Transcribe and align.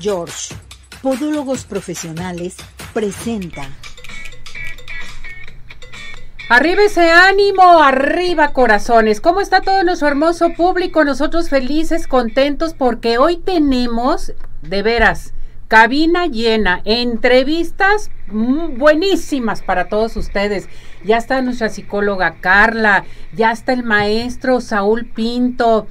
George, 0.00 0.54
Podólogos 1.02 1.64
Profesionales, 1.64 2.56
presenta. 2.92 3.68
Arriba 6.48 6.82
ese 6.82 7.10
ánimo, 7.10 7.82
arriba 7.82 8.52
corazones. 8.52 9.20
¿Cómo 9.20 9.40
está 9.40 9.60
todo 9.60 9.84
nuestro 9.84 10.08
hermoso 10.08 10.50
público? 10.56 11.04
Nosotros 11.04 11.48
felices, 11.48 12.08
contentos 12.08 12.74
porque 12.74 13.18
hoy 13.18 13.36
tenemos, 13.36 14.32
de 14.62 14.82
veras, 14.82 15.32
cabina 15.68 16.26
llena, 16.26 16.80
entrevistas 16.84 18.10
mm, 18.28 18.78
buenísimas 18.78 19.62
para 19.62 19.88
todos 19.88 20.16
ustedes. 20.16 20.68
Ya 21.04 21.18
está 21.18 21.40
nuestra 21.42 21.68
psicóloga 21.68 22.36
Carla, 22.40 23.04
ya 23.32 23.52
está 23.52 23.74
el 23.74 23.84
maestro 23.84 24.60
Saúl 24.60 25.06
Pinto, 25.06 25.86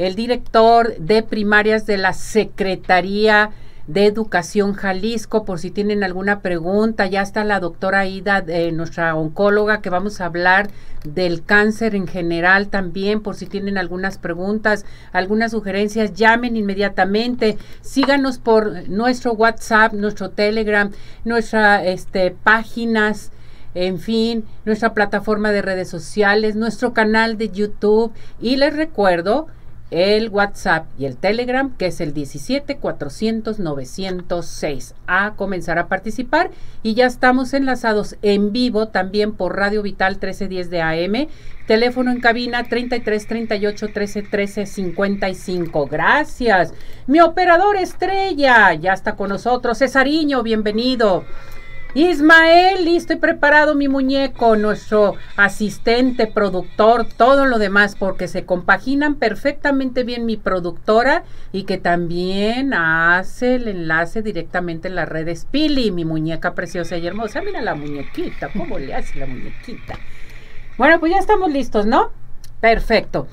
el 0.00 0.14
director 0.14 0.96
de 0.96 1.22
primarias 1.22 1.84
de 1.84 1.98
la 1.98 2.14
Secretaría 2.14 3.50
de 3.86 4.06
Educación 4.06 4.72
Jalisco, 4.72 5.44
por 5.44 5.58
si 5.58 5.70
tienen 5.70 6.02
alguna 6.02 6.40
pregunta. 6.40 7.06
Ya 7.06 7.20
está 7.20 7.44
la 7.44 7.60
doctora 7.60 8.06
Ida, 8.06 8.42
eh, 8.48 8.72
nuestra 8.72 9.14
oncóloga, 9.14 9.82
que 9.82 9.90
vamos 9.90 10.22
a 10.22 10.24
hablar 10.24 10.70
del 11.04 11.44
cáncer 11.44 11.94
en 11.94 12.06
general 12.06 12.68
también, 12.68 13.20
por 13.20 13.36
si 13.36 13.44
tienen 13.44 13.76
algunas 13.76 14.16
preguntas, 14.16 14.86
algunas 15.12 15.50
sugerencias, 15.50 16.14
llamen 16.14 16.56
inmediatamente. 16.56 17.58
Síganos 17.82 18.38
por 18.38 18.88
nuestro 18.88 19.34
WhatsApp, 19.34 19.92
nuestro 19.92 20.30
Telegram, 20.30 20.90
nuestras 21.26 21.84
este, 21.84 22.30
páginas 22.30 23.32
en 23.74 23.98
fin, 23.98 24.44
nuestra 24.64 24.94
plataforma 24.94 25.52
de 25.52 25.62
redes 25.62 25.88
sociales, 25.88 26.56
nuestro 26.56 26.92
canal 26.92 27.38
de 27.38 27.50
YouTube 27.50 28.12
y 28.40 28.56
les 28.56 28.74
recuerdo 28.74 29.46
el 29.90 30.28
WhatsApp 30.28 30.86
y 30.98 31.06
el 31.06 31.16
Telegram, 31.16 31.76
que 31.76 31.86
es 31.86 32.00
el 32.00 32.14
17 32.14 32.76
400 32.76 33.58
906. 33.58 34.94
A 35.06 35.32
comenzar 35.34 35.78
a 35.78 35.88
participar 35.88 36.50
y 36.82 36.94
ya 36.94 37.06
estamos 37.06 37.52
enlazados 37.54 38.16
en 38.22 38.52
vivo 38.52 38.88
también 38.88 39.32
por 39.32 39.56
Radio 39.56 39.82
Vital 39.82 40.12
1310 40.14 40.70
de 40.70 40.82
AM, 40.82 41.28
teléfono 41.66 42.10
en 42.12 42.20
cabina 42.20 42.64
33 42.64 43.26
38 43.26 43.88
13 43.92 44.22
13 44.22 44.66
55. 44.66 45.86
Gracias. 45.86 46.72
Mi 47.06 47.20
operador 47.20 47.76
estrella 47.76 48.72
ya 48.74 48.92
está 48.92 49.16
con 49.16 49.30
nosotros, 49.30 49.78
Cesariño, 49.78 50.42
bienvenido. 50.42 51.24
Ismael, 51.94 52.84
listo 52.84 53.12
y 53.12 53.16
preparado 53.16 53.74
mi 53.74 53.88
muñeco, 53.88 54.54
nuestro 54.56 55.14
asistente, 55.36 56.26
productor, 56.28 57.04
todo 57.04 57.46
lo 57.46 57.58
demás, 57.58 57.96
porque 57.96 58.28
se 58.28 58.44
compaginan 58.44 59.16
perfectamente 59.16 60.04
bien 60.04 60.24
mi 60.24 60.36
productora 60.36 61.24
y 61.52 61.64
que 61.64 61.78
también 61.78 62.74
hace 62.74 63.56
el 63.56 63.66
enlace 63.68 64.22
directamente 64.22 64.88
en 64.88 64.94
las 64.94 65.08
redes. 65.08 65.46
Pili, 65.50 65.90
mi 65.90 66.04
muñeca 66.04 66.54
preciosa 66.54 66.96
y 66.96 67.06
hermosa. 67.06 67.40
Mira 67.42 67.60
la 67.60 67.74
muñequita, 67.74 68.50
cómo 68.56 68.78
le 68.78 68.94
hace 68.94 69.18
la 69.18 69.26
muñequita. 69.26 69.98
Bueno, 70.78 71.00
pues 71.00 71.12
ya 71.12 71.18
estamos 71.18 71.50
listos, 71.50 71.86
¿no? 71.86 72.10
Perfecto. 72.60 73.26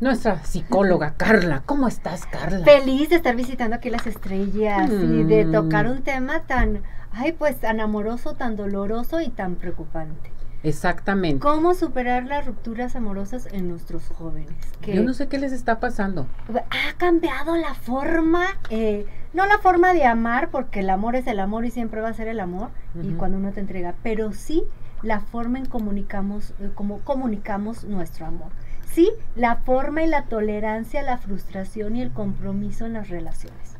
Nuestra 0.00 0.44
psicóloga 0.44 1.14
Carla, 1.16 1.62
¿cómo 1.64 1.88
estás, 1.88 2.26
Carla? 2.26 2.64
Feliz 2.64 3.08
de 3.08 3.16
estar 3.16 3.34
visitando 3.34 3.76
aquí 3.76 3.88
las 3.88 4.06
estrellas 4.06 4.90
y 4.90 5.22
de 5.24 5.46
Mm. 5.46 5.52
tocar 5.52 5.86
un 5.88 6.02
tema 6.02 6.40
tan, 6.40 6.82
ay, 7.16 7.32
pues 7.32 7.56
tan 7.56 7.80
amoroso, 7.80 8.34
tan 8.34 8.56
doloroso 8.56 9.20
y 9.20 9.30
tan 9.30 9.56
preocupante. 9.56 10.30
Exactamente. 10.62 11.38
¿Cómo 11.38 11.74
superar 11.74 12.24
las 12.24 12.46
rupturas 12.46 12.96
amorosas 12.96 13.46
en 13.52 13.68
nuestros 13.68 14.08
jóvenes? 14.08 14.52
Que 14.80 14.94
Yo 14.94 15.02
no 15.02 15.14
sé 15.14 15.28
qué 15.28 15.38
les 15.38 15.52
está 15.52 15.80
pasando. 15.80 16.26
ha 16.48 16.92
cambiado 16.98 17.56
la 17.56 17.74
forma, 17.74 18.46
eh, 18.70 19.06
no 19.32 19.46
la 19.46 19.58
forma 19.58 19.94
de 19.94 20.04
amar, 20.04 20.50
porque 20.50 20.80
el 20.80 20.90
amor 20.90 21.16
es 21.16 21.26
el 21.26 21.40
amor 21.40 21.64
y 21.64 21.70
siempre 21.70 22.00
va 22.00 22.08
a 22.08 22.14
ser 22.14 22.28
el 22.28 22.40
amor, 22.40 22.70
y 23.00 23.12
cuando 23.12 23.38
uno 23.38 23.52
te 23.52 23.60
entrega, 23.60 23.94
pero 24.02 24.32
sí 24.32 24.64
la 25.02 25.20
forma 25.20 25.58
en 25.58 25.66
comunicamos, 25.66 26.52
eh, 26.58 26.70
cómo 26.74 26.98
comunicamos 27.00 27.84
nuestro 27.84 28.26
amor. 28.26 28.48
Sí, 28.90 29.10
la 29.34 29.56
forma 29.56 30.02
y 30.02 30.06
la 30.06 30.22
tolerancia, 30.24 31.02
la 31.02 31.18
frustración 31.18 31.96
y 31.96 32.02
el 32.02 32.12
compromiso 32.12 32.86
en 32.86 32.94
las 32.94 33.08
relaciones. 33.08 33.76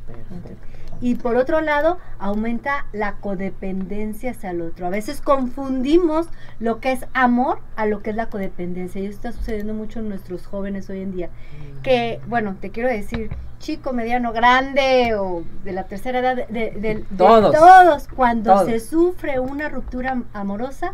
Y 1.01 1.15
por 1.15 1.35
otro 1.35 1.61
lado, 1.61 1.97
aumenta 2.19 2.85
la 2.91 3.13
codependencia 3.15 4.31
hacia 4.31 4.51
el 4.51 4.61
otro. 4.61 4.87
A 4.87 4.89
veces 4.89 5.21
confundimos 5.21 6.27
lo 6.59 6.79
que 6.79 6.91
es 6.91 7.05
amor 7.13 7.59
a 7.75 7.85
lo 7.85 8.01
que 8.01 8.09
es 8.11 8.15
la 8.15 8.27
codependencia. 8.27 9.01
Y 9.01 9.05
eso 9.05 9.15
está 9.15 9.31
sucediendo 9.31 9.73
mucho 9.73 9.99
en 9.99 10.09
nuestros 10.09 10.45
jóvenes 10.47 10.89
hoy 10.89 11.01
en 11.01 11.11
día. 11.11 11.29
Que, 11.83 12.19
bueno, 12.27 12.55
te 12.59 12.71
quiero 12.71 12.89
decir, 12.89 13.29
chico, 13.59 13.93
mediano, 13.93 14.33
grande 14.33 15.15
o 15.15 15.43
de 15.63 15.71
la 15.71 15.83
tercera 15.83 16.19
edad, 16.19 16.35
de, 16.35 16.45
de- 16.47 16.71
de 16.79 17.05
Todos. 17.17 17.55
todos, 17.55 18.07
cuando 18.15 18.53
Todos. 18.53 18.65
se 18.67 18.79
sufre 18.79 19.39
una 19.39 19.69
ruptura 19.69 20.11
am- 20.11 20.25
amorosa, 20.33 20.93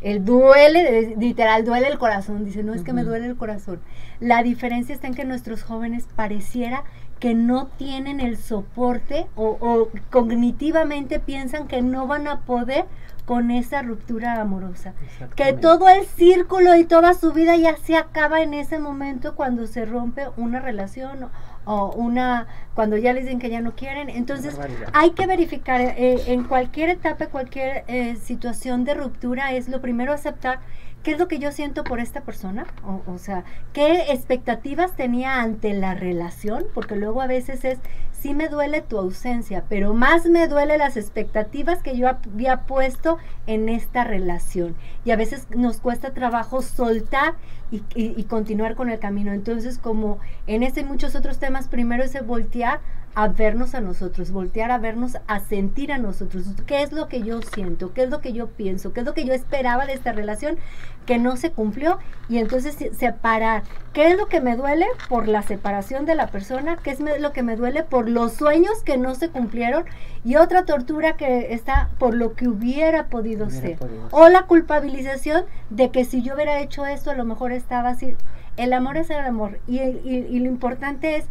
el 0.00 0.24
duele, 0.24 1.14
literal, 1.18 1.64
duele 1.64 1.88
el 1.88 1.98
corazón. 1.98 2.44
Dice, 2.44 2.62
no 2.62 2.72
es 2.74 2.82
que 2.82 2.92
me 2.92 3.04
duele 3.04 3.26
el 3.26 3.36
corazón. 3.36 3.80
La 4.18 4.42
diferencia 4.42 4.94
está 4.94 5.06
en 5.08 5.14
que 5.14 5.24
nuestros 5.24 5.62
jóvenes 5.62 6.06
pareciera 6.16 6.84
que 7.20 7.34
no 7.34 7.66
tienen 7.76 8.18
el 8.18 8.36
soporte 8.36 9.26
o, 9.36 9.58
o 9.60 9.88
cognitivamente 10.10 11.20
piensan 11.20 11.68
que 11.68 11.82
no 11.82 12.06
van 12.06 12.26
a 12.26 12.40
poder 12.40 12.86
con 13.26 13.52
esa 13.52 13.82
ruptura 13.82 14.40
amorosa. 14.40 14.94
Que 15.36 15.52
todo 15.52 15.88
el 15.88 16.04
círculo 16.04 16.74
y 16.74 16.84
toda 16.84 17.14
su 17.14 17.32
vida 17.32 17.54
ya 17.56 17.76
se 17.76 17.96
acaba 17.96 18.42
en 18.42 18.54
ese 18.54 18.80
momento 18.80 19.36
cuando 19.36 19.68
se 19.68 19.84
rompe 19.84 20.26
una 20.36 20.58
relación 20.58 21.24
o, 21.24 21.30
o 21.64 21.92
una 21.92 22.48
cuando 22.74 22.96
ya 22.96 23.12
les 23.12 23.24
dicen 23.24 23.38
que 23.38 23.50
ya 23.50 23.60
no 23.60 23.76
quieren. 23.76 24.10
Entonces 24.10 24.58
hay 24.94 25.10
que 25.10 25.26
verificar 25.26 25.80
eh, 25.80 26.22
en 26.26 26.42
cualquier 26.44 26.88
etapa, 26.88 27.26
cualquier 27.26 27.84
eh, 27.86 28.16
situación 28.16 28.84
de 28.84 28.94
ruptura 28.94 29.52
es 29.52 29.68
lo 29.68 29.80
primero 29.80 30.12
aceptar 30.12 30.58
qué 31.02 31.12
es 31.12 31.18
lo 31.18 31.28
que 31.28 31.38
yo 31.38 31.52
siento 31.52 31.84
por 31.84 32.00
esta 32.00 32.22
persona, 32.22 32.66
o, 32.84 33.02
o 33.10 33.18
sea, 33.18 33.44
qué 33.72 34.12
expectativas 34.12 34.96
tenía 34.96 35.40
ante 35.40 35.72
la 35.74 35.94
relación, 35.94 36.64
porque 36.74 36.96
luego 36.96 37.22
a 37.22 37.26
veces 37.26 37.64
es, 37.64 37.78
sí 38.20 38.34
me 38.34 38.48
duele 38.48 38.82
tu 38.82 38.98
ausencia, 38.98 39.64
pero 39.68 39.94
más 39.94 40.26
me 40.26 40.46
duele 40.46 40.76
las 40.76 40.96
expectativas 40.96 41.82
que 41.82 41.96
yo 41.96 42.08
había 42.08 42.66
puesto 42.66 43.16
en 43.46 43.68
esta 43.68 44.04
relación. 44.04 44.76
Y 45.04 45.10
a 45.10 45.16
veces 45.16 45.46
nos 45.56 45.80
cuesta 45.80 46.12
trabajo 46.12 46.60
soltar 46.60 47.34
y, 47.70 48.24
continuar 48.24 48.74
con 48.74 48.90
el 48.90 48.98
camino. 48.98 49.32
Entonces, 49.32 49.78
como 49.78 50.18
en 50.46 50.62
este 50.62 50.80
y 50.80 50.84
muchos 50.84 51.14
otros 51.14 51.38
temas, 51.38 51.68
primero 51.68 52.02
es 52.02 52.14
voltear 52.26 52.80
a 53.14 53.26
vernos 53.28 53.74
a 53.74 53.80
nosotros, 53.80 54.30
voltear 54.30 54.70
a 54.70 54.78
vernos, 54.78 55.16
a 55.26 55.40
sentir 55.40 55.92
a 55.92 55.98
nosotros. 55.98 56.44
¿Qué 56.66 56.82
es 56.82 56.92
lo 56.92 57.08
que 57.08 57.22
yo 57.22 57.40
siento? 57.42 57.92
¿Qué 57.92 58.04
es 58.04 58.10
lo 58.10 58.20
que 58.20 58.32
yo 58.32 58.46
pienso? 58.48 58.92
¿Qué 58.92 59.00
es 59.00 59.06
lo 59.06 59.14
que 59.14 59.24
yo 59.24 59.32
esperaba 59.32 59.84
de 59.86 59.94
esta 59.94 60.12
relación 60.12 60.58
que 61.06 61.18
no 61.18 61.36
se 61.36 61.50
cumplió? 61.50 61.98
Y 62.28 62.38
entonces 62.38 62.74
se- 62.76 62.94
separar. 62.94 63.64
¿Qué 63.92 64.12
es 64.12 64.16
lo 64.16 64.26
que 64.28 64.40
me 64.40 64.54
duele 64.56 64.86
por 65.08 65.26
la 65.26 65.42
separación 65.42 66.06
de 66.06 66.14
la 66.14 66.28
persona? 66.28 66.76
¿Qué 66.76 66.90
es 66.90 67.00
me- 67.00 67.18
lo 67.18 67.32
que 67.32 67.42
me 67.42 67.56
duele 67.56 67.82
por 67.82 68.08
los 68.08 68.32
sueños 68.34 68.82
que 68.84 68.96
no 68.96 69.16
se 69.16 69.28
cumplieron? 69.28 69.84
Y 70.24 70.36
otra 70.36 70.64
tortura 70.64 71.16
que 71.16 71.52
está 71.52 71.88
por 71.98 72.14
lo 72.14 72.34
que 72.34 72.46
hubiera 72.46 73.06
podido 73.06 73.46
Hubiera 73.46 73.66
ser. 73.66 73.78
podido 73.78 74.06
O 74.12 74.28
la 74.28 74.42
culpabilización 74.42 75.44
de 75.70 75.90
que 75.90 76.04
si 76.04 76.22
yo 76.22 76.34
hubiera 76.34 76.60
hecho 76.60 76.86
esto, 76.86 77.10
a 77.10 77.14
lo 77.14 77.24
mejor 77.24 77.50
estaba 77.50 77.88
así. 77.88 78.14
El 78.56 78.72
amor 78.72 78.96
es 78.96 79.10
el 79.10 79.18
amor. 79.18 79.58
Y, 79.66 79.80
y- 79.80 80.26
y 80.30 80.38
lo 80.38 80.46
importante 80.46 81.16
es 81.16 81.24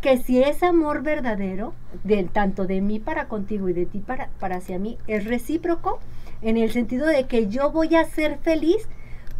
que 0.00 0.18
si 0.18 0.42
es 0.42 0.62
amor 0.62 1.02
verdadero, 1.02 1.74
de, 2.04 2.24
tanto 2.24 2.66
de 2.66 2.80
mí 2.80 2.98
para 2.98 3.28
contigo 3.28 3.68
y 3.68 3.72
de 3.72 3.86
ti 3.86 3.98
para, 3.98 4.28
para 4.38 4.56
hacia 4.56 4.78
mí, 4.78 4.98
es 5.06 5.24
recíproco 5.24 5.98
en 6.42 6.56
el 6.56 6.70
sentido 6.70 7.06
de 7.06 7.24
que 7.24 7.48
yo 7.48 7.70
voy 7.70 7.94
a 7.94 8.04
ser 8.04 8.38
feliz 8.38 8.88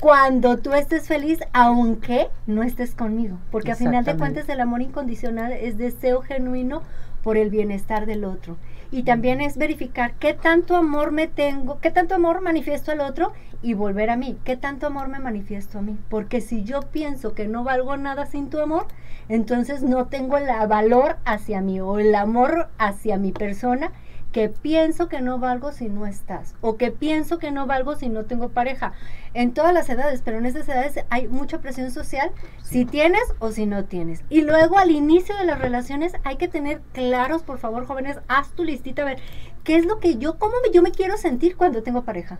cuando 0.00 0.58
tú 0.58 0.72
estés 0.74 1.08
feliz, 1.08 1.40
aunque 1.52 2.28
no 2.46 2.62
estés 2.62 2.94
conmigo. 2.94 3.38
Porque 3.50 3.72
a 3.72 3.76
final 3.76 4.04
de 4.04 4.16
cuentas 4.16 4.48
el 4.48 4.60
amor 4.60 4.82
incondicional 4.82 5.52
es 5.52 5.78
deseo 5.78 6.20
genuino 6.20 6.82
por 7.22 7.36
el 7.36 7.50
bienestar 7.50 8.06
del 8.06 8.24
otro. 8.24 8.56
Y 8.96 9.02
también 9.02 9.42
es 9.42 9.58
verificar 9.58 10.14
qué 10.14 10.32
tanto 10.32 10.74
amor 10.74 11.12
me 11.12 11.26
tengo, 11.26 11.80
qué 11.80 11.90
tanto 11.90 12.14
amor 12.14 12.40
manifiesto 12.40 12.92
al 12.92 13.00
otro 13.00 13.34
y 13.60 13.74
volver 13.74 14.08
a 14.08 14.16
mí, 14.16 14.38
qué 14.42 14.56
tanto 14.56 14.86
amor 14.86 15.08
me 15.08 15.18
manifiesto 15.18 15.78
a 15.78 15.82
mí. 15.82 15.98
Porque 16.08 16.40
si 16.40 16.64
yo 16.64 16.80
pienso 16.80 17.34
que 17.34 17.46
no 17.46 17.62
valgo 17.62 17.94
nada 17.98 18.24
sin 18.24 18.48
tu 18.48 18.58
amor, 18.58 18.86
entonces 19.28 19.82
no 19.82 20.06
tengo 20.06 20.38
el 20.38 20.46
valor 20.66 21.18
hacia 21.26 21.60
mí 21.60 21.78
o 21.78 21.98
el 21.98 22.14
amor 22.14 22.70
hacia 22.78 23.18
mi 23.18 23.32
persona 23.32 23.92
que 24.36 24.50
pienso 24.50 25.08
que 25.08 25.22
no 25.22 25.38
valgo 25.38 25.72
si 25.72 25.88
no 25.88 26.04
estás 26.04 26.54
o 26.60 26.76
que 26.76 26.90
pienso 26.90 27.38
que 27.38 27.50
no 27.50 27.66
valgo 27.66 27.96
si 27.96 28.10
no 28.10 28.26
tengo 28.26 28.50
pareja. 28.50 28.92
En 29.32 29.54
todas 29.54 29.72
las 29.72 29.88
edades, 29.88 30.20
pero 30.22 30.36
en 30.36 30.44
estas 30.44 30.68
edades 30.68 31.02
hay 31.08 31.26
mucha 31.26 31.62
presión 31.62 31.90
social 31.90 32.30
si 32.62 32.84
tienes 32.84 33.22
o 33.38 33.50
si 33.50 33.64
no 33.64 33.86
tienes. 33.86 34.24
Y 34.28 34.42
luego 34.42 34.76
al 34.76 34.90
inicio 34.90 35.34
de 35.38 35.46
las 35.46 35.58
relaciones 35.58 36.12
hay 36.24 36.36
que 36.36 36.48
tener 36.48 36.82
claros, 36.92 37.44
por 37.44 37.56
favor, 37.56 37.86
jóvenes, 37.86 38.18
haz 38.28 38.50
tu 38.50 38.62
listita 38.62 39.00
a 39.00 39.06
ver 39.06 39.18
qué 39.64 39.76
es 39.76 39.86
lo 39.86 40.00
que 40.00 40.18
yo, 40.18 40.38
cómo 40.38 40.52
me- 40.62 40.70
yo 40.70 40.82
me 40.82 40.90
quiero 40.90 41.16
sentir 41.16 41.56
cuando 41.56 41.82
tengo 41.82 42.02
pareja. 42.02 42.38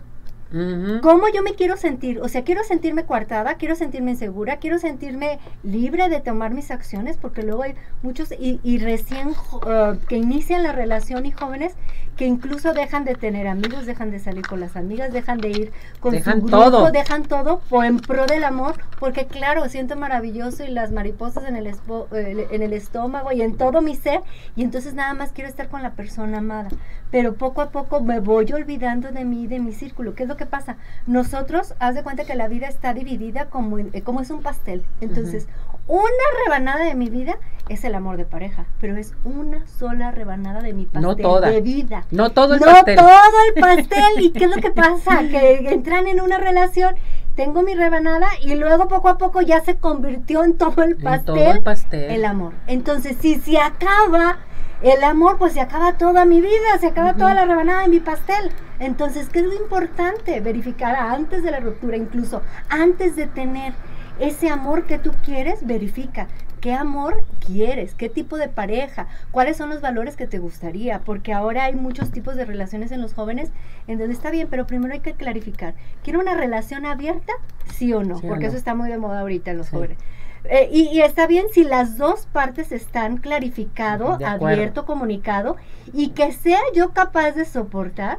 ¿Cómo 0.99 1.27
yo 1.33 1.43
me 1.43 1.53
quiero 1.53 1.77
sentir? 1.77 2.19
O 2.21 2.27
sea, 2.27 2.43
quiero 2.43 2.63
sentirme 2.63 3.05
coartada, 3.05 3.55
quiero 3.55 3.75
sentirme 3.75 4.11
insegura, 4.11 4.57
quiero 4.57 4.79
sentirme 4.79 5.39
libre 5.63 6.09
de 6.09 6.19
tomar 6.21 6.51
mis 6.53 6.71
acciones, 6.71 7.17
porque 7.17 7.43
luego 7.43 7.63
hay 7.63 7.75
muchos 8.01 8.31
y, 8.31 8.59
y 8.63 8.79
recién 8.79 9.29
eh, 9.67 9.99
que 10.09 10.17
inician 10.17 10.63
la 10.63 10.71
relación 10.71 11.25
y 11.25 11.31
jóvenes 11.31 11.75
que 12.15 12.25
incluso 12.25 12.73
dejan 12.73 13.05
de 13.05 13.13
tener 13.13 13.47
amigos, 13.47 13.85
dejan 13.85 14.09
de 14.09 14.17
salir 14.19 14.45
con 14.47 14.59
las 14.59 14.75
amigas, 14.75 15.13
dejan 15.13 15.37
de 15.37 15.49
ir 15.49 15.71
con 15.99 16.13
Dejan 16.13 16.41
su 16.41 16.47
grupo, 16.47 16.57
todo. 16.71 16.91
dejan 16.91 17.23
todo 17.23 17.59
por 17.69 17.85
en 17.85 17.99
pro 17.99 18.25
del 18.25 18.43
amor, 18.43 18.75
porque 18.99 19.27
claro, 19.27 19.69
siento 19.69 19.95
maravilloso 19.95 20.63
y 20.63 20.69
las 20.69 20.91
mariposas 20.91 21.45
en 21.47 21.55
el, 21.55 21.67
espo- 21.67 22.07
eh, 22.15 22.47
en 22.49 22.63
el 22.63 22.73
estómago 22.73 23.31
y 23.31 23.43
en 23.43 23.55
todo 23.55 23.83
mi 23.83 23.95
ser, 23.95 24.21
y 24.55 24.63
entonces 24.63 24.95
nada 24.95 25.13
más 25.13 25.31
quiero 25.31 25.47
estar 25.47 25.69
con 25.69 25.83
la 25.83 25.91
persona 25.91 26.39
amada. 26.39 26.69
Pero 27.11 27.35
poco 27.35 27.61
a 27.61 27.69
poco 27.71 28.01
me 28.01 28.19
voy 28.19 28.51
olvidando 28.51 29.11
de 29.11 29.23
mí, 29.23 29.47
de 29.47 29.59
mi 29.59 29.71
círculo. 29.71 30.15
¿Qué 30.15 30.23
es 30.23 30.29
lo 30.29 30.36
que 30.37 30.45
pasa? 30.45 30.77
Nosotros, 31.07 31.73
haz 31.79 31.95
de 31.95 32.03
cuenta 32.03 32.25
que 32.25 32.35
la 32.35 32.47
vida 32.47 32.67
está 32.67 32.93
dividida 32.93 33.45
como, 33.49 33.79
en- 33.79 33.89
eh, 33.93 34.01
como 34.01 34.21
es 34.21 34.29
un 34.29 34.41
pastel. 34.41 34.85
Entonces, 35.01 35.47
una 35.87 36.07
rebanada 36.45 36.83
de 36.83 36.95
mi 36.95 37.09
vida 37.09 37.37
es 37.69 37.83
el 37.83 37.95
amor 37.95 38.17
de 38.17 38.25
pareja, 38.25 38.65
pero 38.79 38.95
es 38.97 39.13
una 39.23 39.65
sola 39.67 40.11
rebanada 40.11 40.61
de 40.61 40.73
mi 40.73 40.85
pastel 40.85 41.01
No 41.01 41.15
toda. 41.15 41.49
de 41.49 41.61
vida. 41.61 42.05
No 42.11 42.31
todo 42.31 42.55
el 42.55 42.59
no 42.59 42.65
pastel. 42.65 42.95
todo 42.97 43.09
el 43.47 43.61
pastel. 43.61 44.19
¿Y 44.21 44.31
qué 44.31 44.45
es 44.45 44.55
lo 44.55 44.61
que 44.61 44.71
pasa? 44.71 45.19
Que 45.31 45.69
entran 45.73 46.07
en 46.07 46.19
una 46.21 46.37
relación, 46.37 46.95
tengo 47.35 47.61
mi 47.63 47.73
rebanada 47.75 48.27
y 48.41 48.55
luego 48.55 48.87
poco 48.87 49.09
a 49.09 49.17
poco 49.17 49.41
ya 49.41 49.61
se 49.61 49.75
convirtió 49.77 50.43
en 50.43 50.57
todo 50.57 50.83
el 50.83 50.91
En 50.93 51.01
pastel. 51.01 51.25
todo 51.25 51.51
el 51.51 51.61
pastel. 51.63 52.11
el 52.11 52.25
amor. 52.25 52.53
Entonces, 52.67 53.15
si 53.21 53.35
se 53.39 53.57
acaba 53.59 54.37
el 54.81 55.03
amor, 55.03 55.37
pues 55.37 55.53
se 55.53 55.61
acaba 55.61 55.93
toda 55.97 56.25
mi 56.25 56.41
vida, 56.41 56.77
se 56.79 56.87
acaba 56.87 57.11
Ujú. 57.11 57.19
toda 57.19 57.33
la 57.33 57.45
rebanada 57.45 57.81
de 57.83 57.87
mi 57.87 57.99
pastel. 57.99 58.51
Entonces, 58.79 59.29
¿qué 59.29 59.39
es 59.39 59.45
lo 59.45 59.55
importante? 59.55 60.39
Verificar 60.39 60.95
antes 60.95 61.43
de 61.43 61.51
la 61.51 61.59
ruptura, 61.59 61.97
incluso 61.97 62.41
antes 62.69 63.15
de 63.15 63.27
tener 63.27 63.73
ese 64.19 64.49
amor 64.49 64.85
que 64.85 64.97
tú 64.99 65.11
quieres, 65.23 65.65
verifica. 65.65 66.27
¿Qué 66.61 66.73
amor 66.73 67.23
quieres? 67.45 67.93
¿Qué 67.93 68.09
tipo 68.09 68.35
de 68.37 68.49
pareja? 68.49 69.07
¿Cuáles 69.31 69.57
son 69.57 69.69
los 69.69 69.79
valores 69.79 70.15
que 70.15 70.25
te 70.25 70.39
gustaría? 70.39 70.99
Porque 70.99 71.31
ahora 71.31 71.65
hay 71.65 71.75
muchos 71.75 72.11
tipos 72.11 72.35
de 72.35 72.45
relaciones 72.45 72.91
en 72.91 72.99
los 73.01 73.13
jóvenes 73.13 73.51
en 73.87 73.99
donde 73.99 74.13
está 74.15 74.31
bien, 74.31 74.47
pero 74.49 74.65
primero 74.65 74.93
hay 74.93 75.01
que 75.01 75.13
clarificar. 75.13 75.75
¿Quiero 76.03 76.19
una 76.19 76.33
relación 76.33 76.85
abierta? 76.87 77.31
Sí 77.75 77.93
o 77.93 78.03
no, 78.03 78.17
Sí 78.17 78.25
o 78.25 78.29
porque 78.29 78.45
no. 78.45 78.49
eso 78.49 78.57
está 78.57 78.73
muy 78.73 78.89
de 78.89 78.97
moda 78.97 79.19
ahorita 79.21 79.51
en 79.51 79.57
los 79.57 79.67
Sí. 79.67 79.75
jóvenes. 79.75 79.97
Eh, 80.45 80.69
y, 80.71 80.83
y 80.89 81.01
está 81.01 81.27
bien 81.27 81.45
si 81.51 81.63
las 81.63 81.97
dos 81.97 82.25
partes 82.25 82.71
están 82.71 83.17
clarificado, 83.17 84.17
abierto, 84.25 84.85
comunicado 84.85 85.57
y 85.93 86.09
que 86.09 86.31
sea 86.31 86.59
yo 86.73 86.91
capaz 86.91 87.31
de 87.33 87.45
soportar 87.45 88.17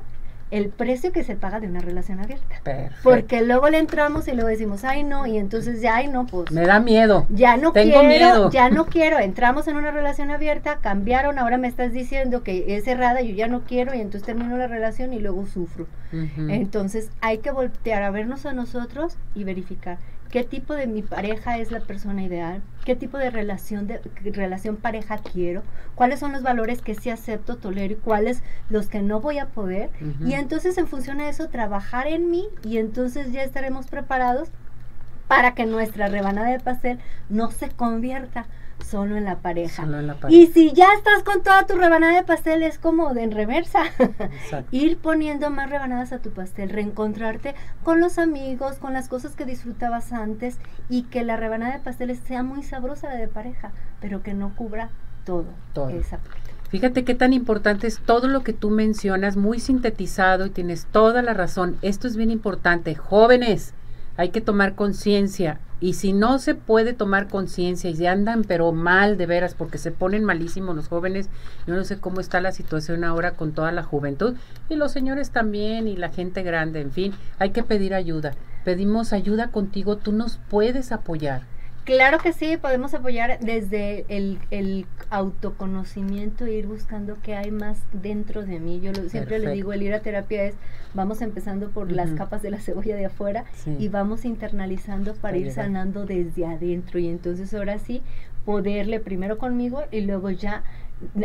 el 0.50 0.68
precio 0.70 1.12
que 1.12 1.24
se 1.24 1.36
paga 1.36 1.60
de 1.60 1.66
una 1.66 1.80
relación 1.80 2.20
abierta. 2.20 2.60
Perfecto. 2.62 2.96
Porque 3.02 3.42
luego 3.42 3.68
le 3.68 3.78
entramos 3.78 4.28
y 4.28 4.32
luego 4.32 4.48
decimos, 4.48 4.84
ay 4.84 5.02
no, 5.04 5.26
y 5.26 5.36
entonces 5.38 5.80
ya, 5.82 5.96
ay 5.96 6.08
no, 6.08 6.26
pues 6.26 6.50
Me 6.50 6.64
da 6.66 6.80
miedo. 6.80 7.26
ya 7.28 7.56
no 7.56 7.72
Tengo 7.72 8.00
quiero, 8.00 8.08
miedo. 8.08 8.50
ya 8.50 8.70
no 8.70 8.86
quiero, 8.86 9.18
entramos 9.18 9.68
en 9.68 9.76
una 9.76 9.90
relación 9.90 10.30
abierta, 10.30 10.78
cambiaron, 10.80 11.38
ahora 11.38 11.58
me 11.58 11.68
estás 11.68 11.92
diciendo 11.92 12.42
que 12.42 12.76
es 12.76 12.84
cerrada, 12.84 13.20
yo 13.20 13.34
ya 13.34 13.46
no 13.48 13.60
quiero 13.62 13.94
y 13.94 14.00
entonces 14.00 14.24
termino 14.24 14.56
la 14.56 14.66
relación 14.66 15.12
y 15.12 15.18
luego 15.18 15.46
sufro. 15.46 15.86
Entonces 16.36 17.10
hay 17.20 17.38
que 17.38 17.50
voltear 17.50 18.02
a 18.02 18.10
vernos 18.10 18.46
a 18.46 18.52
nosotros 18.52 19.16
y 19.34 19.44
verificar 19.44 19.98
qué 20.30 20.44
tipo 20.44 20.75
de 20.75 20.86
mi 20.86 21.02
pareja 21.02 21.58
es 21.58 21.70
la 21.70 21.80
persona 21.80 22.22
ideal, 22.22 22.62
qué 22.84 22.94
tipo 22.94 23.19
de 23.19 23.30
relación 23.30 23.86
de 23.86 24.00
relación 24.32 24.76
pareja 24.76 25.19
quiero, 25.19 25.62
cuáles 25.94 26.20
son 26.20 26.32
los 26.32 26.42
valores 26.42 26.82
que 26.82 26.94
sí 26.94 27.10
acepto, 27.10 27.56
tolero 27.56 27.94
y 27.94 27.96
cuáles 27.96 28.42
los 28.69 28.88
que 28.88 29.00
no 29.00 29.20
voy 29.20 29.38
a 29.38 29.46
poder. 29.46 29.90
Y 30.25 30.34
entonces 30.34 30.76
en 30.78 30.86
función 30.86 31.20
a 31.20 31.28
eso 31.28 31.48
trabajar 31.48 32.06
en 32.06 32.30
mí 32.30 32.46
y 32.62 32.78
entonces 32.78 33.32
ya 33.32 33.42
estaremos 33.42 33.86
preparados 33.86 34.48
para 35.28 35.54
que 35.54 35.66
nuestra 35.66 36.08
rebanada 36.08 36.48
de 36.48 36.60
pastel 36.60 36.98
no 37.28 37.50
se 37.50 37.69
convierta 37.69 38.46
solo 38.85 39.16
en 39.16 39.25
la 39.25 39.37
pareja. 39.38 39.85
Solo 39.85 39.99
en 39.99 40.06
la 40.06 40.14
Y 40.14 40.16
pared. 40.16 40.49
si 40.52 40.73
ya 40.73 40.87
estás 40.97 41.23
con 41.25 41.42
toda 41.42 41.66
tu 41.66 41.76
rebanada 41.76 42.16
de 42.16 42.23
pastel 42.25 42.62
es 42.62 42.78
como 42.78 43.12
de 43.14 43.23
en 43.25 43.32
reversa. 43.32 43.80
Exacto. 43.99 44.68
ir 44.76 44.99
poniendo 44.99 45.50
más 45.50 45.68
rebanadas 45.70 46.12
a 46.12 46.18
tu 46.18 46.30
pastel, 46.30 46.70
reencontrarte 46.70 47.54
con 47.85 48.00
los 48.00 48.18
amigos, 48.18 48.76
con 48.78 48.92
las 48.92 49.08
cosas 49.08 49.35
que 49.37 49.44
disfrutabas 49.44 50.12
antes 50.12 50.58
y 50.88 51.02
que 51.04 51.23
la 51.25 51.37
rebanada 51.37 51.73
de 51.75 51.80
pasteles 51.80 52.18
sea 52.20 52.42
muy 52.42 52.62
sabrosa 52.62 53.08
de 53.11 53.28
pareja, 53.28 53.73
pero 54.00 54.23
que 54.23 54.35
no 54.35 54.54
cubra 54.56 54.90
todo, 55.25 55.47
Todo. 55.75 55.90
esa 55.90 56.18
parte. 56.18 56.38
Fíjate 56.70 57.04
qué 57.04 57.14
tan 57.14 57.32
importante 57.32 57.87
es 57.87 57.99
todo 57.99 58.28
lo 58.28 58.42
que 58.44 58.52
tú 58.52 58.68
mencionas, 58.70 59.37
muy 59.37 59.58
sintetizado 59.58 60.44
y 60.47 60.50
tienes 60.50 60.85
toda 60.87 61.23
la 61.23 61.32
razón. 61.32 61.76
Esto 61.80 62.06
es 62.06 62.16
bien 62.16 62.30
importante. 62.30 62.94
Jóvenes, 62.94 63.73
hay 64.18 64.28
que 64.30 64.40
tomar 64.42 64.75
conciencia. 64.75 65.61
Y 65.80 65.94
si 65.94 66.12
no 66.12 66.38
se 66.38 66.54
puede 66.54 66.92
tomar 66.92 67.28
conciencia 67.28 67.88
y 67.88 67.97
se 67.97 68.08
andan 68.08 68.42
pero 68.42 68.73
mal 68.73 69.16
de 69.16 69.26
veras 69.26 69.54
porque 69.54 69.78
se 69.78 69.92
ponen 69.92 70.25
malísimos 70.25 70.75
los 70.75 70.88
jóvenes, 70.88 71.28
yo 71.66 71.75
no 71.75 71.85
sé 71.85 71.99
cómo 71.99 72.20
está 72.20 72.40
la 72.40 72.52
situación 72.52 73.04
ahora 73.04 73.32
con 73.32 73.52
toda 73.52 73.70
la 73.70 73.85
juventud 73.85 74.35
y 74.68 74.75
los 74.75 74.92
señores 74.92 75.30
también 75.30 75.87
y 75.87 75.97
la 75.97 76.08
gente 76.08 76.42
grande, 76.42 76.80
en 76.80 76.90
fin, 76.90 77.12
hay 77.38 77.50
que 77.50 77.62
pedir 77.62 77.94
ayuda. 77.94 78.32
Pedimos 78.64 79.12
ayuda 79.12 79.50
contigo, 79.50 79.97
tú 79.97 80.12
nos 80.12 80.38
puedes 80.49 80.90
apoyar. 80.90 81.42
Claro 81.88 82.18
que 82.18 82.35
sí, 82.35 82.59
podemos 82.59 82.92
apoyar 82.92 83.38
desde 83.40 84.04
el, 84.09 84.38
el 84.50 84.85
autoconocimiento 85.09 86.45
e 86.45 86.52
ir 86.52 86.66
buscando 86.66 87.16
qué 87.23 87.35
hay 87.35 87.50
más 87.50 87.78
dentro 87.95 88.42
de 88.45 88.61
mí. 88.61 88.78
Yo 88.80 88.92
lo- 88.92 89.09
siempre 89.09 89.37
Perfecto. 89.37 89.50
digo, 89.54 89.73
el 89.73 89.83
ir 89.83 89.95
a 89.95 90.00
terapia 90.00 90.45
es, 90.45 90.54
vamos 90.92 91.23
empezando 91.23 91.71
por 91.71 91.90
las 91.90 92.11
capas 92.11 92.42
de 92.42 92.50
la 92.50 92.61
cebolla 92.61 92.95
de 92.95 93.07
afuera 93.07 93.45
Sí. 93.54 93.75
y 93.78 93.88
vamos 93.88 94.26
internalizando 94.26 95.14
para 95.14 95.38
ir 95.38 95.50
sanando 95.50 96.04
desde 96.04 96.45
adentro 96.45 96.99
y 96.99 97.09
entonces 97.09 97.54
ahora 97.54 97.78
sí 97.78 98.02
poderle 98.45 99.00
primero 99.00 99.38
conmigo 99.38 99.83
y 99.90 100.02
luego 100.02 100.30
ya 100.30 100.64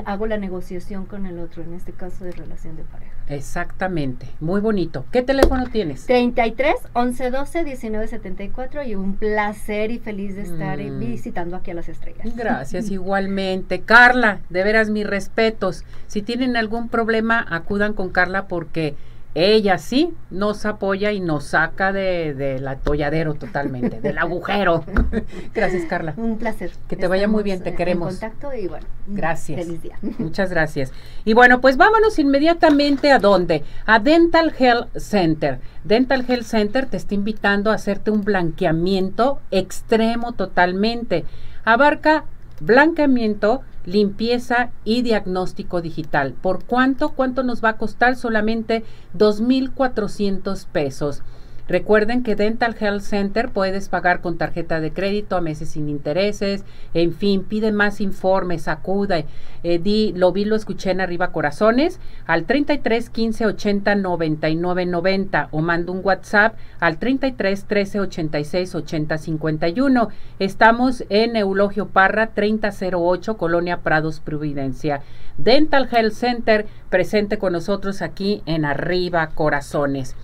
hago 0.05 0.27
la 0.27 0.37
negociación 0.37 1.05
con 1.05 1.25
el 1.25 1.39
otro, 1.39 1.63
en 1.63 1.73
este 1.73 1.91
caso 1.91 2.23
de 2.25 2.31
relación 2.31 2.75
de 2.75 2.83
pareja. 2.83 3.11
Exactamente, 3.27 4.27
muy 4.39 4.59
bonito. 4.61 5.05
¿Qué 5.11 5.21
teléfono 5.21 5.65
tienes? 5.71 6.05
33 6.05 6.75
11 6.93 7.31
12 7.31 7.63
19 7.63 8.07
74 8.07 8.83
y 8.83 8.95
un 8.95 9.15
placer 9.15 9.91
y 9.91 9.99
feliz 9.99 10.35
de 10.35 10.41
estar 10.43 10.79
Mm. 10.79 10.99
visitando 10.99 11.55
aquí 11.55 11.71
a 11.71 11.73
las 11.73 11.89
estrellas. 11.89 12.35
Gracias, 12.35 12.89
igualmente. 12.91 13.81
Carla, 13.81 14.39
de 14.49 14.63
veras 14.63 14.89
mis 14.89 15.07
respetos. 15.07 15.83
Si 16.07 16.21
tienen 16.21 16.55
algún 16.57 16.89
problema, 16.89 17.45
acudan 17.49 17.93
con 17.93 18.09
Carla 18.09 18.47
porque 18.47 18.95
ella 19.35 19.79
sí 19.79 20.13
nos 20.29 20.65
apoya 20.65 21.11
y 21.11 21.19
nos 21.19 21.45
saca 21.45 21.91
de, 21.91 22.35
del 22.35 22.67
atolladero 22.67 23.33
totalmente, 23.33 23.99
del 23.99 24.19
agujero. 24.19 24.83
Gracias, 25.53 25.85
Carla. 25.85 26.13
Un 26.17 26.37
placer. 26.37 26.71
Que 26.87 26.95
te 26.95 27.07
vaya 27.07 27.27
muy 27.27 27.41
bien, 27.43 27.63
te 27.63 27.73
queremos. 27.73 28.13
En 28.13 28.19
contacto 28.19 28.53
y 28.53 28.67
bueno. 28.67 28.85
un 29.07 29.15
Gracias. 29.15 29.65
Feliz 29.65 29.81
día. 29.81 29.97
Muchas 30.19 30.51
gracias. 30.51 30.91
Y 31.25 31.33
bueno, 31.33 31.61
pues 31.61 31.77
vámonos 31.77 32.19
inmediatamente 32.19 33.11
a 33.11 33.17
dónde? 33.17 33.63
A 33.85 33.99
Dental 33.99 34.53
Health 34.57 34.95
Center. 34.97 35.59
Dental 35.83 36.23
Health 36.27 36.45
Center 36.45 36.85
te 36.85 36.97
está 36.97 37.15
invitando 37.15 37.71
a 37.71 37.75
hacerte 37.75 38.11
un 38.11 38.23
blanqueamiento 38.23 39.39
extremo 39.49 40.33
totalmente. 40.33 41.25
Abarca 41.65 42.25
blanqueamiento, 42.59 43.61
limpieza 43.85 44.71
y 44.83 45.01
diagnóstico 45.01 45.81
digital. 45.81 46.33
¿Por 46.33 46.63
cuánto? 46.63 47.09
¿Cuánto 47.09 47.43
nos 47.43 47.63
va 47.63 47.69
a 47.69 47.77
costar? 47.77 48.15
Solamente 48.15 48.83
2.400 49.17 50.65
pesos. 50.67 51.21
Recuerden 51.67 52.23
que 52.23 52.35
Dental 52.35 52.75
Health 52.77 53.03
Center 53.03 53.49
puedes 53.49 53.87
pagar 53.87 54.19
con 54.19 54.37
tarjeta 54.37 54.81
de 54.81 54.91
crédito 54.91 55.37
a 55.37 55.41
meses 55.41 55.69
sin 55.69 55.87
intereses, 55.87 56.65
en 56.93 57.13
fin, 57.13 57.43
pide 57.43 57.71
más 57.71 58.01
informes, 58.01 58.67
acuda, 58.67 59.23
eh, 59.63 59.79
di, 59.79 60.11
lo 60.13 60.33
vi, 60.33 60.43
lo 60.43 60.57
escuché 60.57 60.91
en 60.91 60.99
arriba 60.99 61.31
corazones, 61.31 62.01
al 62.27 62.43
33 62.43 63.09
15 63.09 63.45
80 63.45 63.95
99 63.95 64.85
90 64.85 65.47
o 65.51 65.61
manda 65.61 65.93
un 65.93 66.01
WhatsApp 66.03 66.57
al 66.81 66.97
33 66.97 67.63
13 67.63 67.99
86 68.01 68.75
80 68.75 69.17
51. 69.17 70.09
Estamos 70.39 71.05
en 71.07 71.37
Eulogio 71.37 71.87
Parra 71.87 72.27
3008, 72.33 73.37
Colonia 73.37 73.77
Prados, 73.77 74.19
Providencia. 74.19 75.01
Dental 75.37 75.87
Health 75.91 76.13
Center 76.13 76.67
presente 76.89 77.37
con 77.37 77.53
nosotros 77.53 78.01
aquí 78.01 78.43
en 78.45 78.65
Arriba 78.65 79.27
Corazones. 79.33 80.15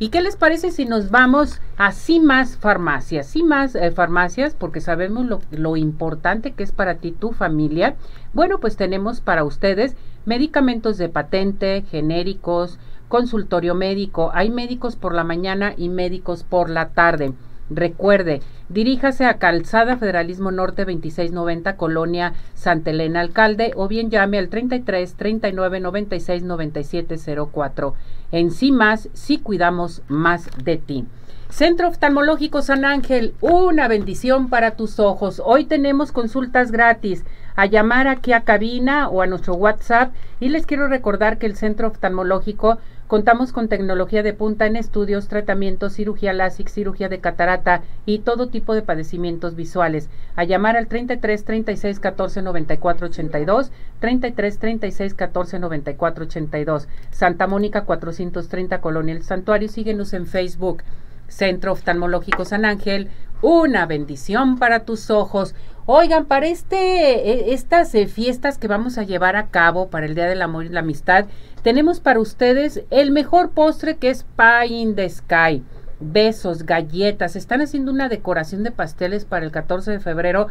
¿Y 0.00 0.10
qué 0.10 0.20
les 0.20 0.36
parece 0.36 0.70
si 0.70 0.84
nos 0.88 1.10
vamos 1.10 1.60
a 1.76 1.92
más 2.22 2.56
Farmacias? 2.56 3.36
más 3.44 3.74
eh, 3.74 3.90
Farmacias, 3.90 4.54
porque 4.54 4.80
sabemos 4.80 5.26
lo, 5.26 5.40
lo 5.50 5.76
importante 5.76 6.52
que 6.52 6.62
es 6.62 6.72
para 6.72 6.96
ti 6.96 7.12
tu 7.12 7.32
familia. 7.32 7.94
Bueno, 8.32 8.58
pues 8.58 8.76
tenemos 8.76 9.20
para 9.20 9.44
ustedes 9.44 9.96
medicamentos 10.24 10.96
de 10.96 11.08
patente, 11.08 11.84
genéricos, 11.90 12.78
consultorio 13.08 13.74
médico. 13.74 14.30
Hay 14.32 14.50
médicos 14.50 14.96
por 14.96 15.14
la 15.14 15.24
mañana 15.24 15.74
y 15.76 15.90
médicos 15.90 16.42
por 16.42 16.70
la 16.70 16.88
tarde. 16.88 17.34
Recuerde, 17.70 18.40
diríjase 18.70 19.26
a 19.26 19.34
Calzada 19.34 19.98
Federalismo 19.98 20.50
Norte 20.50 20.86
2690, 20.86 21.76
Colonia 21.76 22.32
Santa 22.54 22.90
Elena 22.90 23.20
Alcalde, 23.20 23.72
o 23.76 23.88
bien 23.88 24.10
llame 24.10 24.38
al 24.38 24.48
33 24.48 25.14
39 25.14 25.80
96 25.80 26.42
97 26.44 27.16
04. 27.52 27.94
En 28.30 28.50
sí 28.50 28.72
más, 28.72 29.08
sí 29.14 29.38
cuidamos 29.38 30.02
más 30.08 30.48
de 30.62 30.76
ti. 30.76 31.06
Centro 31.48 31.88
Oftalmológico 31.88 32.60
San 32.60 32.84
Ángel, 32.84 33.34
una 33.40 33.88
bendición 33.88 34.50
para 34.50 34.72
tus 34.72 35.00
ojos. 35.00 35.40
Hoy 35.42 35.64
tenemos 35.64 36.12
consultas 36.12 36.70
gratis. 36.70 37.24
A 37.56 37.66
llamar 37.66 38.06
aquí 38.06 38.32
a 38.32 38.42
cabina 38.42 39.08
o 39.08 39.22
a 39.22 39.26
nuestro 39.26 39.54
WhatsApp. 39.54 40.12
Y 40.40 40.50
les 40.50 40.66
quiero 40.66 40.88
recordar 40.88 41.38
que 41.38 41.46
el 41.46 41.56
Centro 41.56 41.88
Oftalmológico 41.88 42.78
contamos 43.08 43.52
con 43.52 43.68
tecnología 43.68 44.22
de 44.22 44.32
punta 44.32 44.66
en 44.66 44.76
estudios, 44.76 45.26
tratamientos, 45.26 45.94
cirugía 45.94 46.32
láser, 46.32 46.68
cirugía 46.68 47.08
de 47.08 47.18
catarata 47.18 47.82
y 48.06 48.20
todo 48.20 48.48
tipo 48.48 48.74
de 48.74 48.82
padecimientos 48.82 49.56
visuales. 49.56 50.08
A 50.36 50.44
llamar 50.44 50.76
al 50.76 50.86
33 50.86 51.44
36 51.44 51.98
14 51.98 52.42
94 52.42 53.06
82, 53.08 53.72
33 53.98 54.58
36 54.58 55.14
14 55.14 55.58
94 55.58 56.24
82. 56.24 56.88
Santa 57.10 57.46
Mónica 57.48 57.84
430 57.84 58.80
Colonia 58.80 59.14
El 59.14 59.24
Santuario. 59.24 59.68
Síguenos 59.68 60.12
en 60.12 60.26
Facebook. 60.26 60.84
Centro 61.28 61.72
Oftalmológico 61.72 62.44
San 62.44 62.64
Ángel, 62.64 63.08
una 63.42 63.86
bendición 63.86 64.58
para 64.58 64.80
tus 64.80 65.10
ojos. 65.10 65.54
Oigan, 65.86 66.26
para 66.26 66.46
este, 66.46 67.30
e, 67.30 67.54
estas 67.54 67.94
eh, 67.94 68.06
fiestas 68.06 68.58
que 68.58 68.68
vamos 68.68 68.98
a 68.98 69.04
llevar 69.04 69.36
a 69.36 69.46
cabo 69.46 69.88
para 69.88 70.06
el 70.06 70.14
Día 70.14 70.26
del 70.26 70.42
Amor 70.42 70.66
y 70.66 70.68
la 70.68 70.80
Amistad, 70.80 71.26
tenemos 71.68 72.00
para 72.00 72.18
ustedes 72.18 72.82
el 72.88 73.10
mejor 73.10 73.50
postre 73.50 73.98
que 73.98 74.08
es 74.08 74.24
Pie 74.38 74.74
in 74.74 74.94
the 74.94 75.06
Sky 75.06 75.62
besos, 76.00 76.64
galletas. 76.64 77.36
Están 77.36 77.60
haciendo 77.60 77.92
una 77.92 78.08
decoración 78.08 78.62
de 78.62 78.70
pasteles 78.70 79.24
para 79.24 79.44
el 79.44 79.52
14 79.52 79.92
de 79.92 80.00
febrero. 80.00 80.48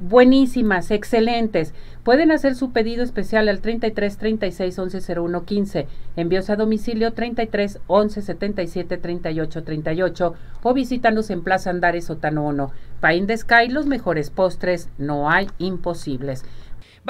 Buenísimas, 0.00 0.90
excelentes. 0.90 1.74
Pueden 2.04 2.32
hacer 2.32 2.54
su 2.54 2.72
pedido 2.72 3.02
especial 3.02 3.48
al 3.48 3.60
33 3.60 4.16
36 4.16 4.78
11 4.78 5.20
01 5.20 5.44
15. 5.44 5.86
Envíos 6.16 6.50
a 6.50 6.56
domicilio 6.56 7.12
33 7.12 7.80
11 7.86 8.22
77 8.22 8.98
38 8.98 9.64
38 9.64 10.34
o 10.62 10.74
visítanos 10.74 11.30
en 11.30 11.42
Plaza 11.42 11.70
Andares 11.70 12.06
Sotano 12.06 12.46
1. 12.46 12.70
Pain 13.00 13.26
de 13.26 13.36
Sky, 13.36 13.68
los 13.68 13.86
mejores 13.86 14.30
postres, 14.30 14.88
no 14.98 15.30
hay 15.30 15.48
imposibles. 15.58 16.44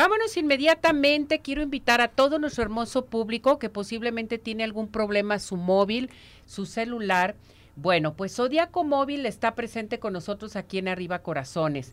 Vámonos 0.01 0.39
inmediatamente. 0.39 1.41
Quiero 1.41 1.61
invitar 1.61 2.01
a 2.01 2.09
todo 2.09 2.39
nuestro 2.39 2.63
hermoso 2.63 3.05
público 3.05 3.59
que 3.59 3.69
posiblemente 3.69 4.39
tiene 4.39 4.65
algún 4.65 4.89
problema 4.89 5.39
su 5.39 5.59
móvil, 5.59 6.09
su 6.47 6.65
celular 6.65 7.37
bueno, 7.77 8.15
pues 8.15 8.35
Zodiaco 8.35 8.83
Móvil 8.83 9.27
está 9.27 9.55
presente 9.55 9.99
con 9.99 10.15
nosotros 10.15 10.57
aquí 10.57 10.79
en 10.79 10.89
Arriba 10.89 11.19
Corazones. 11.19 11.93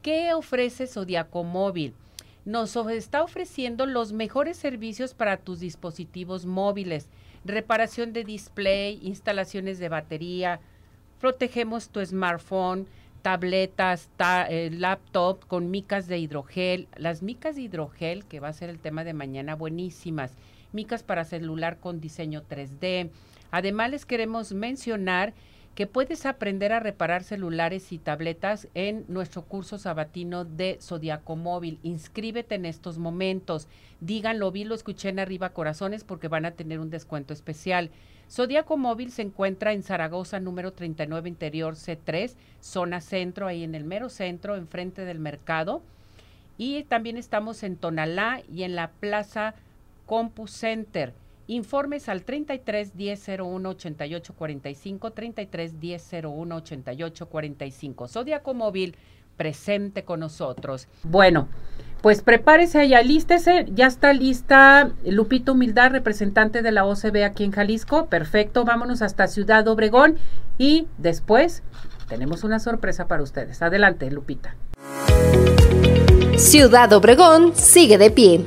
¿Qué 0.00 0.32
ofrece 0.32 0.86
Zodiaco 0.86 1.44
Móvil? 1.44 1.92
Nos 2.46 2.74
está 2.76 3.22
ofreciendo 3.22 3.84
los 3.84 4.14
mejores 4.14 4.56
servicios 4.56 5.12
para 5.12 5.36
tus 5.36 5.60
dispositivos 5.60 6.46
móviles, 6.46 7.10
reparación 7.44 8.14
de 8.14 8.24
display, 8.24 8.98
instalaciones 9.02 9.78
de 9.78 9.90
batería, 9.90 10.60
protegemos 11.20 11.90
tu 11.90 12.02
smartphone, 12.02 12.86
tabletas, 13.22 14.10
eh, 14.48 14.70
laptop 14.72 15.46
con 15.46 15.70
micas 15.70 16.08
de 16.08 16.18
hidrogel. 16.18 16.88
Las 16.96 17.22
micas 17.22 17.56
de 17.56 17.62
hidrogel, 17.62 18.24
que 18.24 18.40
va 18.40 18.48
a 18.48 18.52
ser 18.52 18.68
el 18.68 18.78
tema 18.78 19.04
de 19.04 19.14
mañana, 19.14 19.54
buenísimas. 19.54 20.36
Micas 20.72 21.02
para 21.02 21.24
celular 21.24 21.78
con 21.78 22.00
diseño 22.00 22.42
3D 22.48 23.10
Además, 23.52 23.90
les 23.90 24.06
queremos 24.06 24.54
mencionar 24.54 25.34
que 25.74 25.86
puedes 25.86 26.26
aprender 26.26 26.72
a 26.72 26.80
reparar 26.80 27.22
celulares 27.22 27.92
y 27.92 27.98
tabletas 27.98 28.66
en 28.74 29.04
nuestro 29.08 29.44
curso 29.44 29.78
sabatino 29.78 30.44
de 30.44 30.78
Zodiaco 30.80 31.36
Móvil. 31.36 31.78
Inscríbete 31.82 32.54
en 32.54 32.64
estos 32.64 32.98
momentos. 32.98 33.68
Díganlo, 34.00 34.50
vi, 34.50 34.64
lo 34.64 34.74
escuché 34.74 35.10
en 35.10 35.18
arriba 35.18 35.50
corazones 35.50 36.02
porque 36.02 36.28
van 36.28 36.46
a 36.46 36.52
tener 36.52 36.80
un 36.80 36.90
descuento 36.90 37.34
especial. 37.34 37.90
Zodiaco 38.32 38.78
Móvil 38.78 39.12
se 39.12 39.20
encuentra 39.20 39.74
en 39.74 39.82
Zaragoza, 39.82 40.40
número 40.40 40.72
39 40.72 41.28
Interior 41.28 41.74
C3, 41.74 42.32
zona 42.60 43.02
centro, 43.02 43.46
ahí 43.46 43.62
en 43.62 43.74
el 43.74 43.84
mero 43.84 44.08
centro, 44.08 44.56
enfrente 44.56 45.04
del 45.04 45.18
mercado. 45.18 45.82
Y 46.56 46.84
también 46.84 47.18
estamos 47.18 47.62
en 47.62 47.76
Tonalá 47.76 48.40
y 48.50 48.62
en 48.62 48.74
la 48.74 48.88
Plaza 48.88 49.54
Compu 50.06 50.46
Center. 50.46 51.12
Informes 51.46 52.08
al 52.08 52.22
33 52.22 52.96
10 52.96 53.28
01 53.40 53.68
88 53.68 54.34
45, 54.34 55.10
33 55.10 55.78
10 55.80 56.12
01 56.24 56.56
88 56.56 57.26
45. 57.26 58.08
Zodiaco 58.08 58.54
Móvil 58.54 58.96
presente 59.36 60.04
con 60.04 60.20
nosotros. 60.20 60.88
Bueno, 61.02 61.48
pues 62.02 62.22
prepárese 62.22 62.84
y 62.84 62.94
alístese. 62.94 63.66
Ya 63.74 63.86
está 63.86 64.12
lista 64.12 64.90
Lupito 65.04 65.52
Humildad, 65.52 65.92
representante 65.92 66.62
de 66.62 66.72
la 66.72 66.84
OCB 66.84 67.24
aquí 67.24 67.44
en 67.44 67.52
Jalisco. 67.52 68.06
Perfecto, 68.06 68.64
vámonos 68.64 69.00
hasta 69.02 69.26
Ciudad 69.28 69.66
Obregón 69.68 70.18
y 70.58 70.86
después 70.98 71.62
tenemos 72.08 72.44
una 72.44 72.58
sorpresa 72.58 73.06
para 73.06 73.22
ustedes. 73.22 73.62
Adelante, 73.62 74.10
Lupita. 74.10 74.56
Ciudad 76.36 76.92
Obregón 76.92 77.54
sigue 77.54 77.96
de 77.98 78.10
pie 78.10 78.44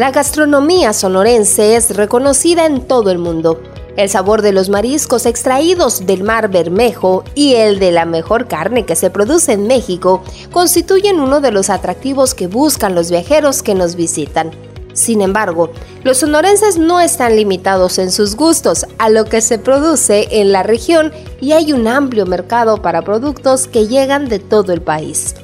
la 0.00 0.12
gastronomía 0.12 0.94
sonorense 0.94 1.76
es 1.76 1.94
reconocida 1.94 2.64
en 2.64 2.86
todo 2.86 3.10
el 3.10 3.18
mundo. 3.18 3.60
El 4.00 4.08
sabor 4.08 4.40
de 4.40 4.52
los 4.52 4.70
mariscos 4.70 5.26
extraídos 5.26 6.06
del 6.06 6.24
mar 6.24 6.50
Bermejo 6.50 7.22
y 7.34 7.56
el 7.56 7.78
de 7.78 7.92
la 7.92 8.06
mejor 8.06 8.48
carne 8.48 8.86
que 8.86 8.96
se 8.96 9.10
produce 9.10 9.52
en 9.52 9.66
México 9.66 10.22
constituyen 10.50 11.20
uno 11.20 11.42
de 11.42 11.50
los 11.50 11.68
atractivos 11.68 12.32
que 12.32 12.46
buscan 12.46 12.94
los 12.94 13.10
viajeros 13.10 13.62
que 13.62 13.74
nos 13.74 13.96
visitan. 13.96 14.52
Sin 14.94 15.20
embargo, 15.20 15.68
los 16.02 16.16
sonorenses 16.16 16.78
no 16.78 16.98
están 16.98 17.36
limitados 17.36 17.98
en 17.98 18.10
sus 18.10 18.36
gustos 18.36 18.86
a 18.96 19.10
lo 19.10 19.26
que 19.26 19.42
se 19.42 19.58
produce 19.58 20.28
en 20.40 20.50
la 20.50 20.62
región 20.62 21.12
y 21.38 21.52
hay 21.52 21.74
un 21.74 21.86
amplio 21.86 22.24
mercado 22.24 22.80
para 22.80 23.02
productos 23.02 23.66
que 23.66 23.86
llegan 23.86 24.30
de 24.30 24.38
todo 24.38 24.72
el 24.72 24.80
país. 24.80 25.34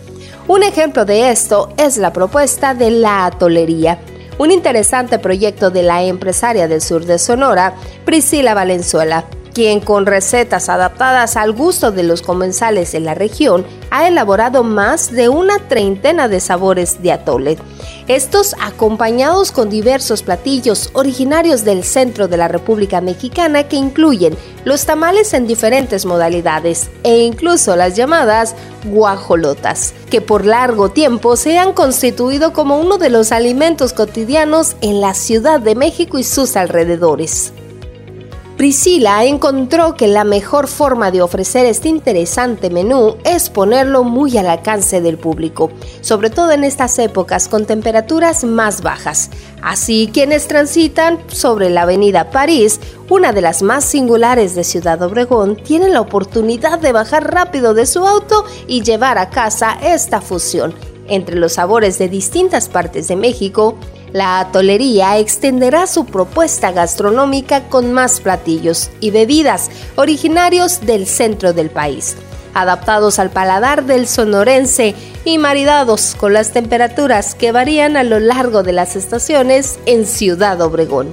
Un 0.49 0.63
ejemplo 0.63 1.05
de 1.05 1.29
esto 1.31 1.75
es 1.77 1.99
la 1.99 2.15
propuesta 2.15 2.73
de 2.73 2.91
la 2.91 3.27
atolería 3.27 4.01
un 4.39 4.51
interesante 4.51 5.19
proyecto 5.19 5.71
de 5.71 5.83
la 5.83 6.03
empresaria 6.03 6.69
del 6.69 6.81
sur 6.81 7.05
de 7.05 7.19
Sonora, 7.19 7.75
Priscila 8.05 8.55
Valenzuela, 8.55 9.25
quien 9.57 9.81
con 9.81 10.05
recetas 10.05 10.69
adaptadas 10.69 11.35
al 11.35 11.53
gusto 11.53 11.91
de 11.91 12.03
los 12.03 12.21
comensales 12.21 12.93
en 12.93 13.07
la 13.07 13.15
región 13.15 13.65
ha 13.91 14.07
elaborado 14.07 14.63
más 14.63 15.11
de 15.13 15.31
una 15.31 15.59
treintena 15.61 16.29
de 16.29 16.41
sabores 16.41 17.03
de 17.03 17.13
atole. 17.13 17.57
Estos 18.07 18.55
acompañados 18.61 19.53
con 19.53 19.71
diversos 19.71 20.23
platillos 20.23 20.91
originarios 20.93 21.65
del 21.65 21.85
centro 21.85 22.29
de 22.29 22.37
la 22.37 22.49
República 22.49 23.01
Mexicana 23.01 23.67
que 23.67 23.77
incluyen 23.77 24.37
los 24.67 24.85
tamales 24.85 25.33
en 25.33 25.47
diferentes 25.47 26.05
modalidades 26.05 26.91
e 27.03 27.21
incluso 27.21 27.77
las 27.77 27.97
llamadas 27.97 28.55
guajolotas, 28.85 29.95
que 30.11 30.21
por 30.21 30.45
largo 30.45 30.91
tiempo 30.91 31.35
se 31.35 31.57
han 31.57 31.73
constituido 31.73 32.53
como 32.53 32.79
uno 32.79 32.99
de 32.99 33.09
los 33.09 33.33
alimentos 33.33 33.95
cotidianos 33.95 34.77
en 34.83 35.01
la 35.01 35.15
Ciudad 35.15 35.61
de 35.61 35.75
México 35.75 36.19
y 36.19 36.25
sus 36.25 36.57
alrededores. 36.57 37.55
Priscila 38.57 39.23
encontró 39.27 39.97
que 39.97 40.09
la 40.09 40.25
mejor 40.25 40.67
forma 40.67 41.11
de 41.11 41.21
ofrecer 41.21 41.67
este 41.67 41.91
interesante 41.91 42.71
menú 42.71 43.17
es 43.23 43.51
ponerlo 43.51 44.03
muy 44.03 44.39
al 44.39 44.49
alcance 44.49 45.03
del 45.03 45.19
público, 45.19 45.71
sobre 46.01 46.31
todo 46.31 46.53
en 46.53 46.65
estas 46.65 46.99
épocas 46.99 47.49
con 47.49 47.67
temperaturas 47.67 48.45
más 48.45 48.81
bajas. 48.81 49.29
Así, 49.61 50.09
quienes 50.11 50.49
transitan 50.49 51.19
sobre 51.27 51.69
la 51.69 51.83
avenida 51.83 52.31
París, 52.31 52.81
una 53.11 53.35
de 53.35 53.43
las 53.43 53.61
más 53.61 53.85
singulares 53.85 54.55
de 54.55 54.65
Ciudad 54.65 55.03
Obregón, 55.03 55.57
tienen 55.57 55.93
la 55.93 56.01
oportunidad 56.01 56.79
de 56.79 56.93
bajar 56.93 57.31
rápido 57.31 57.75
de 57.75 57.85
su 57.85 58.07
auto 58.07 58.47
y 58.67 58.81
llevar 58.81 59.19
a 59.19 59.29
casa 59.29 59.77
esta 59.83 60.23
fusión 60.23 60.75
entre 61.09 61.37
los 61.37 61.53
sabores 61.53 61.99
de 61.99 62.09
distintas 62.09 62.71
partes 62.71 63.07
de 63.07 63.17
México, 63.17 63.77
la 64.17 64.41
atolería 64.41 65.19
extenderá 65.19 65.87
su 65.87 66.07
propuesta 66.07 66.73
gastronómica 66.73 67.69
con 67.69 67.93
más 67.93 68.21
platillos 68.21 68.91
y 68.99 69.11
bebidas 69.11 69.71
originarios 69.95 70.81
del 70.81 71.07
centro 71.07 71.53
del 71.53 71.69
país, 71.69 72.17
adaptados 72.55 73.19
al 73.19 73.29
paladar 73.29 73.85
del 73.85 74.09
sonorense 74.09 74.95
y 75.27 75.37
maridados 75.37 76.17
con 76.19 76.33
las 76.33 76.53
temperaturas 76.53 77.35
que 77.35 77.53
varían 77.53 77.99
a 77.99 78.05
lo 78.05 78.19
largo 78.19 78.63
de 78.63 78.73
las 78.73 78.97
estaciones 78.97 79.79
en 79.85 80.07
Ciudad 80.07 80.63
Obregón. 80.63 81.13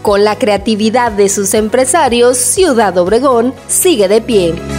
Con 0.00 0.24
la 0.24 0.38
creatividad 0.38 1.12
de 1.12 1.28
sus 1.28 1.52
empresarios, 1.52 2.38
Ciudad 2.38 2.96
Obregón 2.96 3.52
sigue 3.66 4.08
de 4.08 4.22
pie. 4.22 4.77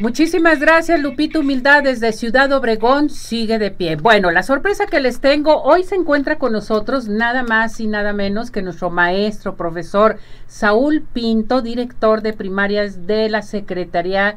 Muchísimas 0.00 0.60
gracias, 0.60 0.98
Lupito 0.98 1.40
Humildad, 1.40 1.82
desde 1.82 2.12
Ciudad 2.12 2.50
Obregón, 2.52 3.10
sigue 3.10 3.58
de 3.58 3.70
pie. 3.70 3.96
Bueno, 3.96 4.30
la 4.30 4.42
sorpresa 4.42 4.86
que 4.86 4.98
les 4.98 5.20
tengo, 5.20 5.62
hoy 5.62 5.84
se 5.84 5.94
encuentra 5.94 6.38
con 6.38 6.52
nosotros 6.52 7.06
nada 7.06 7.42
más 7.42 7.78
y 7.80 7.86
nada 7.86 8.14
menos 8.14 8.50
que 8.50 8.62
nuestro 8.62 8.88
maestro, 8.88 9.56
profesor 9.56 10.16
Saúl 10.46 11.02
Pinto, 11.02 11.60
director 11.60 12.22
de 12.22 12.32
primarias 12.32 13.06
de 13.06 13.28
la 13.28 13.42
Secretaría 13.42 14.36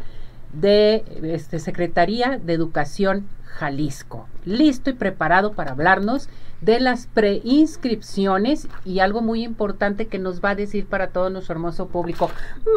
de 0.52 1.06
este, 1.24 1.60
Secretaría 1.60 2.42
de 2.44 2.52
Educación 2.52 3.26
Jalisco. 3.54 4.28
Listo 4.46 4.90
y 4.90 4.94
preparado 4.94 5.54
para 5.54 5.72
hablarnos 5.72 6.28
de 6.62 6.80
las 6.80 7.08
preinscripciones 7.08 8.68
y 8.86 9.00
algo 9.00 9.22
muy 9.22 9.44
importante 9.44 10.08
que 10.08 10.20
nos 10.20 10.44
va 10.44 10.52
a 10.52 10.56
decir 10.56 10.88
para 10.88 11.08
todo 11.08 11.30
nuestro 11.30 11.54
hermoso 11.54 11.88
público. 11.88 12.30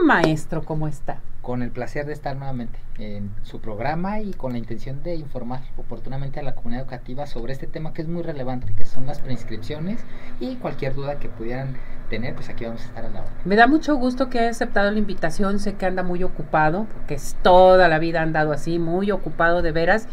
Maestro, 0.05 0.65
¿cómo 0.65 0.89
está? 0.89 1.21
Con 1.41 1.63
el 1.63 1.71
placer 1.71 2.07
de 2.07 2.13
estar 2.13 2.37
nuevamente 2.37 2.79
en 2.99 3.31
su 3.45 3.61
programa 3.61 4.21
y 4.21 4.33
con 4.33 4.53
la 4.53 4.59
intención 4.59 5.03
de 5.03 5.15
informar 5.15 5.61
oportunamente 5.77 6.41
a 6.41 6.43
la 6.43 6.57
comunidad 6.57 6.83
educativa 6.83 7.27
sobre 7.27 7.53
este 7.53 7.69
tema 7.69 7.93
que 7.93 8.03
es 8.03 8.09
muy 8.09 8.23
relevante, 8.23 8.75
que 8.77 8.85
son 8.85 9.07
las 9.07 9.21
preinscripciones 9.21 10.05
y 10.41 10.57
cualquier 10.57 10.95
duda 10.95 11.21
que 11.21 11.29
pudieran 11.29 11.77
tener, 12.11 12.35
pues 12.35 12.49
aquí 12.49 12.65
vamos 12.65 12.83
a 12.83 12.85
estar 12.87 13.05
a 13.05 13.09
la 13.11 13.21
hora. 13.21 13.31
Me 13.45 13.57
da 13.57 13.67
mucho 13.69 13.97
gusto 13.97 14.29
que 14.29 14.41
haya 14.41 14.51
aceptado 14.51 14.91
la 14.91 14.99
invitación, 14.99 15.61
sé 15.61 15.75
que 15.75 15.87
anda 15.87 16.03
muy 16.03 16.25
ocupado, 16.25 16.87
porque 16.93 17.15
es 17.15 17.37
toda 17.43 17.89
la 17.89 17.99
vida 17.99 18.23
andado 18.23 18.53
así, 18.53 18.79
muy 18.79 19.13
ocupado 19.13 19.63
de 19.63 19.73
veras. 19.73 20.09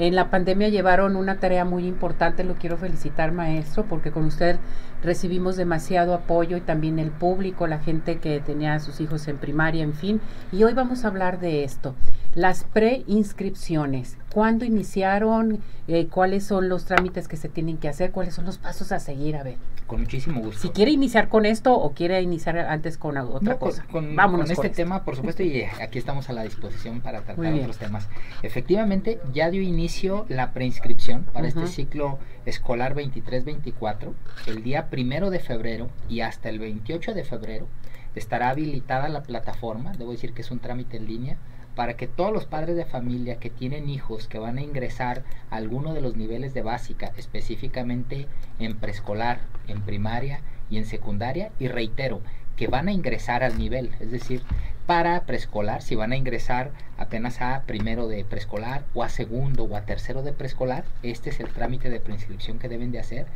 En 0.00 0.14
la 0.14 0.30
pandemia 0.30 0.70
llevaron 0.70 1.14
una 1.14 1.40
tarea 1.40 1.66
muy 1.66 1.86
importante, 1.86 2.42
lo 2.42 2.54
quiero 2.54 2.78
felicitar 2.78 3.32
maestro, 3.32 3.84
porque 3.84 4.10
con 4.10 4.24
usted 4.24 4.56
recibimos 5.02 5.56
demasiado 5.56 6.14
apoyo 6.14 6.56
y 6.56 6.62
también 6.62 6.98
el 6.98 7.10
público, 7.10 7.66
la 7.66 7.80
gente 7.80 8.18
que 8.18 8.40
tenía 8.40 8.72
a 8.72 8.80
sus 8.80 8.98
hijos 9.02 9.28
en 9.28 9.36
primaria, 9.36 9.82
en 9.82 9.92
fin. 9.92 10.22
Y 10.52 10.64
hoy 10.64 10.72
vamos 10.72 11.04
a 11.04 11.08
hablar 11.08 11.38
de 11.38 11.64
esto, 11.64 11.94
las 12.34 12.64
preinscripciones. 12.64 14.16
¿Cuándo 14.32 14.64
iniciaron? 14.64 15.60
Eh, 15.88 16.06
¿Cuáles 16.06 16.44
son 16.44 16.68
los 16.68 16.84
trámites 16.84 17.26
que 17.26 17.36
se 17.36 17.48
tienen 17.48 17.76
que 17.78 17.88
hacer? 17.88 18.12
¿Cuáles 18.12 18.34
son 18.34 18.44
los 18.44 18.58
pasos 18.58 18.92
a 18.92 19.00
seguir? 19.00 19.36
A 19.36 19.42
ver. 19.42 19.56
Con 19.88 20.00
muchísimo 20.02 20.40
gusto. 20.40 20.60
Si 20.62 20.68
quiere 20.68 20.92
iniciar 20.92 21.28
con 21.28 21.44
esto 21.46 21.74
o 21.76 21.92
quiere 21.92 22.22
iniciar 22.22 22.56
antes 22.58 22.96
con 22.96 23.16
otra 23.18 23.54
No, 23.54 23.58
con- 23.58 23.70
cosa. 23.70 23.84
Con, 23.90 24.14
Vámonos 24.14 24.44
con 24.46 24.52
este 24.52 24.66
esto. 24.68 24.76
tema, 24.76 25.04
por 25.04 25.16
supuesto, 25.16 25.42
y 25.42 25.62
aquí 25.62 25.98
estamos 25.98 26.28
a 26.30 26.32
la 26.32 26.44
disposición 26.44 27.00
para 27.00 27.22
tratar 27.22 27.52
otros 27.54 27.78
temas. 27.78 28.08
Efectivamente, 28.44 29.20
ya 29.32 29.50
dio 29.50 29.62
inicio 29.62 30.26
la 30.28 30.52
preinscripción 30.52 31.24
para 31.32 31.48
este 31.48 31.66
ciclo 31.66 32.18
escolar 32.46 32.94
23-24. 32.94 34.12
El 34.46 34.62
día 34.62 34.86
primero 34.90 35.30
de 35.30 35.40
febrero 35.40 35.88
y 36.08 36.20
hasta 36.20 36.48
el 36.50 36.60
28 36.60 37.12
de 37.14 37.24
febrero 37.24 37.66
estará 38.14 38.50
habilitada 38.50 39.08
la 39.08 39.24
plataforma. 39.24 39.92
Debo 39.98 40.12
decir 40.12 40.32
que 40.32 40.42
es 40.42 40.52
un 40.52 40.60
trámite 40.60 40.98
en 40.98 41.06
línea 41.06 41.36
para 41.80 41.96
que 41.96 42.06
todos 42.06 42.30
los 42.30 42.44
padres 42.44 42.76
de 42.76 42.84
familia 42.84 43.36
que 43.36 43.48
tienen 43.48 43.88
hijos 43.88 44.28
que 44.28 44.38
van 44.38 44.58
a 44.58 44.60
ingresar 44.60 45.24
a 45.48 45.56
alguno 45.56 45.94
de 45.94 46.02
los 46.02 46.14
niveles 46.14 46.52
de 46.52 46.60
básica, 46.60 47.10
específicamente 47.16 48.26
en 48.58 48.76
preescolar, 48.76 49.40
en 49.66 49.80
primaria 49.80 50.42
y 50.68 50.76
en 50.76 50.84
secundaria, 50.84 51.52
y 51.58 51.68
reitero, 51.68 52.20
que 52.54 52.66
van 52.66 52.88
a 52.88 52.92
ingresar 52.92 53.42
al 53.42 53.56
nivel, 53.56 53.92
es 53.98 54.10
decir, 54.10 54.42
para 54.84 55.22
preescolar, 55.22 55.80
si 55.80 55.94
van 55.94 56.12
a 56.12 56.16
ingresar 56.16 56.72
apenas 56.98 57.40
a 57.40 57.62
primero 57.62 58.08
de 58.08 58.26
preescolar 58.26 58.84
o 58.92 59.02
a 59.02 59.08
segundo 59.08 59.64
o 59.64 59.74
a 59.74 59.86
tercero 59.86 60.22
de 60.22 60.34
preescolar, 60.34 60.84
este 61.02 61.30
es 61.30 61.40
el 61.40 61.48
trámite 61.48 61.88
de 61.88 62.00
preinscripción 62.00 62.58
que 62.58 62.68
deben 62.68 62.92
de 62.92 62.98
hacer 62.98 63.26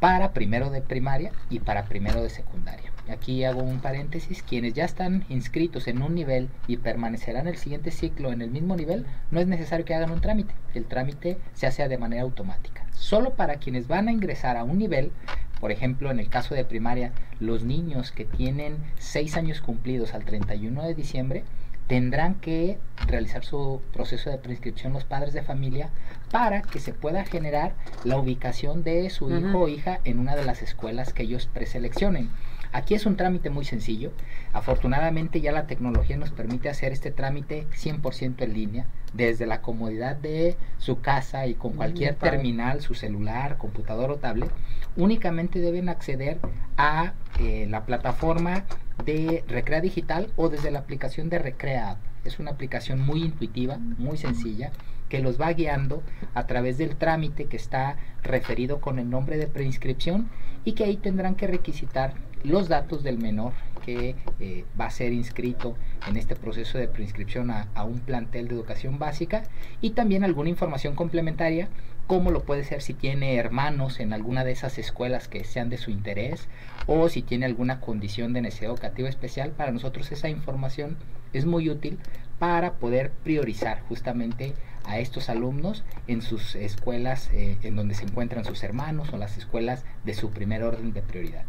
para 0.00 0.32
primero 0.32 0.70
de 0.70 0.82
primaria 0.82 1.32
y 1.48 1.60
para 1.60 1.84
primero 1.86 2.22
de 2.22 2.30
secundaria. 2.30 2.92
Aquí 3.08 3.44
hago 3.44 3.62
un 3.62 3.80
paréntesis, 3.80 4.42
quienes 4.42 4.74
ya 4.74 4.84
están 4.84 5.24
inscritos 5.28 5.86
en 5.86 6.02
un 6.02 6.14
nivel 6.14 6.48
y 6.66 6.78
permanecerán 6.78 7.46
el 7.46 7.56
siguiente 7.56 7.90
ciclo 7.90 8.32
en 8.32 8.42
el 8.42 8.50
mismo 8.50 8.74
nivel, 8.76 9.06
no 9.30 9.40
es 9.40 9.46
necesario 9.46 9.84
que 9.84 9.94
hagan 9.94 10.10
un 10.10 10.20
trámite, 10.20 10.54
el 10.74 10.86
trámite 10.86 11.38
se 11.54 11.66
hace 11.66 11.86
de 11.88 11.98
manera 11.98 12.22
automática. 12.22 12.84
Solo 12.92 13.34
para 13.34 13.56
quienes 13.56 13.86
van 13.86 14.08
a 14.08 14.12
ingresar 14.12 14.56
a 14.56 14.64
un 14.64 14.78
nivel, 14.78 15.12
por 15.60 15.70
ejemplo, 15.70 16.10
en 16.10 16.18
el 16.18 16.28
caso 16.28 16.54
de 16.54 16.64
primaria, 16.64 17.12
los 17.38 17.64
niños 17.64 18.10
que 18.10 18.24
tienen 18.24 18.76
6 18.98 19.36
años 19.36 19.60
cumplidos 19.60 20.12
al 20.12 20.24
31 20.24 20.82
de 20.82 20.94
diciembre, 20.94 21.44
tendrán 21.86 22.34
que 22.34 22.78
realizar 23.06 23.44
su 23.44 23.80
proceso 23.92 24.30
de 24.30 24.38
prescripción 24.38 24.92
los 24.92 25.04
padres 25.04 25.32
de 25.32 25.42
familia 25.42 25.90
para 26.30 26.62
que 26.62 26.80
se 26.80 26.92
pueda 26.92 27.24
generar 27.24 27.74
la 28.04 28.18
ubicación 28.18 28.82
de 28.82 29.08
su 29.10 29.30
hijo 29.30 29.60
o 29.60 29.68
hija 29.68 30.00
en 30.04 30.18
una 30.18 30.36
de 30.36 30.44
las 30.44 30.62
escuelas 30.62 31.12
que 31.12 31.22
ellos 31.22 31.48
preseleccionen. 31.52 32.30
Aquí 32.72 32.94
es 32.94 33.06
un 33.06 33.16
trámite 33.16 33.48
muy 33.48 33.64
sencillo. 33.64 34.12
Afortunadamente 34.52 35.40
ya 35.40 35.52
la 35.52 35.66
tecnología 35.66 36.16
nos 36.16 36.30
permite 36.30 36.68
hacer 36.68 36.92
este 36.92 37.10
trámite 37.10 37.66
100% 37.70 38.42
en 38.42 38.52
línea, 38.52 38.86
desde 39.14 39.46
la 39.46 39.62
comodidad 39.62 40.16
de 40.16 40.56
su 40.78 41.00
casa 41.00 41.46
y 41.46 41.54
con 41.54 41.72
cualquier 41.72 42.16
terminal, 42.16 42.80
su 42.80 42.94
celular, 42.94 43.56
computador 43.56 44.10
o 44.10 44.16
tablet. 44.16 44.50
Únicamente 44.96 45.60
deben 45.60 45.88
acceder 45.88 46.38
a 46.76 47.14
eh, 47.38 47.66
la 47.70 47.86
plataforma 47.86 48.64
de 49.04 49.44
Recrea 49.48 49.80
Digital 49.80 50.30
o 50.36 50.48
desde 50.48 50.70
la 50.70 50.80
aplicación 50.80 51.30
de 51.30 51.38
Recrea 51.38 51.92
App. 51.92 51.98
Es 52.24 52.38
una 52.38 52.50
aplicación 52.50 53.00
muy 53.00 53.22
intuitiva, 53.22 53.78
muy 53.78 54.18
sencilla, 54.18 54.72
que 55.08 55.20
los 55.20 55.40
va 55.40 55.52
guiando 55.52 56.02
a 56.34 56.46
través 56.46 56.78
del 56.78 56.96
trámite 56.96 57.46
que 57.46 57.56
está 57.56 57.96
referido 58.22 58.80
con 58.80 58.98
el 58.98 59.08
nombre 59.08 59.36
de 59.36 59.46
preinscripción 59.46 60.28
y 60.64 60.72
que 60.72 60.84
ahí 60.84 60.96
tendrán 60.96 61.34
que 61.34 61.46
requisitar 61.46 62.14
los 62.42 62.68
datos 62.68 63.02
del 63.02 63.18
menor 63.18 63.52
que 63.84 64.16
eh, 64.40 64.64
va 64.78 64.86
a 64.86 64.90
ser 64.90 65.12
inscrito 65.12 65.76
en 66.08 66.16
este 66.16 66.36
proceso 66.36 66.78
de 66.78 66.88
preinscripción 66.88 67.50
a, 67.50 67.68
a 67.74 67.84
un 67.84 68.00
plantel 68.00 68.48
de 68.48 68.54
educación 68.54 68.98
básica 68.98 69.44
y 69.80 69.90
también 69.90 70.24
alguna 70.24 70.50
información 70.50 70.94
complementaria 70.94 71.68
como 72.06 72.30
lo 72.30 72.44
puede 72.44 72.62
ser 72.62 72.82
si 72.82 72.94
tiene 72.94 73.36
hermanos 73.36 73.98
en 73.98 74.12
alguna 74.12 74.44
de 74.44 74.52
esas 74.52 74.78
escuelas 74.78 75.26
que 75.26 75.42
sean 75.44 75.70
de 75.70 75.76
su 75.76 75.90
interés 75.90 76.48
o 76.86 77.08
si 77.08 77.22
tiene 77.22 77.46
alguna 77.46 77.80
condición 77.80 78.32
de 78.32 78.42
necesidad 78.42 78.70
educativa 78.70 79.08
especial. 79.08 79.50
Para 79.50 79.72
nosotros 79.72 80.12
esa 80.12 80.28
información 80.28 80.96
es 81.32 81.46
muy 81.46 81.68
útil 81.68 81.98
para 82.38 82.74
poder 82.74 83.10
priorizar 83.24 83.80
justamente 83.88 84.54
a 84.86 84.98
estos 84.98 85.28
alumnos 85.28 85.84
en 86.06 86.22
sus 86.22 86.54
escuelas 86.54 87.30
eh, 87.32 87.58
en 87.62 87.76
donde 87.76 87.94
se 87.94 88.04
encuentran 88.04 88.44
sus 88.44 88.62
hermanos 88.62 89.12
o 89.12 89.16
las 89.16 89.36
escuelas 89.36 89.84
de 90.04 90.14
su 90.14 90.30
primer 90.30 90.62
orden 90.62 90.92
de 90.92 91.02
prioridad. 91.02 91.44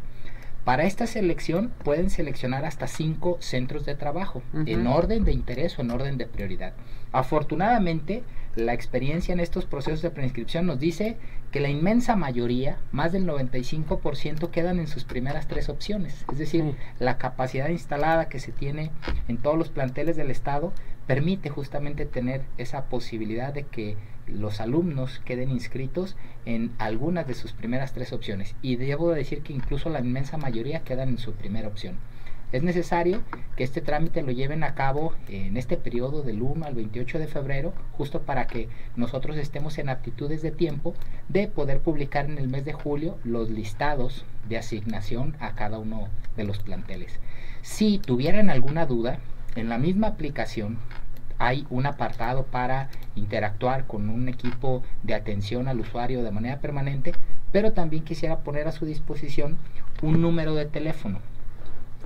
Para 0.63 0.83
esta 0.83 1.07
selección 1.07 1.71
pueden 1.83 2.09
seleccionar 2.09 2.65
hasta 2.65 2.87
cinco 2.87 3.37
centros 3.39 3.85
de 3.85 3.95
trabajo 3.95 4.43
en 4.65 4.85
orden 4.85 5.23
de 5.23 5.31
interés 5.31 5.79
o 5.79 5.81
en 5.81 5.91
orden 5.91 6.17
de 6.17 6.25
prioridad. 6.25 6.73
Afortunadamente, 7.13 8.23
la 8.57 8.73
experiencia 8.73 9.33
en 9.33 9.39
estos 9.39 9.65
procesos 9.65 10.01
de 10.01 10.09
preinscripción 10.09 10.65
nos 10.65 10.79
dice 10.79 11.17
que 11.51 11.59
la 11.59 11.69
inmensa 11.69 12.15
mayoría, 12.15 12.79
más 12.91 13.11
del 13.11 13.25
95%, 13.27 14.49
quedan 14.49 14.79
en 14.79 14.87
sus 14.87 15.03
primeras 15.03 15.47
tres 15.47 15.69
opciones. 15.69 16.25
Es 16.31 16.39
decir, 16.39 16.63
Sí. 16.63 16.75
la 16.99 17.19
capacidad 17.19 17.69
instalada 17.69 18.29
que 18.29 18.39
se 18.39 18.51
tiene 18.51 18.89
en 19.27 19.37
todos 19.37 19.57
los 19.57 19.69
planteles 19.69 20.15
del 20.17 20.31
Estado 20.31 20.73
permite 21.05 21.49
justamente 21.49 22.05
tener 22.05 22.41
esa 22.57 22.85
posibilidad 22.85 23.53
de 23.53 23.63
que 23.63 23.95
los 24.25 24.59
alumnos 24.59 25.21
queden 25.23 25.51
inscritos 25.51 26.17
en 26.45 26.73
algunas 26.79 27.27
de 27.27 27.35
sus 27.35 27.53
primeras 27.53 27.93
tres 27.93 28.11
opciones. 28.11 28.55
Y 28.63 28.75
debo 28.75 29.11
decir 29.11 29.41
que 29.43 29.53
incluso 29.53 29.89
la 29.89 29.99
inmensa 29.99 30.37
mayoría 30.37 30.83
quedan 30.83 31.09
en 31.09 31.17
su 31.19 31.33
primera 31.33 31.67
opción. 31.67 31.95
Es 32.53 32.63
necesario 32.63 33.23
que 33.57 33.65
este 33.65 33.81
trámite 33.81 34.21
lo 34.21 34.31
lleven 34.31 34.63
a 34.63 34.73
cabo 34.73 35.13
en 35.27 35.57
este 35.57 35.75
periodo 35.75 36.21
del 36.21 36.41
1 36.41 36.65
al 36.65 36.75
28 36.75 37.19
de 37.19 37.27
febrero, 37.27 37.73
justo 37.91 38.21
para 38.21 38.47
que 38.47 38.69
nosotros 38.95 39.35
estemos 39.35 39.77
en 39.77 39.89
aptitudes 39.89 40.41
de 40.41 40.51
tiempo 40.51 40.93
de 41.27 41.47
poder 41.47 41.81
publicar 41.81 42.23
en 42.23 42.37
el 42.37 42.47
mes 42.47 42.63
de 42.63 42.71
julio 42.71 43.17
los 43.25 43.49
listados 43.49 44.23
de 44.47 44.57
asignación 44.57 45.35
a 45.41 45.55
cada 45.55 45.77
uno 45.77 46.07
de 46.37 46.45
los 46.45 46.59
planteles. 46.59 47.19
Si 47.63 47.97
tuvieran 47.99 48.49
alguna 48.49 48.85
duda, 48.85 49.19
en 49.57 49.67
la 49.67 49.77
misma 49.77 50.07
aplicación 50.07 50.77
hay 51.39 51.67
un 51.69 51.85
apartado 51.85 52.45
para 52.45 52.89
interactuar 53.15 53.87
con 53.87 54.09
un 54.09 54.29
equipo 54.29 54.83
de 55.03 55.15
atención 55.15 55.67
al 55.67 55.81
usuario 55.81 56.23
de 56.23 56.31
manera 56.31 56.61
permanente, 56.61 57.11
pero 57.51 57.73
también 57.73 58.05
quisiera 58.05 58.37
poner 58.37 58.69
a 58.69 58.71
su 58.71 58.85
disposición 58.85 59.57
un 60.01 60.21
número 60.21 60.55
de 60.55 60.65
teléfono 60.65 61.19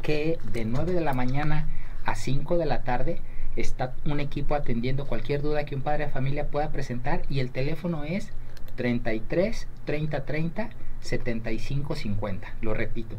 que 0.01 0.37
de 0.53 0.65
9 0.65 0.93
de 0.93 1.01
la 1.01 1.13
mañana 1.13 1.67
a 2.05 2.15
5 2.15 2.57
de 2.57 2.65
la 2.65 2.83
tarde 2.83 3.21
está 3.55 3.93
un 4.05 4.19
equipo 4.19 4.55
atendiendo 4.55 5.07
cualquier 5.07 5.41
duda 5.41 5.65
que 5.65 5.75
un 5.75 5.81
padre 5.81 6.05
de 6.05 6.11
familia 6.11 6.47
pueda 6.47 6.71
presentar 6.71 7.21
y 7.29 7.39
el 7.39 7.51
teléfono 7.51 8.03
es 8.03 8.29
33 8.75 9.67
30 9.85 10.25
30 10.25 10.69
75 11.01 11.95
50. 11.95 12.53
Lo 12.61 12.73
repito. 12.73 13.15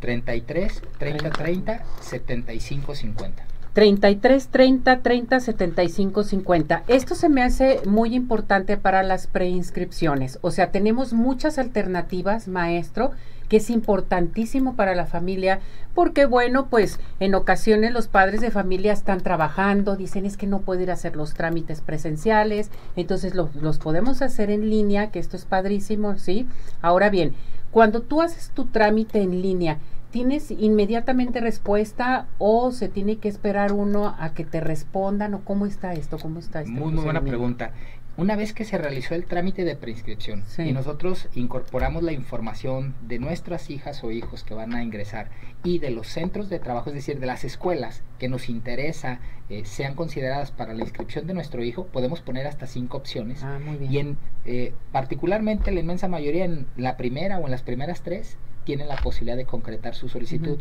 33 0.00 0.82
30 0.98 1.30
30 1.30 1.84
75 2.00 2.94
50. 2.94 3.44
33 3.72 4.48
30 4.48 5.02
30 5.02 5.40
75 5.40 6.24
50. 6.24 6.82
Esto 6.88 7.14
se 7.14 7.28
me 7.28 7.42
hace 7.42 7.80
muy 7.86 8.14
importante 8.14 8.76
para 8.76 9.02
las 9.02 9.26
preinscripciones. 9.26 10.38
O 10.42 10.50
sea, 10.50 10.70
tenemos 10.72 11.12
muchas 11.12 11.58
alternativas, 11.58 12.48
maestro, 12.48 13.12
que 13.52 13.58
es 13.58 13.68
importantísimo 13.68 14.76
para 14.76 14.94
la 14.94 15.04
familia, 15.04 15.60
porque 15.94 16.24
bueno, 16.24 16.68
pues 16.70 16.98
en 17.20 17.34
ocasiones 17.34 17.92
los 17.92 18.08
padres 18.08 18.40
de 18.40 18.50
familia 18.50 18.94
están 18.94 19.20
trabajando, 19.20 19.94
dicen 19.94 20.24
es 20.24 20.38
que 20.38 20.46
no 20.46 20.62
puedo 20.62 20.80
ir 20.80 20.90
a 20.90 20.94
hacer 20.94 21.16
los 21.16 21.34
trámites 21.34 21.82
presenciales, 21.82 22.70
entonces 22.96 23.34
los, 23.34 23.54
los 23.56 23.76
podemos 23.76 24.22
hacer 24.22 24.50
en 24.50 24.70
línea, 24.70 25.10
que 25.10 25.18
esto 25.18 25.36
es 25.36 25.44
padrísimo, 25.44 26.16
¿sí? 26.16 26.46
Ahora 26.80 27.10
bien, 27.10 27.34
cuando 27.70 28.00
tú 28.00 28.22
haces 28.22 28.52
tu 28.54 28.64
trámite 28.68 29.20
en 29.20 29.42
línea, 29.42 29.80
¿Tienes 30.12 30.50
inmediatamente 30.50 31.40
respuesta 31.40 32.26
o 32.36 32.70
se 32.70 32.90
tiene 32.90 33.16
que 33.16 33.30
esperar 33.30 33.72
uno 33.72 34.14
a 34.18 34.34
que 34.34 34.44
te 34.44 34.60
respondan 34.60 35.32
o 35.32 35.40
cómo 35.40 35.64
está 35.64 35.94
esto? 35.94 36.18
¿Cómo 36.18 36.38
está 36.38 36.60
este 36.60 36.70
Muy, 36.70 36.92
muy 36.92 37.02
buena 37.02 37.22
pregunta. 37.22 37.72
Una 38.18 38.36
vez 38.36 38.52
que 38.52 38.64
se 38.64 38.76
realizó 38.76 39.14
el 39.14 39.24
trámite 39.24 39.64
de 39.64 39.74
preinscripción 39.74 40.42
Sí. 40.46 40.62
y 40.64 40.72
nosotros 40.72 41.28
incorporamos 41.34 42.02
la 42.02 42.12
información 42.12 42.94
de 43.00 43.18
nuestras 43.18 43.70
hijas 43.70 44.04
o 44.04 44.10
hijos 44.10 44.44
que 44.44 44.52
van 44.52 44.74
a 44.74 44.82
ingresar 44.82 45.30
y 45.64 45.78
de 45.78 45.90
los 45.90 46.08
centros 46.08 46.50
de 46.50 46.58
trabajo, 46.58 46.90
es 46.90 46.94
decir, 46.94 47.20
de 47.20 47.26
las 47.26 47.42
escuelas 47.44 48.02
que 48.18 48.28
nos 48.28 48.50
interesa 48.50 49.20
eh, 49.48 49.64
sean 49.64 49.94
consideradas 49.94 50.50
para 50.50 50.74
la 50.74 50.82
inscripción 50.82 51.26
de 51.26 51.32
nuestro 51.34 51.64
hijo, 51.64 51.86
podemos 51.86 52.20
poner 52.20 52.46
hasta 52.46 52.66
cinco 52.66 52.98
opciones. 52.98 53.42
Ah, 53.42 53.58
muy 53.64 53.76
bien. 53.78 53.92
Y 53.92 53.98
en, 53.98 54.16
eh, 54.44 54.74
particularmente 54.92 55.70
la 55.72 55.80
inmensa 55.80 56.06
mayoría 56.06 56.44
en 56.44 56.66
la 56.76 56.98
primera 56.98 57.38
o 57.38 57.46
en 57.46 57.50
las 57.50 57.62
primeras 57.62 58.02
tres 58.02 58.36
tienen 58.64 58.88
la 58.88 58.96
posibilidad 58.96 59.36
de 59.38 59.46
concretar 59.46 59.94
su 59.94 60.08
solicitud. 60.10 60.60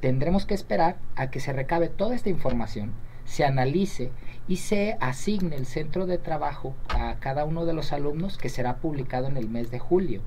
Tendremos 0.00 0.44
que 0.44 0.54
esperar 0.54 0.96
a 1.14 1.30
que 1.30 1.40
se 1.40 1.52
recabe 1.52 1.88
toda 1.88 2.14
esta 2.14 2.28
información, 2.30 2.92
se 3.24 3.44
analice 3.44 4.10
y 4.48 4.56
se 4.56 4.96
asigne 5.00 5.56
el 5.56 5.66
centro 5.66 6.06
de 6.06 6.18
trabajo 6.18 6.74
a 6.88 7.16
cada 7.20 7.44
uno 7.44 7.66
de 7.66 7.72
los 7.72 7.92
alumnos 7.92 8.36
que 8.38 8.48
será 8.48 8.76
publicado 8.76 9.26
en 9.26 9.36
el 9.36 9.48
mes 9.48 9.70
de 9.70 9.78
julio. 9.78 10.22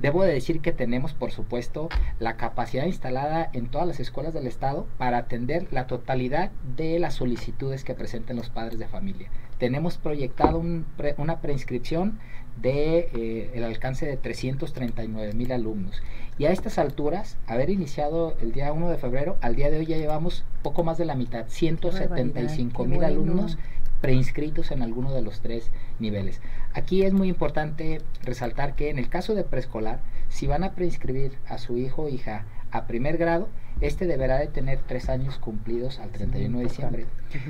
Debo 0.00 0.22
de 0.22 0.32
decir 0.32 0.60
que 0.60 0.72
tenemos, 0.72 1.14
por 1.14 1.30
supuesto, 1.32 1.88
la 2.18 2.36
capacidad 2.36 2.86
instalada 2.86 3.50
en 3.52 3.66
todas 3.66 3.86
las 3.86 4.00
escuelas 4.00 4.32
del 4.32 4.46
Estado 4.46 4.86
para 4.98 5.18
atender 5.18 5.66
la 5.72 5.86
totalidad 5.86 6.52
de 6.76 6.98
las 7.00 7.14
solicitudes 7.14 7.84
que 7.84 7.94
presenten 7.94 8.36
los 8.36 8.50
padres 8.50 8.78
de 8.78 8.86
familia. 8.86 9.30
Tenemos 9.58 9.98
proyectado 9.98 10.58
un 10.58 10.86
pre- 10.96 11.16
una 11.18 11.40
preinscripción 11.40 12.18
de 12.60 13.10
eh, 13.14 13.50
el 13.54 13.64
alcance 13.64 14.06
de 14.06 14.16
339 14.16 15.32
mil 15.34 15.52
alumnos. 15.52 16.02
Y 16.38 16.46
a 16.46 16.52
estas 16.52 16.78
alturas, 16.78 17.36
haber 17.46 17.70
iniciado 17.70 18.36
el 18.40 18.52
día 18.52 18.72
1 18.72 18.88
de 18.90 18.98
febrero, 18.98 19.36
al 19.40 19.54
día 19.56 19.70
de 19.70 19.78
hoy 19.78 19.86
ya 19.86 19.96
llevamos 19.96 20.44
poco 20.62 20.82
más 20.82 20.98
de 20.98 21.04
la 21.04 21.14
mitad, 21.14 21.46
175 21.48 22.82
qué 22.82 22.88
mil 22.88 23.04
alumnos 23.04 23.58
preinscritos 24.00 24.70
en 24.70 24.82
alguno 24.82 25.12
de 25.12 25.22
los 25.22 25.40
tres 25.40 25.70
niveles. 25.98 26.42
Aquí 26.74 27.04
es 27.04 27.14
muy 27.14 27.28
importante 27.28 28.02
resaltar 28.22 28.74
que 28.74 28.90
en 28.90 28.98
el 28.98 29.08
caso 29.08 29.34
de 29.34 29.44
preescolar, 29.44 30.00
si 30.28 30.46
van 30.46 30.62
a 30.62 30.72
preinscribir 30.72 31.38
a 31.48 31.56
su 31.56 31.78
hijo 31.78 32.02
o 32.02 32.08
hija 32.10 32.44
a 32.70 32.86
primer 32.86 33.16
grado, 33.16 33.48
este 33.80 34.06
deberá 34.06 34.38
de 34.38 34.48
tener 34.48 34.80
tres 34.86 35.08
años 35.08 35.38
cumplidos 35.38 36.00
al 36.00 36.10
31 36.10 36.58
de 36.58 36.64
diciembre. 36.64 37.06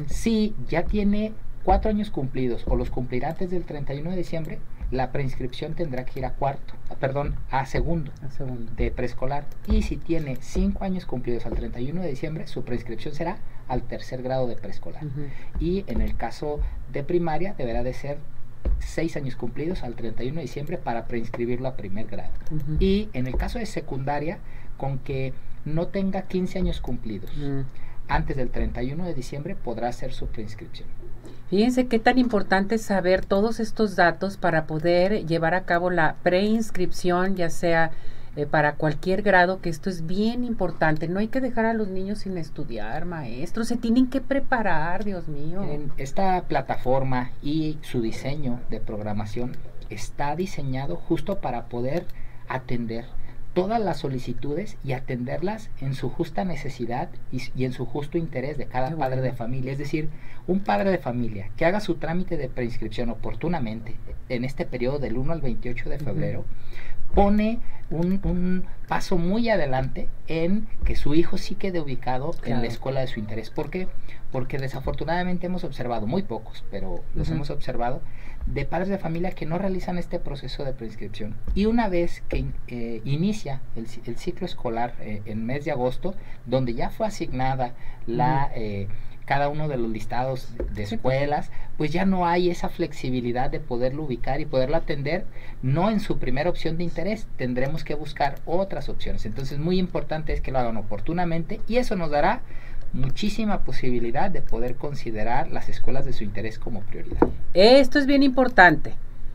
Si 0.06 0.54
ya 0.68 0.84
tiene 0.84 1.32
cuatro 1.64 1.90
años 1.90 2.10
cumplidos 2.10 2.62
o 2.68 2.76
los 2.76 2.90
cumplirá 2.90 3.30
antes 3.30 3.50
del 3.50 3.64
31 3.64 4.10
de 4.10 4.16
diciembre, 4.16 4.58
la 4.90 5.10
preinscripción 5.12 5.74
tendrá 5.74 6.04
que 6.04 6.20
ir 6.20 6.26
a 6.26 6.32
cuarto, 6.34 6.74
ah, 6.90 6.94
perdón, 7.00 7.34
a 7.50 7.66
segundo 7.66 8.12
Un 8.22 8.30
segundo. 8.30 8.72
de 8.76 8.90
preescolar. 8.90 9.44
Y 9.66 9.82
si 9.82 9.96
tiene 9.96 10.36
cinco 10.40 10.84
años 10.84 11.06
cumplidos 11.06 11.46
al 11.46 11.54
31 11.54 12.00
de 12.02 12.08
diciembre, 12.08 12.46
su 12.46 12.64
preinscripción 12.64 13.14
será 13.14 13.38
al 13.68 13.82
tercer 13.82 14.22
grado 14.22 14.46
de 14.46 14.56
preescolar. 14.56 15.02
Y 15.58 15.84
en 15.86 16.00
el 16.00 16.16
caso 16.16 16.60
de 16.92 17.02
primaria, 17.02 17.54
deberá 17.56 17.82
de 17.82 17.92
ser 17.94 18.18
seis 18.78 19.16
años 19.16 19.36
cumplidos 19.36 19.82
al 19.82 19.94
31 19.94 20.36
de 20.36 20.42
diciembre 20.42 20.78
para 20.78 21.06
preinscribirlo 21.06 21.68
a 21.68 21.76
primer 21.76 22.06
grado. 22.06 22.32
Y 22.80 23.08
en 23.12 23.26
el 23.26 23.36
caso 23.36 23.58
de 23.58 23.66
secundaria, 23.66 24.38
con 24.76 24.98
que 24.98 25.32
no 25.64 25.86
tenga 25.88 26.22
15 26.22 26.58
años 26.58 26.80
cumplidos 26.80 27.30
Mm. 27.36 27.60
antes 28.08 28.36
del 28.36 28.50
31 28.50 29.04
de 29.06 29.14
diciembre, 29.14 29.54
podrá 29.56 29.88
hacer 29.88 30.12
su 30.12 30.26
preinscripción. 30.26 30.88
Fíjense 31.54 31.86
qué 31.86 32.00
tan 32.00 32.18
importante 32.18 32.74
es 32.74 32.82
saber 32.82 33.24
todos 33.24 33.60
estos 33.60 33.94
datos 33.94 34.36
para 34.36 34.66
poder 34.66 35.24
llevar 35.24 35.54
a 35.54 35.62
cabo 35.62 35.88
la 35.88 36.16
preinscripción, 36.24 37.36
ya 37.36 37.48
sea 37.48 37.92
eh, 38.34 38.44
para 38.44 38.74
cualquier 38.74 39.22
grado, 39.22 39.60
que 39.60 39.68
esto 39.68 39.88
es 39.88 40.04
bien 40.04 40.42
importante. 40.42 41.06
No 41.06 41.20
hay 41.20 41.28
que 41.28 41.40
dejar 41.40 41.66
a 41.66 41.72
los 41.72 41.86
niños 41.86 42.18
sin 42.18 42.38
estudiar, 42.38 43.04
maestros, 43.04 43.68
se 43.68 43.76
tienen 43.76 44.08
que 44.08 44.20
preparar, 44.20 45.04
Dios 45.04 45.28
mío. 45.28 45.62
Esta 45.96 46.42
plataforma 46.42 47.30
y 47.40 47.78
su 47.82 48.02
diseño 48.02 48.58
de 48.68 48.80
programación 48.80 49.56
está 49.90 50.34
diseñado 50.34 50.96
justo 50.96 51.38
para 51.38 51.66
poder 51.66 52.04
atender 52.48 53.04
todas 53.54 53.80
las 53.80 53.98
solicitudes 53.98 54.76
y 54.84 54.92
atenderlas 54.92 55.70
en 55.80 55.94
su 55.94 56.10
justa 56.10 56.44
necesidad 56.44 57.08
y, 57.32 57.64
en 57.64 57.72
su 57.72 57.86
justo 57.86 58.18
interés 58.18 58.58
de 58.58 58.66
cada 58.66 58.90
Qué 58.90 58.96
padre 58.96 59.20
de 59.20 59.32
familia. 59.32 59.72
Es 59.72 59.78
decir, 59.78 60.10
un 60.46 60.60
padre 60.60 60.90
de 60.90 60.98
familia 60.98 61.50
que 61.56 61.64
haga 61.64 61.80
su 61.80 61.94
trámite 61.94 62.36
de 62.36 62.48
preinscripción 62.48 63.10
oportunamente 63.10 63.94
en 64.28 64.44
este 64.44 64.66
periodo 64.66 64.98
del 64.98 65.16
1 65.16 65.32
al 65.32 65.40
28 65.40 65.88
de 65.88 65.98
febrero 65.98 66.44
pone 67.14 67.60
un, 67.90 68.20
un 68.24 68.64
paso 68.88 69.18
muy 69.18 69.48
adelante 69.48 70.08
en 70.26 70.66
que 70.84 70.96
su 70.96 71.14
hijo 71.14 71.38
sí 71.38 71.54
quede 71.54 71.80
ubicado 71.80 72.32
en 72.44 72.60
la 72.60 72.66
escuela 72.66 73.00
de 73.00 73.06
su 73.06 73.20
interés. 73.20 73.50
¿Por 73.50 73.70
qué? 73.70 73.88
Porque 74.32 74.58
desafortunadamente 74.58 75.46
hemos 75.46 75.62
observado, 75.62 76.06
muy 76.08 76.24
pocos, 76.24 76.64
pero 76.70 77.04
los 77.14 77.30
hemos 77.30 77.50
observado, 77.50 78.02
de 78.46 78.64
padres 78.64 78.88
de 78.88 78.98
familia 78.98 79.30
que 79.32 79.46
no 79.46 79.58
realizan 79.58 79.98
este 79.98 80.18
proceso 80.18 80.64
de 80.64 80.72
preinscripción. 80.72 81.34
Y 81.54 81.66
una 81.66 81.88
vez 81.88 82.22
que 82.28 82.44
eh, 82.68 83.00
inicia 83.04 83.60
el, 83.76 83.86
ci- 83.86 84.00
el 84.06 84.16
ciclo 84.16 84.46
escolar 84.46 84.94
eh, 85.00 85.22
en 85.24 85.46
mes 85.46 85.64
de 85.64 85.70
agosto, 85.70 86.14
donde 86.46 86.74
ya 86.74 86.90
fue 86.90 87.06
asignada 87.06 87.72
la... 88.06 88.50
eh, 88.54 88.88
cada 89.26 89.48
uno 89.48 89.68
de 89.68 89.78
los 89.78 89.88
listados 89.88 90.54
de- 90.58 90.64
pues. 90.74 90.92
escuelas, 90.92 91.50
pues 91.78 91.90
ya 91.90 92.04
no 92.04 92.26
hay 92.26 92.50
esa 92.50 92.68
flexibilidad 92.68 93.48
de 93.50 93.58
poderlo 93.58 94.02
ubicar 94.02 94.42
y 94.42 94.44
poderlo 94.44 94.76
atender, 94.76 95.24
no 95.62 95.90
en 95.90 96.00
su 96.00 96.18
primera 96.18 96.50
opción 96.50 96.76
de 96.76 96.84
interés, 96.84 97.26
tendremos 97.38 97.84
que 97.84 97.94
buscar 97.94 98.34
otras 98.44 98.90
opciones. 98.90 99.24
Entonces, 99.24 99.58
muy 99.58 99.78
importante 99.78 100.34
es 100.34 100.42
que 100.42 100.52
lo 100.52 100.58
hagan 100.58 100.76
oportunamente 100.76 101.62
y 101.66 101.78
eso 101.78 101.96
nos 101.96 102.10
dará 102.10 102.42
muchísima 102.94 103.60
posibilidad 103.60 104.30
de 104.30 104.40
poder 104.40 104.76
considerar 104.76 105.50
las 105.50 105.68
escuelas 105.68 106.06
de 106.06 106.12
su 106.12 106.24
interés 106.24 106.58
como 106.58 106.80
prioridad. 106.80 107.20
Esto 107.52 107.98
es 107.98 108.06
bien 108.06 108.22
importante, 108.22 108.94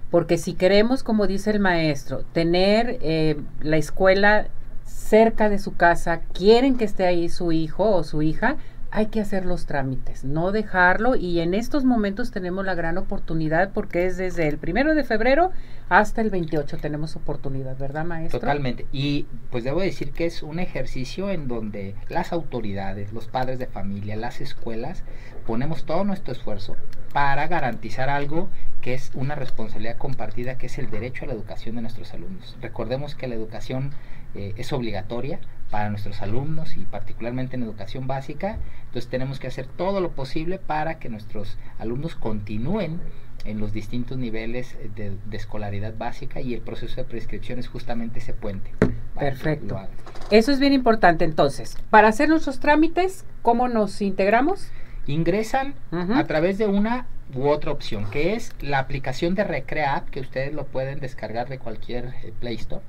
porque 0.09 0.37
si 0.37 0.53
queremos, 0.53 1.03
como 1.03 1.27
dice 1.27 1.51
el 1.51 1.59
maestro, 1.59 2.23
tener 2.33 2.97
eh, 3.01 3.37
la 3.61 3.77
escuela 3.77 4.47
cerca 4.85 5.49
de 5.49 5.59
su 5.59 5.75
casa, 5.75 6.21
quieren 6.33 6.77
que 6.77 6.85
esté 6.85 7.05
ahí 7.05 7.29
su 7.29 7.51
hijo 7.51 7.91
o 7.91 8.03
su 8.03 8.21
hija, 8.21 8.57
hay 8.91 9.07
que 9.07 9.21
hacer 9.21 9.45
los 9.45 9.65
trámites, 9.65 10.23
no 10.23 10.51
dejarlo 10.51 11.15
y 11.15 11.39
en 11.41 11.53
estos 11.53 11.85
momentos 11.85 12.31
tenemos 12.31 12.65
la 12.65 12.73
gran 12.73 12.97
oportunidad 12.97 13.71
porque 13.71 14.05
es 14.05 14.17
desde 14.17 14.47
el 14.47 14.57
primero 14.57 14.95
de 14.95 15.03
febrero 15.03 15.51
hasta 15.89 16.21
el 16.21 16.29
28 16.29 16.77
tenemos 16.77 17.15
oportunidad, 17.15 17.77
¿verdad 17.77 18.05
maestro? 18.05 18.39
Totalmente. 18.39 18.87
Y 18.91 19.27
pues 19.51 19.63
debo 19.63 19.81
decir 19.81 20.11
que 20.11 20.25
es 20.25 20.43
un 20.43 20.59
ejercicio 20.59 21.29
en 21.29 21.47
donde 21.47 21.95
las 22.09 22.31
autoridades, 22.33 23.13
los 23.13 23.27
padres 23.27 23.59
de 23.59 23.67
familia, 23.67 24.15
las 24.15 24.41
escuelas, 24.41 25.03
ponemos 25.45 25.85
todo 25.85 26.03
nuestro 26.03 26.31
esfuerzo 26.31 26.75
para 27.13 27.47
garantizar 27.47 28.09
algo 28.09 28.49
que 28.81 28.93
es 28.93 29.11
una 29.13 29.35
responsabilidad 29.35 29.97
compartida, 29.97 30.57
que 30.57 30.67
es 30.67 30.77
el 30.77 30.89
derecho 30.89 31.25
a 31.25 31.27
la 31.27 31.33
educación 31.33 31.75
de 31.75 31.81
nuestros 31.81 32.13
alumnos. 32.13 32.55
Recordemos 32.61 33.15
que 33.15 33.27
la 33.27 33.35
educación 33.35 33.91
eh, 34.35 34.53
es 34.57 34.71
obligatoria 34.73 35.39
para 35.69 35.89
nuestros 35.89 36.21
alumnos 36.21 36.77
y 36.77 36.81
particularmente 36.81 37.55
en 37.55 37.63
educación 37.63 38.07
básica, 38.07 38.57
entonces 38.85 39.09
tenemos 39.09 39.39
que 39.39 39.47
hacer 39.47 39.67
todo 39.67 40.01
lo 40.01 40.11
posible 40.11 40.57
para 40.57 40.99
que 40.99 41.09
nuestros 41.09 41.57
alumnos 41.77 42.15
continúen 42.15 42.99
en 43.45 43.59
los 43.59 43.71
distintos 43.71 44.17
niveles 44.17 44.77
de, 44.95 45.17
de 45.25 45.37
escolaridad 45.37 45.93
básica 45.97 46.41
y 46.41 46.53
el 46.53 46.61
proceso 46.61 46.95
de 46.97 47.05
prescripción 47.05 47.59
es 47.59 47.67
justamente 47.67 48.19
ese 48.19 48.33
puente. 48.33 48.71
Perfecto. 49.17 49.79
Eso 50.31 50.51
es 50.51 50.59
bien 50.59 50.73
importante 50.73 51.25
entonces. 51.25 51.77
Para 51.89 52.07
hacer 52.07 52.29
nuestros 52.29 52.59
trámites, 52.59 53.25
¿cómo 53.41 53.67
nos 53.67 54.01
integramos? 54.01 54.71
Ingresan 55.07 55.73
a 55.91 56.23
través 56.25 56.57
de 56.57 56.67
una 56.67 57.07
u 57.33 57.47
otra 57.47 57.71
opción, 57.71 58.09
que 58.09 58.33
es 58.33 58.53
la 58.61 58.79
aplicación 58.79 59.35
de 59.35 59.43
Recrea 59.43 59.95
App, 59.95 60.09
que 60.09 60.19
ustedes 60.19 60.53
lo 60.53 60.65
pueden 60.65 60.99
descargar 60.99 61.47
de 61.47 61.59
cualquier 61.59 62.13
eh, 62.23 62.33
Play 62.39 62.55
Store, 62.55 62.81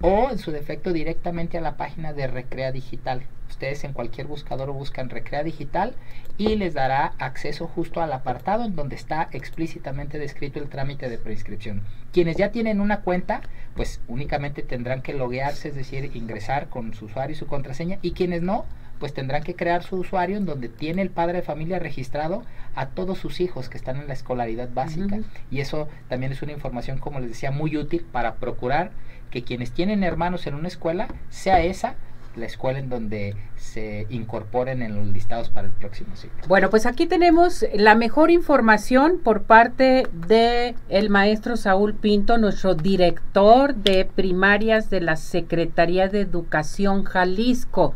o 0.00 0.30
en 0.30 0.38
su 0.38 0.52
defecto 0.52 0.92
directamente 0.92 1.58
a 1.58 1.60
la 1.60 1.76
página 1.76 2.12
de 2.12 2.26
Recrea 2.26 2.72
Digital. 2.72 3.22
Ustedes 3.48 3.82
en 3.84 3.92
cualquier 3.92 4.26
buscador 4.26 4.70
buscan 4.72 5.10
Recrea 5.10 5.42
Digital 5.42 5.94
y 6.36 6.54
les 6.56 6.74
dará 6.74 7.14
acceso 7.18 7.66
justo 7.66 8.00
al 8.00 8.12
apartado 8.12 8.64
en 8.64 8.76
donde 8.76 8.94
está 8.94 9.28
explícitamente 9.32 10.18
descrito 10.18 10.60
el 10.60 10.68
trámite 10.68 11.08
de 11.08 11.18
preinscripción. 11.18 11.82
Quienes 12.12 12.36
ya 12.36 12.52
tienen 12.52 12.80
una 12.80 13.00
cuenta, 13.00 13.40
pues 13.74 14.00
únicamente 14.06 14.62
tendrán 14.62 15.02
que 15.02 15.14
loguearse, 15.14 15.68
es 15.68 15.74
decir, 15.74 16.10
ingresar 16.14 16.68
con 16.68 16.94
su 16.94 17.06
usuario 17.06 17.34
y 17.34 17.38
su 17.38 17.46
contraseña, 17.46 17.98
y 18.02 18.12
quienes 18.12 18.42
no, 18.42 18.66
pues 19.00 19.14
tendrán 19.14 19.42
que 19.42 19.56
crear 19.56 19.82
su 19.82 19.96
usuario 19.96 20.36
en 20.36 20.46
donde 20.46 20.68
tiene 20.68 21.02
el 21.02 21.10
padre 21.10 21.38
de 21.38 21.42
familia 21.42 21.78
registrado 21.78 22.44
a 22.74 22.86
todos 22.86 23.18
sus 23.18 23.40
hijos 23.40 23.68
que 23.68 23.78
están 23.78 23.96
en 23.96 24.08
la 24.08 24.12
escolaridad 24.12 24.68
básica. 24.72 25.18
Y 25.50 25.60
eso 25.60 25.88
también 26.08 26.32
es 26.32 26.42
una 26.42 26.52
información, 26.52 26.98
como 26.98 27.20
les 27.20 27.30
decía, 27.30 27.50
muy 27.50 27.76
útil 27.76 28.04
para 28.12 28.36
procurar 28.36 28.90
que 29.30 29.42
quienes 29.42 29.72
tienen 29.72 30.02
hermanos 30.02 30.46
en 30.46 30.54
una 30.54 30.68
escuela, 30.68 31.08
sea 31.30 31.62
esa 31.62 31.96
la 32.38 32.46
escuela 32.46 32.78
en 32.78 32.88
donde 32.88 33.34
se 33.56 34.06
incorporen 34.10 34.82
en 34.82 34.96
los 34.96 35.08
listados 35.08 35.50
para 35.50 35.66
el 35.66 35.72
próximo 35.72 36.16
ciclo. 36.16 36.38
Bueno, 36.46 36.70
pues 36.70 36.86
aquí 36.86 37.06
tenemos 37.06 37.64
la 37.74 37.94
mejor 37.94 38.30
información 38.30 39.18
por 39.22 39.42
parte 39.42 40.06
de 40.26 40.74
el 40.88 41.10
maestro 41.10 41.56
Saúl 41.56 41.94
Pinto, 41.94 42.38
nuestro 42.38 42.74
director 42.74 43.74
de 43.74 44.04
primarias 44.04 44.88
de 44.90 45.00
la 45.00 45.16
Secretaría 45.16 46.08
de 46.08 46.20
Educación 46.20 47.04
Jalisco. 47.04 47.94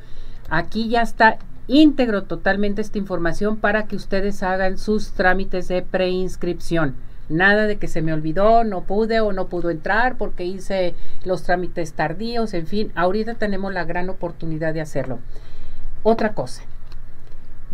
Aquí 0.51 0.89
ya 0.89 1.03
está 1.03 1.39
íntegro 1.69 2.25
totalmente 2.25 2.83
esta 2.83 2.99
información 2.99 3.57
para 3.57 3.87
que 3.87 3.97
ustedes 3.97 4.43
hagan 4.43 4.77
sus 4.77 5.13
trámites 5.13 5.69
de 5.69 5.83
preinscripción. 5.83 6.97
Nada 7.29 7.67
de 7.67 7.79
que 7.79 7.89
se 7.89 8.03
me 8.03 8.13
olvidó, 8.13 8.65
no 8.65 8.83
pude 8.83 9.21
o 9.21 9.33
no 9.33 9.49
pudo 9.49 9.71
entrar 9.71 10.17
porque 10.17 10.45
hice 10.45 10.95
los 11.25 11.43
trámites 11.45 11.93
tardíos, 11.95 12.53
en 12.55 12.67
fin, 12.67 12.93
ahorita 12.95 13.35
tenemos 13.35 13.73
la 13.73 13.85
gran 13.85 14.11
oportunidad 14.11 14.75
de 14.75 14.81
hacerlo. 14.81 15.19
Otra 16.03 16.35
cosa, 16.35 16.63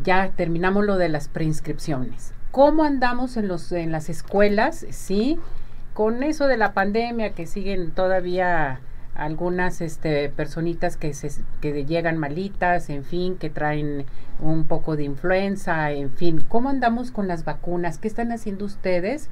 ya 0.05 0.31
terminamos 0.37 0.85
lo 0.85 0.97
de 0.97 1.09
las 1.09 1.29
preinscripciones. 1.29 2.35
¿Cómo 2.51 2.85
andamos 2.85 3.37
en, 3.37 3.49
los, 3.49 3.73
en 3.73 3.93
las 3.93 4.09
escuelas? 4.09 4.87
Sí, 4.91 5.39
con 5.95 6.23
eso 6.23 6.47
de 6.47 6.57
la 6.57 6.73
pandemia 6.73 7.33
que 7.33 7.47
siguen 7.47 7.91
todavía 7.91 8.81
algunas 9.19 9.81
este, 9.81 10.31
personitas 10.31 10.97
que, 10.97 11.13
se, 11.13 11.31
que 11.61 11.85
llegan 11.85 12.17
malitas, 12.17 12.89
en 12.89 13.05
fin, 13.05 13.37
que 13.37 13.51
traen 13.51 14.07
un 14.41 14.65
poco 14.65 14.97
de 14.97 15.03
influenza, 15.03 15.91
en 15.91 16.11
fin, 16.11 16.45
¿cómo 16.49 16.71
andamos 16.71 17.11
con 17.11 17.29
las 17.29 17.45
vacunas? 17.45 17.99
¿Qué 17.99 18.09
están 18.09 18.33
haciendo 18.33 18.65
ustedes? 18.65 19.29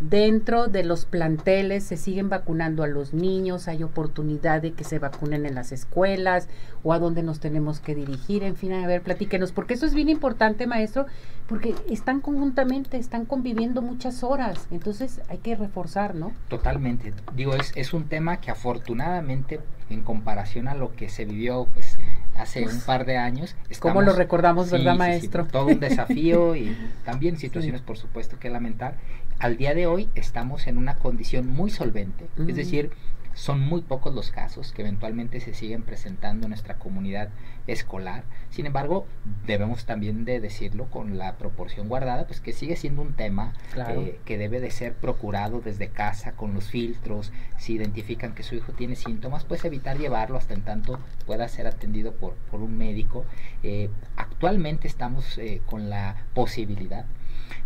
Dentro 0.00 0.66
de 0.66 0.82
los 0.82 1.04
planteles 1.04 1.84
se 1.84 1.96
siguen 1.96 2.28
vacunando 2.28 2.82
a 2.82 2.88
los 2.88 3.14
niños, 3.14 3.68
hay 3.68 3.82
oportunidad 3.82 4.60
de 4.60 4.72
que 4.72 4.84
se 4.84 4.98
vacunen 4.98 5.46
en 5.46 5.54
las 5.54 5.70
escuelas 5.70 6.48
o 6.82 6.92
a 6.92 6.98
dónde 6.98 7.22
nos 7.22 7.38
tenemos 7.38 7.80
que 7.80 7.94
dirigir, 7.94 8.42
en 8.42 8.56
fin, 8.56 8.72
a 8.72 8.86
ver, 8.86 9.02
platíquenos, 9.02 9.52
porque 9.52 9.74
eso 9.74 9.86
es 9.86 9.94
bien 9.94 10.08
importante, 10.08 10.66
maestro, 10.66 11.06
porque 11.46 11.74
están 11.88 12.20
conjuntamente, 12.20 12.96
están 12.96 13.24
conviviendo 13.26 13.80
muchas 13.80 14.24
horas, 14.24 14.66
entonces 14.70 15.20
hay 15.28 15.38
que 15.38 15.54
reforzar, 15.54 16.14
¿no? 16.14 16.32
Totalmente, 16.48 17.14
digo, 17.34 17.54
es, 17.54 17.72
es 17.76 17.92
un 17.92 18.04
tema 18.04 18.40
que 18.40 18.50
afortunadamente 18.50 19.60
en 19.92 20.02
comparación 20.02 20.68
a 20.68 20.74
lo 20.74 20.94
que 20.94 21.08
se 21.08 21.24
vivió 21.24 21.66
pues, 21.72 21.98
hace 22.36 22.66
un 22.66 22.80
par 22.80 23.04
de 23.04 23.18
años. 23.18 23.54
¿Cómo 23.80 24.02
lo 24.02 24.12
recordamos, 24.12 24.70
verdad, 24.70 24.96
maestro? 24.96 25.46
todo 25.46 25.66
un 25.66 25.80
desafío 25.80 26.56
y 26.56 26.76
también 27.04 27.38
situaciones, 27.38 27.82
por 27.82 27.96
supuesto, 27.96 28.38
que 28.38 28.50
lamentar 28.50 28.94
al 29.42 29.56
día 29.56 29.74
de 29.74 29.88
hoy 29.88 30.08
estamos 30.14 30.68
en 30.68 30.78
una 30.78 30.98
condición 31.00 31.48
muy 31.48 31.68
solvente, 31.68 32.28
es 32.46 32.54
decir, 32.54 32.92
son 33.34 33.58
muy 33.58 33.80
pocos 33.80 34.14
los 34.14 34.30
casos 34.30 34.70
que 34.70 34.82
eventualmente 34.82 35.40
se 35.40 35.52
siguen 35.52 35.82
presentando 35.82 36.46
en 36.46 36.50
nuestra 36.50 36.78
comunidad 36.78 37.28
escolar. 37.66 38.22
Sin 38.50 38.66
embargo, 38.66 39.04
debemos 39.44 39.84
también 39.84 40.24
de 40.24 40.38
decirlo 40.38 40.88
con 40.90 41.18
la 41.18 41.38
proporción 41.38 41.88
guardada, 41.88 42.28
pues 42.28 42.40
que 42.40 42.52
sigue 42.52 42.76
siendo 42.76 43.02
un 43.02 43.14
tema 43.14 43.52
eh, 43.88 44.20
que 44.24 44.38
debe 44.38 44.60
de 44.60 44.70
ser 44.70 44.94
procurado 44.94 45.60
desde 45.60 45.88
casa 45.88 46.32
con 46.32 46.54
los 46.54 46.68
filtros. 46.68 47.32
Si 47.58 47.72
identifican 47.72 48.36
que 48.36 48.44
su 48.44 48.54
hijo 48.54 48.70
tiene 48.74 48.94
síntomas, 48.94 49.44
pues 49.44 49.64
evitar 49.64 49.98
llevarlo 49.98 50.38
hasta 50.38 50.54
en 50.54 50.62
tanto 50.62 51.00
pueda 51.26 51.48
ser 51.48 51.66
atendido 51.66 52.12
por, 52.12 52.34
por 52.48 52.60
un 52.60 52.78
médico. 52.78 53.24
Eh, 53.64 53.90
actualmente 54.14 54.86
estamos 54.86 55.36
eh, 55.38 55.62
con 55.66 55.90
la 55.90 56.26
posibilidad 56.32 57.06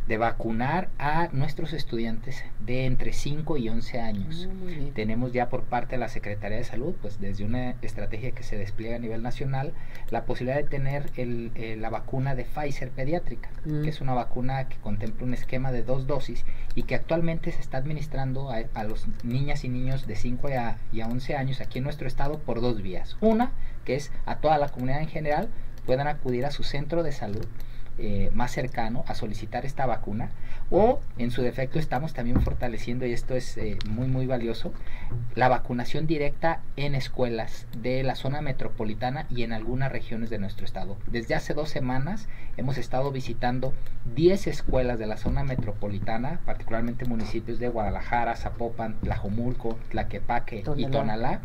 de 0.06 0.18
vacunar 0.18 0.88
a 0.98 1.28
nuestros 1.32 1.72
estudiantes 1.72 2.44
de 2.60 2.86
entre 2.86 3.12
5 3.12 3.56
y 3.56 3.68
11 3.68 4.00
años. 4.00 4.48
Ah, 4.48 4.90
Tenemos 4.94 5.32
ya 5.32 5.48
por 5.48 5.64
parte 5.64 5.96
de 5.96 5.98
la 5.98 6.08
Secretaría 6.08 6.58
de 6.58 6.64
Salud, 6.64 6.94
pues 7.02 7.20
desde 7.20 7.44
una 7.44 7.70
estrategia 7.82 8.30
que 8.30 8.44
se 8.44 8.56
despliega 8.56 8.96
a 8.96 9.00
nivel 9.00 9.22
nacional, 9.22 9.72
la 10.10 10.24
posibilidad 10.24 10.58
de 10.58 10.68
tener 10.68 11.10
el, 11.16 11.50
eh, 11.56 11.76
la 11.76 11.90
vacuna 11.90 12.36
de 12.36 12.44
Pfizer 12.44 12.90
pediátrica, 12.90 13.50
mm. 13.64 13.82
que 13.82 13.88
es 13.88 14.00
una 14.00 14.14
vacuna 14.14 14.68
que 14.68 14.76
contempla 14.76 15.26
un 15.26 15.34
esquema 15.34 15.72
de 15.72 15.82
dos 15.82 16.06
dosis 16.06 16.44
y 16.76 16.84
que 16.84 16.94
actualmente 16.94 17.50
se 17.50 17.60
está 17.60 17.78
administrando 17.78 18.50
a, 18.50 18.58
a 18.74 18.84
los 18.84 19.06
niñas 19.24 19.64
y 19.64 19.68
niños 19.68 20.06
de 20.06 20.14
5 20.14 20.48
a, 20.48 20.76
y 20.92 21.00
a 21.00 21.08
11 21.08 21.36
años 21.36 21.60
aquí 21.60 21.78
en 21.78 21.84
nuestro 21.84 22.06
estado 22.06 22.38
por 22.38 22.60
dos 22.60 22.80
vías. 22.80 23.16
Una, 23.20 23.50
que 23.84 23.96
es 23.96 24.12
a 24.24 24.36
toda 24.36 24.58
la 24.58 24.68
comunidad 24.68 25.00
en 25.00 25.08
general, 25.08 25.48
puedan 25.84 26.06
acudir 26.06 26.46
a 26.46 26.50
su 26.52 26.62
centro 26.62 27.02
de 27.02 27.12
salud 27.12 27.46
eh, 27.98 28.30
más 28.34 28.52
cercano 28.52 29.04
a 29.06 29.14
solicitar 29.14 29.64
esta 29.64 29.86
vacuna 29.86 30.30
o 30.70 31.00
en 31.16 31.30
su 31.30 31.42
defecto 31.42 31.78
estamos 31.78 32.12
también 32.12 32.40
fortaleciendo 32.42 33.06
y 33.06 33.12
esto 33.12 33.34
es 33.34 33.56
eh, 33.56 33.78
muy 33.88 34.06
muy 34.06 34.26
valioso 34.26 34.74
la 35.34 35.48
vacunación 35.48 36.06
directa 36.06 36.60
en 36.76 36.94
escuelas 36.94 37.66
de 37.80 38.02
la 38.02 38.14
zona 38.14 38.42
metropolitana 38.42 39.26
y 39.30 39.44
en 39.44 39.52
algunas 39.52 39.90
regiones 39.90 40.28
de 40.30 40.38
nuestro 40.38 40.66
estado. 40.66 40.96
Desde 41.06 41.34
hace 41.34 41.54
dos 41.54 41.70
semanas 41.70 42.28
hemos 42.56 42.78
estado 42.78 43.12
visitando 43.12 43.72
10 44.14 44.46
escuelas 44.46 44.98
de 44.98 45.06
la 45.06 45.16
zona 45.16 45.44
metropolitana 45.44 46.40
particularmente 46.44 47.06
municipios 47.06 47.58
de 47.58 47.68
Guadalajara 47.68 48.36
Zapopan 48.36 48.96
Tlajomulco 49.00 49.78
Tlaquepaque 49.90 50.64
y 50.76 50.86
Tonalá 50.86 51.40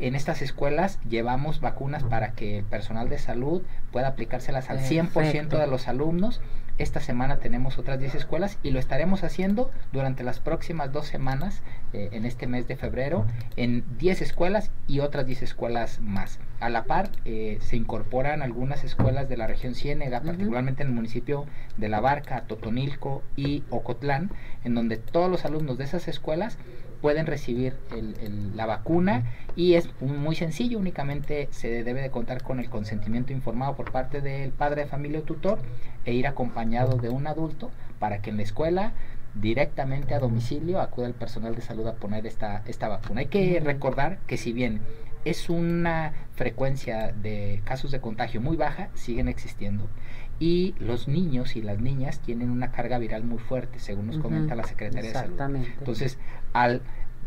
en 0.00 0.14
estas 0.14 0.42
escuelas 0.42 0.98
llevamos 1.08 1.60
vacunas 1.60 2.02
para 2.02 2.32
que 2.32 2.58
el 2.58 2.64
personal 2.64 3.08
de 3.08 3.18
salud 3.18 3.62
pueda 3.92 4.08
aplicárselas 4.08 4.70
al 4.70 4.80
100% 4.80 5.48
de 5.48 5.66
los 5.66 5.88
alumnos. 5.88 6.40
Esta 6.78 7.00
semana 7.00 7.36
tenemos 7.40 7.76
otras 7.76 8.00
10 8.00 8.14
escuelas 8.14 8.58
y 8.62 8.70
lo 8.70 8.78
estaremos 8.78 9.22
haciendo 9.22 9.70
durante 9.92 10.24
las 10.24 10.40
próximas 10.40 10.90
dos 10.90 11.06
semanas 11.06 11.62
eh, 11.92 12.08
en 12.12 12.24
este 12.24 12.46
mes 12.46 12.66
de 12.68 12.76
febrero 12.76 13.26
en 13.56 13.84
10 13.98 14.22
escuelas 14.22 14.70
y 14.88 15.00
otras 15.00 15.26
10 15.26 15.42
escuelas 15.42 16.00
más. 16.00 16.38
A 16.58 16.70
la 16.70 16.84
par 16.84 17.10
eh, 17.26 17.58
se 17.60 17.76
incorporan 17.76 18.40
algunas 18.40 18.82
escuelas 18.82 19.28
de 19.28 19.36
la 19.36 19.46
región 19.46 19.74
Ciénega, 19.74 20.22
particularmente 20.22 20.82
en 20.82 20.88
el 20.88 20.94
municipio 20.94 21.44
de 21.76 21.90
La 21.90 22.00
Barca, 22.00 22.44
Totonilco 22.46 23.22
y 23.36 23.64
Ocotlán, 23.68 24.30
en 24.64 24.74
donde 24.74 24.96
todos 24.96 25.30
los 25.30 25.44
alumnos 25.44 25.76
de 25.76 25.84
esas 25.84 26.08
escuelas 26.08 26.56
pueden 27.00 27.26
recibir 27.26 27.76
la 28.54 28.66
vacuna 28.66 29.24
y 29.56 29.74
es 29.74 29.88
muy 30.00 30.36
sencillo, 30.36 30.78
únicamente 30.78 31.48
se 31.50 31.82
debe 31.82 32.02
de 32.02 32.10
contar 32.10 32.42
con 32.42 32.60
el 32.60 32.68
consentimiento 32.68 33.32
informado 33.32 33.74
por 33.74 33.90
parte 33.90 34.20
del 34.20 34.50
padre 34.50 34.82
de 34.82 34.88
familia 34.88 35.20
o 35.20 35.22
tutor 35.22 35.58
e 36.04 36.12
ir 36.14 36.26
acompañado 36.26 36.96
de 36.96 37.08
un 37.08 37.26
adulto 37.26 37.70
para 37.98 38.20
que 38.22 38.30
en 38.30 38.36
la 38.36 38.42
escuela 38.42 38.92
directamente 39.34 40.14
a 40.14 40.18
domicilio 40.18 40.80
acuda 40.80 41.06
el 41.06 41.14
personal 41.14 41.54
de 41.54 41.62
salud 41.62 41.86
a 41.86 41.94
poner 41.94 42.26
esta, 42.26 42.62
esta 42.66 42.88
vacuna. 42.88 43.20
Hay 43.20 43.26
que 43.26 43.60
recordar 43.60 44.18
que 44.26 44.36
si 44.36 44.52
bien 44.52 44.80
es 45.24 45.50
una 45.50 46.14
frecuencia 46.34 47.12
de 47.12 47.60
casos 47.64 47.90
de 47.90 48.00
contagio 48.00 48.40
muy 48.40 48.56
baja, 48.56 48.88
siguen 48.94 49.28
existiendo. 49.28 49.88
Y 50.40 50.74
los 50.78 51.06
niños 51.06 51.54
y 51.54 51.62
las 51.62 51.80
niñas 51.80 52.18
tienen 52.20 52.50
una 52.50 52.72
carga 52.72 52.98
viral 52.98 53.22
muy 53.24 53.38
fuerte, 53.38 53.78
según 53.78 54.08
nos 54.08 54.18
comenta 54.18 54.54
la 54.54 54.64
Secretaría 54.64 55.10
de 55.10 55.14
Salud. 55.14 55.38
Entonces, 55.78 56.18
al 56.54 56.82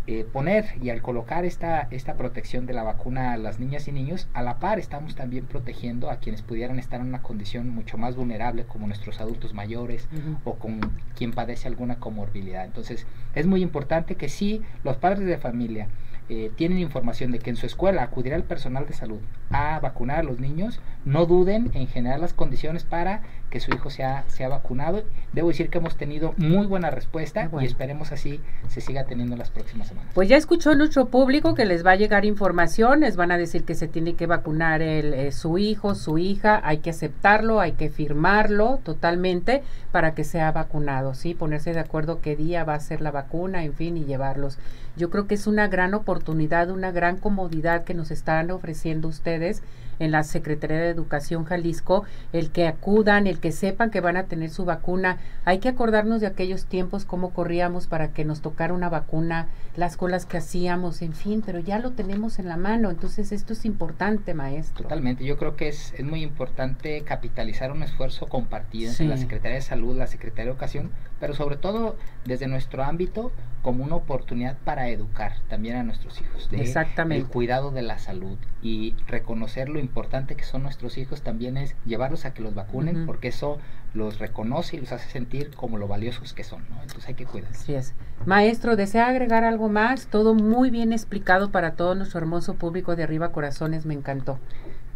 eh, 0.06 0.26
poner 0.30 0.66
y 0.82 0.90
al 0.90 1.02
colocar 1.02 1.46
esta, 1.46 1.88
esta 1.90 2.16
protección 2.16 2.66
de 2.66 2.74
la 2.74 2.84
vacuna 2.84 3.32
a 3.32 3.38
las 3.38 3.62
niñas 3.62 3.88
y 3.88 3.94
niños, 3.94 4.28
a 4.34 4.42
la 4.42 4.60
par 4.60 4.78
estamos 4.78 5.16
también 5.16 5.46
protegiendo 5.46 6.10
a 6.10 6.18
quienes 6.18 6.42
pudieran 6.42 6.78
estar 6.78 7.00
en 7.00 7.08
una 7.08 7.22
condición 7.22 7.70
mucho 7.70 7.98
más 7.98 8.18
vulnerable, 8.18 8.66
como 8.66 8.86
nuestros 8.86 9.22
adultos 9.22 9.54
mayores 9.54 10.10
o 10.44 10.56
con 10.56 10.82
quien 11.16 11.32
padece 11.32 11.70
alguna 11.70 12.00
comorbilidad. 12.00 12.66
Entonces, 12.66 13.08
es 13.34 13.46
muy 13.46 13.62
importante 13.62 14.16
que 14.16 14.28
sí, 14.28 14.62
los 14.84 14.98
padres 14.98 15.26
de 15.26 15.38
familia, 15.38 15.88
eh, 16.30 16.52
tienen 16.56 16.80
información 16.80 17.32
de 17.32 17.40
que 17.40 17.50
en 17.50 17.56
su 17.56 17.66
escuela 17.66 18.04
acudirá 18.04 18.36
el 18.36 18.44
personal 18.44 18.86
de 18.86 18.94
salud 18.94 19.20
a 19.50 19.80
vacunar 19.80 20.20
a 20.20 20.24
los 20.24 20.40
niños, 20.40 20.80
no 21.06 21.26
duden 21.26 21.72
en 21.74 21.88
generar 21.88 22.20
las 22.20 22.34
condiciones 22.34 22.84
para 22.84 23.24
que 23.54 23.60
su 23.60 23.72
hijo 23.72 23.92
sea, 23.92 24.24
sea 24.30 24.50
vacunado. 24.50 25.04
Debo 25.32 25.50
decir 25.50 25.70
que 25.70 25.78
hemos 25.78 25.96
tenido 25.96 26.34
muy 26.38 26.66
buena 26.66 26.90
respuesta 26.90 27.52
y 27.62 27.66
esperemos 27.66 28.12
así 28.12 28.42
se 28.68 28.82
siga 28.82 29.04
teniendo 29.04 29.38
las 29.38 29.52
próximas 29.52 29.90
semanas. 29.90 30.12
Pues 30.16 30.28
ya 30.28 30.38
escuchó 30.38 30.74
nuestro 30.74 31.06
público 31.06 31.54
que 31.54 31.66
les 31.66 31.86
va 31.86 31.92
a 31.92 31.96
llegar 31.96 32.26
información, 32.26 33.02
les 33.02 33.16
van 33.16 33.32
a 33.32 33.38
decir 33.38 33.64
que 33.64 33.76
se 33.76 33.88
tiene 33.88 34.16
que 34.16 34.26
vacunar 34.26 34.82
el, 34.82 35.14
eh, 35.14 35.32
su 35.32 35.60
hijo, 35.60 35.94
su 35.94 36.18
hija, 36.18 36.62
hay 36.64 36.80
que 36.80 36.90
aceptarlo, 36.90 37.60
hay 37.60 37.74
que 37.74 37.90
firmarlo 37.90 38.80
totalmente 38.84 39.62
para 39.92 40.16
que 40.16 40.24
sea 40.24 40.52
vacunado, 40.52 41.14
¿sí? 41.14 41.36
Ponerse 41.36 41.74
de 41.74 41.80
acuerdo 41.80 42.22
qué 42.22 42.36
día 42.36 42.64
va 42.64 42.74
a 42.74 42.80
ser 42.80 43.02
la 43.02 43.12
vacuna, 43.12 43.64
en 43.66 43.74
fin, 43.74 43.98
y 43.98 44.06
llevarlos. 44.06 44.58
Yo 44.98 45.12
creo 45.12 45.28
que 45.28 45.36
es 45.36 45.46
una 45.46 45.68
gran 45.68 45.94
oportunidad, 45.94 46.72
una 46.72 46.92
gran 46.92 47.18
comodidad 47.18 47.84
que 47.84 47.94
nos 47.94 48.10
están 48.10 48.50
ofreciendo 48.50 49.08
ustedes 49.08 49.62
en 50.00 50.12
la 50.12 50.24
Secretaría 50.24 50.78
de 50.78 50.90
Educación 50.90 51.46
Jalisco, 51.46 52.04
el 52.32 52.52
que 52.52 52.68
acudan, 52.68 53.28
el 53.28 53.40
que 53.40 53.52
sepan 53.52 53.92
que 53.92 54.02
van 54.02 54.18
a 54.18 54.24
tener 54.24 54.50
su 54.50 54.66
vacuna. 54.66 55.18
Hay 55.46 55.60
que 55.60 55.70
acordarnos 55.70 56.22
de 56.22 56.28
aquellos 56.28 56.66
tiempos, 56.66 57.06
cómo 57.06 57.32
corríamos 57.32 57.88
para 57.88 58.10
que 58.10 58.26
nos 58.26 58.42
tocara 58.42 58.74
una 58.74 58.90
vacuna, 58.90 59.48
las 59.76 59.98
colas 59.98 60.26
que 60.26 60.38
hacíamos, 60.38 61.02
en 61.02 61.14
fin, 61.14 61.44
pero 61.46 61.60
ya 61.60 61.80
lo 61.80 61.92
tenemos 61.92 62.40
en 62.40 62.48
la 62.48 62.58
mano. 62.58 62.90
Entonces 62.90 63.32
esto 63.32 63.54
es 63.54 63.66
importante, 63.66 64.34
maestro. 64.34 64.84
Totalmente, 64.84 65.26
yo 65.26 65.38
creo 65.38 65.56
que 65.56 65.68
es, 65.68 65.94
es 65.98 66.06
muy 66.06 66.22
importante 66.22 67.02
capitalizar 67.04 67.72
un 67.72 67.84
esfuerzo 67.84 68.28
compartido 68.28 68.92
entre 68.92 69.08
la 69.08 69.18
Secretaría 69.18 69.56
de 69.56 69.62
Salud, 69.62 69.98
la 69.98 70.08
Secretaría 70.08 70.46
de 70.46 70.52
Educación, 70.52 70.92
pero 71.20 71.34
sobre 71.34 71.58
todo 71.58 71.96
desde 72.26 72.48
nuestro 72.48 72.84
ámbito 72.84 73.32
como 73.62 73.86
una 73.86 73.96
oportunidad 73.96 74.58
para 74.66 74.90
educar 74.90 75.38
también 75.48 75.78
a 75.78 75.84
nuestros 75.84 76.20
hijos 76.20 76.50
de 76.52 77.16
el 77.16 77.28
cuidado 77.28 77.72
de 77.72 77.82
la 77.82 77.98
salud 77.98 78.38
y 78.62 78.94
reconocer 79.08 79.70
lo 79.70 79.80
importante 79.80 80.36
que 80.36 80.44
son 80.44 80.64
nuestros 80.64 80.98
hijos 80.98 81.22
también 81.22 81.56
es 81.56 81.76
llevarlos 81.86 82.26
a 82.26 82.34
que 82.34 82.42
los 82.42 82.54
vacunen 82.54 83.06
porque 83.06 83.30
eso 83.30 83.60
los 83.94 84.20
reconoce 84.20 84.76
y 84.76 84.80
los 84.82 84.92
hace 84.92 85.10
sentir 85.10 85.52
como 85.56 85.78
lo 85.78 85.88
valiosos 85.88 86.34
que 86.34 86.44
son, 86.44 86.64
¿no? 86.70 86.82
Entonces 86.82 87.08
hay 87.08 87.14
que 87.14 87.26
cuidarlos. 87.26 87.62
Así 87.62 87.74
es. 87.74 87.94
Maestro, 88.26 88.76
¿desea 88.76 89.08
agregar 89.08 89.44
algo 89.44 89.70
más? 89.70 90.08
Todo 90.08 90.34
muy 90.34 90.70
bien 90.70 90.92
explicado 90.92 91.52
para 91.52 91.76
todo 91.76 91.96
nuestro 91.96 92.20
hermoso 92.20 92.56
público 92.56 92.96
de 92.96 93.04
Arriba 93.04 93.32
Corazones, 93.32 93.86
me 93.86 93.94
encantó. 93.94 94.40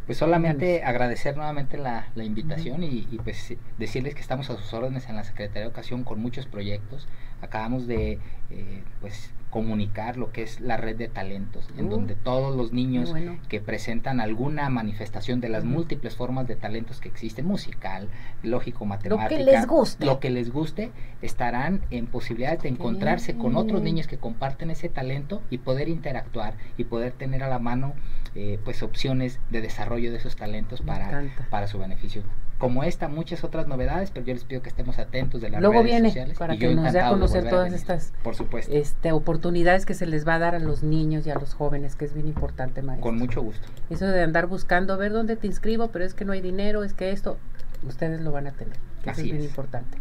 Pues 0.08 0.18
solamente 0.18 0.84
agradecer 0.84 1.36
nuevamente 1.36 1.78
la, 1.78 2.08
la 2.16 2.24
invitación 2.24 2.82
y, 2.82 3.08
y, 3.12 3.20
pues 3.24 3.54
decirles 3.78 4.16
que 4.16 4.22
estamos 4.22 4.50
a 4.50 4.56
sus 4.56 4.74
órdenes 4.74 5.08
en 5.10 5.18
la 5.18 5.26
Secretaría 5.26 5.62
de 5.62 5.68
Educación 5.68 6.04
con 6.06 6.20
muchos 6.22 6.48
proyectos. 6.48 7.08
Acabamos 7.42 7.88
de 7.88 8.20
eh, 8.50 8.84
pues 9.02 9.32
comunicar 9.50 10.18
lo 10.18 10.32
que 10.32 10.44
es 10.44 10.60
la 10.60 10.76
red 10.78 10.98
de 10.98 11.08
talentos, 11.08 11.70
en 11.78 11.86
Uh, 11.86 11.90
donde 11.90 12.16
todos 12.16 12.56
los 12.56 12.74
niños 12.74 13.10
bueno. 13.12 13.38
que 13.48 13.62
presentan 13.62 14.20
alguna 14.20 14.70
manifestación 14.70 15.40
de 15.40 15.50
las 15.50 15.64
múltiples 15.64 16.16
formas 16.16 16.48
de 16.48 16.56
talentos 16.56 17.00
que 17.00 17.08
existen, 17.08 17.46
musical, 17.46 18.10
lógico, 18.44 18.86
matemática, 18.86 19.42
les 19.42 19.66
guste. 19.66 20.06
lo 20.06 20.20
que 20.20 20.30
les 20.30 20.52
guste, 20.52 20.92
estarán 21.22 21.82
en 21.92 22.08
posibilidad 22.08 22.60
de 22.60 22.70
encontrarse 22.70 23.38
con 23.38 23.56
otros 23.56 23.82
niños 23.82 24.08
que 24.08 24.18
comparten 24.18 24.70
ese 24.70 24.90
talento 24.90 25.42
y 25.50 25.60
poder 25.60 25.88
interactuar 25.88 26.56
y 26.78 26.84
poder 26.84 27.14
tener 27.14 27.42
a 27.44 27.48
la 27.50 27.60
mano 27.60 27.94
eh, 28.36 28.60
pues 28.66 28.84
opciones 28.84 29.40
de 29.50 29.62
desarrollo 29.62 30.12
de 30.12 30.18
esos 30.18 30.36
talentos 30.36 30.82
Me 30.82 30.88
para, 30.88 31.08
encanta. 31.22 31.48
para 31.50 31.68
su 31.68 31.80
beneficio. 31.80 32.24
Como 32.58 32.84
esta, 32.84 33.08
muchas 33.08 33.44
otras 33.44 33.68
novedades, 33.68 34.10
pero 34.12 34.26
yo 34.26 34.34
les 34.34 34.44
pido 34.44 34.62
que 34.64 34.70
estemos 34.70 34.98
atentos 34.98 35.42
de 35.42 35.50
las 35.52 35.62
Luego 35.62 35.76
redes 35.76 35.86
viene 35.86 36.10
sociales. 36.10 36.38
para 36.40 36.58
que 36.58 36.74
nos 36.74 36.92
dé 36.92 37.00
a 37.02 37.10
conocer 37.10 37.46
a 37.46 37.50
todas 37.52 37.66
venir. 37.66 37.80
estas 37.80 38.14
Por 38.24 38.34
supuesto, 38.36 38.72
este, 38.74 39.12
oportunidades 39.12 39.86
que 39.86 39.94
se 39.94 40.08
les 40.08 40.28
va 40.28 40.36
a 40.36 40.40
dar 40.40 40.56
a 40.56 40.60
los 40.60 40.82
niños 40.82 41.28
y 41.28 41.30
a 41.30 41.36
los 41.36 41.54
jóvenes, 41.54 41.96
que 41.96 42.06
es 42.06 42.14
bien 42.16 42.28
importante, 42.28 42.82
maestro. 42.82 43.04
con 43.04 43.18
mucho 43.18 43.42
gusto. 43.44 43.68
Eso 43.92 44.08
de 44.08 44.24
andar 44.24 44.48
buscando, 44.48 44.94
a 44.94 44.98
ver 44.98 45.12
dónde 45.12 45.36
te 45.36 45.46
inscribo, 45.46 45.90
pero 45.90 46.04
es 46.04 46.14
que 46.16 46.26
no 46.26 46.34
hay 46.34 46.42
dinero, 46.42 46.84
es 46.84 46.94
que 46.94 47.12
esto, 47.12 47.38
ustedes 47.88 48.22
lo 48.22 48.32
van 48.32 48.48
a 48.48 48.52
tener. 48.54 48.74
que 49.04 49.12
Eso 49.12 49.12
Así 49.12 49.22
es 49.22 49.26
bien 49.34 49.38
es. 49.44 49.50
importante. 49.50 49.98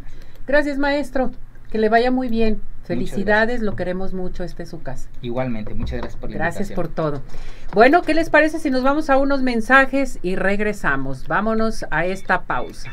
Gracias, 0.46 0.78
maestro. 0.78 1.32
Que 1.70 1.78
le 1.78 1.88
vaya 1.88 2.10
muy 2.10 2.28
bien. 2.28 2.60
Felicidades, 2.84 3.62
lo 3.62 3.74
queremos 3.74 4.14
mucho. 4.14 4.44
Este 4.44 4.62
es 4.62 4.68
su 4.68 4.80
casa. 4.82 5.08
Igualmente, 5.20 5.74
muchas 5.74 5.98
gracias 5.98 6.20
por 6.20 6.30
la 6.30 6.36
Gracias 6.36 6.70
por 6.70 6.86
todo. 6.86 7.22
Bueno, 7.74 8.02
¿qué 8.02 8.14
les 8.14 8.30
parece 8.30 8.60
si 8.60 8.70
nos 8.70 8.84
vamos 8.84 9.10
a 9.10 9.16
unos 9.16 9.42
mensajes 9.42 10.20
y 10.22 10.36
regresamos? 10.36 11.26
Vámonos 11.26 11.84
a 11.90 12.06
esta 12.06 12.42
pausa. 12.42 12.92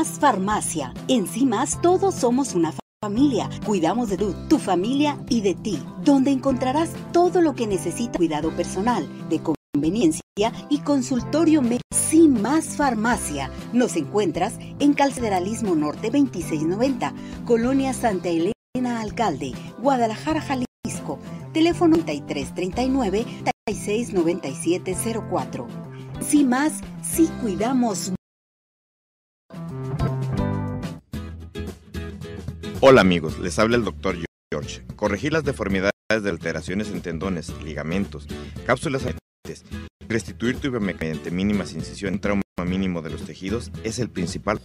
Cimas 0.00 0.18
Farmacia. 0.18 0.94
En 1.08 1.26
Cimas 1.26 1.78
todos 1.82 2.14
somos 2.14 2.54
una 2.54 2.72
familia. 3.02 3.50
Cuidamos 3.66 4.08
de 4.08 4.16
tu, 4.16 4.32
tu 4.48 4.58
familia 4.58 5.18
y 5.28 5.42
de 5.42 5.54
ti, 5.54 5.78
donde 6.02 6.30
encontrarás 6.30 6.94
todo 7.12 7.42
lo 7.42 7.54
que 7.54 7.66
necesita 7.66 8.16
cuidado 8.16 8.50
personal, 8.56 9.06
de 9.28 9.42
conveniencia 9.74 10.22
y 10.70 10.78
consultorio 10.78 11.60
médico. 11.60 11.82
Cimas 11.92 12.78
Farmacia. 12.78 13.50
Nos 13.74 13.94
encuentras 13.96 14.54
en 14.78 14.94
Calcederalismo 14.94 15.74
Norte 15.74 16.10
2690, 16.10 17.12
Colonia 17.44 17.92
Santa 17.92 18.30
Elena 18.30 19.02
Alcalde, 19.02 19.52
Guadalajara, 19.82 20.40
Jalisco. 20.40 21.18
Teléfono 21.52 21.98
3339 21.98 23.26
369704. 23.66 25.66
Sin 26.20 26.48
más, 26.48 26.80
sí 27.02 27.28
cuidamos 27.42 28.14
Hola 32.82 33.02
amigos, 33.02 33.38
les 33.38 33.58
habla 33.58 33.76
el 33.76 33.84
doctor 33.84 34.16
George. 34.50 34.82
Corregir 34.96 35.34
las 35.34 35.44
deformidades 35.44 35.92
de 36.08 36.30
alteraciones 36.30 36.90
en 36.90 37.02
tendones, 37.02 37.52
ligamentos, 37.62 38.26
cápsulas 38.64 39.04
restituir 40.08 40.56
tu 40.56 40.70
mediante 40.70 41.30
mínimas 41.30 41.74
incisiones, 41.74 42.22
trauma 42.22 42.40
mínimo 42.64 43.02
de 43.02 43.10
los 43.10 43.26
tejidos 43.26 43.70
es 43.84 43.98
el 43.98 44.08
principal. 44.08 44.62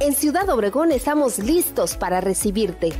En 0.00 0.14
Ciudad 0.14 0.48
Obregón 0.50 0.92
estamos 0.92 1.40
listos 1.40 1.96
para 1.96 2.20
recibirte. 2.20 2.90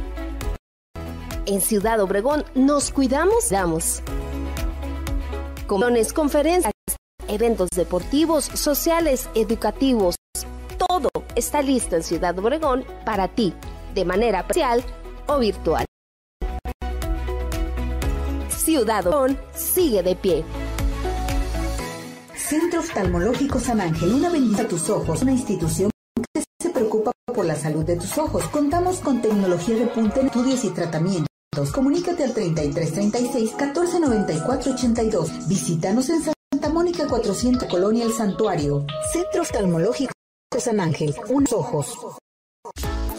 En 1.46 1.60
Ciudad 1.60 2.00
Obregón 2.00 2.44
nos 2.56 2.90
cuidamos, 2.90 3.50
damos. 3.50 4.02
Comuniones, 5.68 6.12
conferencias, 6.12 6.72
eventos 7.28 7.68
deportivos, 7.70 8.46
sociales, 8.46 9.30
educativos. 9.36 10.16
Todo 10.76 11.10
está 11.36 11.62
listo 11.62 11.94
en 11.94 12.02
Ciudad 12.02 12.36
Obregón 12.36 12.84
para 13.04 13.28
ti, 13.28 13.54
de 13.94 14.04
manera 14.04 14.44
presencial 14.48 14.82
o 15.28 15.38
virtual. 15.38 15.84
Ciudad 18.48 19.06
Obregón 19.06 19.38
sigue 19.54 20.02
de 20.02 20.16
pie. 20.16 20.44
Centro 22.34 22.80
Oftalmológico 22.80 23.60
San 23.60 23.80
Ángel, 23.80 24.14
una 24.14 24.30
bendición 24.30 24.66
a 24.66 24.68
tus 24.68 24.90
ojos, 24.90 25.22
una 25.22 25.32
institución 25.32 25.92
por 27.38 27.46
la 27.46 27.54
salud 27.54 27.84
de 27.84 27.94
tus 27.94 28.18
ojos. 28.18 28.42
Contamos 28.48 28.98
con 28.98 29.22
tecnología 29.22 29.76
de 29.76 29.86
punta 29.86 30.18
en 30.18 30.26
estudios 30.26 30.64
y 30.64 30.70
tratamientos. 30.70 31.70
Comunícate 31.72 32.24
al 32.24 32.34
3336 32.34 33.52
1494 33.52 34.72
82. 34.72 35.46
Visítanos 35.46 36.10
en 36.10 36.20
Santa 36.24 36.68
Mónica 36.68 37.06
400 37.06 37.68
Colonia 37.68 38.04
El 38.06 38.12
Santuario. 38.12 38.84
Centro 39.12 39.42
Oftalmológico 39.42 40.12
San 40.58 40.80
Ángel, 40.80 41.14
unos 41.28 41.52
ojos. 41.52 41.96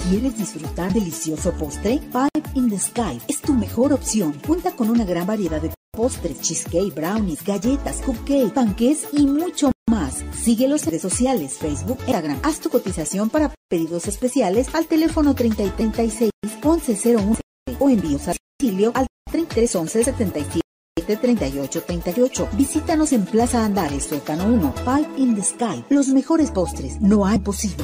¿Quieres 0.10 0.38
disfrutar 0.38 0.92
delicioso 0.92 1.54
postre? 1.54 2.02
Five 2.12 2.44
in 2.56 2.70
the 2.70 2.78
Sky 2.78 3.22
es 3.26 3.40
tu 3.40 3.54
mejor 3.54 3.94
opción. 3.94 4.34
Cuenta 4.46 4.74
con 4.74 4.90
una 4.90 5.06
gran 5.06 5.28
variedad 5.28 5.62
de 5.62 5.72
postres, 6.00 6.40
cheesecake, 6.40 6.96
brownies, 6.96 7.44
galletas, 7.44 8.02
cupcake, 8.06 8.54
panqués 8.54 9.06
y 9.12 9.26
mucho 9.26 9.74
más. 9.90 10.24
Síguelos 10.32 10.84
en 10.84 10.92
redes 10.92 11.02
sociales, 11.02 11.58
Facebook, 11.58 11.98
Instagram. 12.08 12.40
Haz 12.42 12.62
tu 12.62 12.70
cotización 12.70 13.30
para 13.30 13.54
pedidos 13.68 14.08
especiales 14.08 14.74
al 14.74 14.86
teléfono 14.86 15.36
3036 15.36 16.32
1101 16.64 17.36
o 17.80 17.90
envíos 17.90 18.30
a 18.30 18.34
domicilio 18.34 18.94
al 18.96 19.08
3311 19.30 20.04
77 20.06 21.18
38 21.18 21.84
38. 21.84 22.50
Visítanos 22.54 23.12
en 23.12 23.26
Plaza 23.26 23.66
Andares, 23.66 24.06
Suecano 24.06 24.46
1, 24.46 24.74
Five 24.86 25.10
in 25.18 25.36
the 25.36 25.44
Sky. 25.44 25.84
Los 25.90 26.08
mejores 26.08 26.52
postres, 26.52 27.02
no 27.02 27.26
hay 27.26 27.40
posible. 27.40 27.84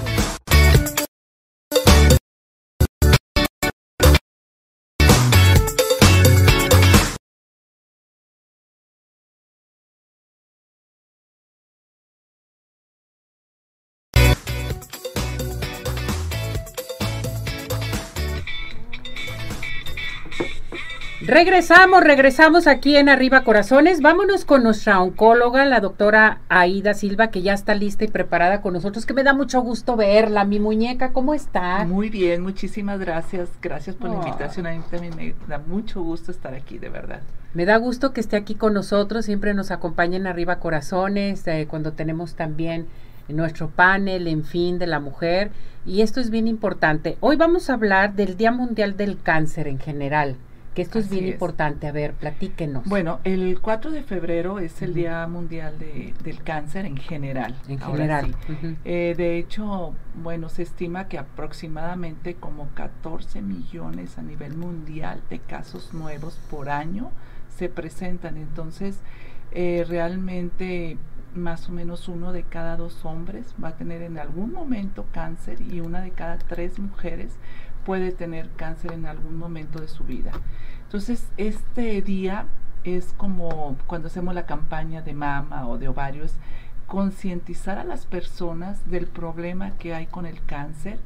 Regresamos, 21.27 22.03
regresamos 22.03 22.67
aquí 22.67 22.95
en 22.97 23.09
Arriba 23.09 23.43
Corazones. 23.43 24.01
Vámonos 24.01 24.45
con 24.45 24.61
nuestra 24.61 25.01
oncóloga, 25.01 25.65
la 25.65 25.79
doctora 25.79 26.41
Aida 26.49 26.93
Silva, 26.93 27.29
que 27.29 27.41
ya 27.41 27.53
está 27.53 27.73
lista 27.73 28.03
y 28.03 28.09
preparada 28.09 28.61
con 28.61 28.73
nosotros, 28.73 29.07
que 29.07 29.15
me 29.15 29.23
da 29.23 29.33
mucho 29.33 29.61
gusto 29.61 29.95
verla. 29.95 30.45
Mi 30.45 30.59
muñeca, 30.59 31.13
¿cómo 31.13 31.33
está? 31.33 31.83
Muy 31.85 32.09
bien, 32.11 32.43
muchísimas 32.43 32.99
gracias. 32.99 33.49
Gracias 33.59 33.95
por 33.95 34.09
Oh. 34.09 34.13
la 34.13 34.17
invitación. 34.19 34.67
A 34.67 34.71
mí 34.73 34.81
también 34.91 35.15
me 35.15 35.33
da 35.47 35.57
mucho 35.57 36.03
gusto 36.03 36.31
estar 36.31 36.53
aquí, 36.53 36.77
de 36.77 36.89
verdad. 36.89 37.21
Me 37.55 37.65
da 37.65 37.77
gusto 37.77 38.13
que 38.13 38.21
esté 38.21 38.35
aquí 38.35 38.53
con 38.53 38.75
nosotros, 38.75 39.25
siempre 39.25 39.55
nos 39.55 39.71
acompaña 39.71 40.17
en 40.17 40.27
Arriba 40.27 40.59
Corazones, 40.59 41.47
eh, 41.47 41.65
cuando 41.67 41.93
tenemos 41.93 42.35
también 42.35 42.85
nuestro 43.29 43.69
panel, 43.69 44.27
en 44.27 44.43
fin, 44.43 44.77
de 44.77 44.85
la 44.85 44.99
mujer. 44.99 45.49
Y 45.87 46.01
esto 46.01 46.19
es 46.19 46.29
bien 46.29 46.47
importante. 46.47 47.17
Hoy 47.19 47.35
vamos 47.35 47.71
a 47.71 47.73
hablar 47.73 48.13
del 48.13 48.37
Día 48.37 48.51
Mundial 48.51 48.95
del 48.95 49.19
Cáncer 49.21 49.67
en 49.67 49.79
general, 49.79 50.35
que 50.75 50.81
esto 50.83 50.99
es 50.99 51.09
bien 51.09 51.25
es. 51.25 51.31
importante. 51.31 51.87
A 51.87 51.91
ver, 51.91 52.13
platíquenos. 52.13 52.83
Bueno, 52.85 53.19
el 53.23 53.59
4 53.61 53.91
de 53.91 54.03
febrero 54.03 54.59
es 54.59 54.81
el. 54.81 54.93
Día 54.93 55.25
Mundial 55.27 55.79
de- 55.79 56.13
del 56.23 56.43
Cáncer 56.43 56.85
en 56.85 56.97
general. 56.97 57.55
en 57.67 57.79
general. 57.79 58.35
sí. 58.45 58.77
Eh, 58.85 59.15
de 59.17 59.37
hecho, 59.39 59.93
bueno, 60.15 60.49
se 60.49 60.61
estima 60.63 61.07
que 61.07 61.17
aproximadamente 61.17 62.35
como 62.35 62.67
14 62.75 63.41
millones 63.41 64.17
a 64.17 64.21
nivel 64.21 64.55
mundial 64.55 65.21
de 65.29 65.39
casos 65.39 65.93
nuevos 65.93 66.39
por 66.49 66.69
año 66.69 67.11
se 67.57 67.69
presentan. 67.69 68.37
Entonces, 68.37 68.99
eh, 69.51 69.85
realmente 69.87 70.97
más 71.33 71.67
o 71.67 71.71
menos 71.73 72.07
uno 72.07 72.31
de 72.31 72.43
cada 72.43 72.77
dos 72.77 73.03
hombres 73.03 73.53
va 73.61 73.69
a 73.69 73.75
tener 73.75 74.01
en 74.01 74.17
algún 74.17 74.53
momento 74.53 75.05
cáncer 75.11 75.59
y 75.61 75.81
una 75.81 76.01
de 76.01 76.11
cada 76.11 76.37
tres 76.37 76.79
mujeres 76.79 77.33
puede 77.85 78.11
tener 78.11 78.49
cáncer 78.57 78.91
en 78.91 79.05
algún 79.05 79.37
momento 79.37 79.79
de 79.79 79.87
su 79.87 80.03
vida. 80.03 80.31
Entonces, 80.83 81.27
este 81.37 82.01
día 82.01 82.47
es 82.83 83.13
como 83.17 83.77
cuando 83.87 84.07
hacemos 84.07 84.35
la 84.35 84.45
campaña 84.45 85.01
de 85.01 85.13
mama 85.13 85.67
o 85.67 85.77
de 85.77 85.87
ovarios, 85.87 86.33
concientizar 86.87 87.77
a 87.77 87.83
las 87.83 88.05
personas 88.05 88.89
del 88.89 89.07
problema 89.07 89.71
que 89.77 89.95
hay 89.95 90.05
con 90.05 90.25
el 90.25 90.43
cáncer 90.45 90.99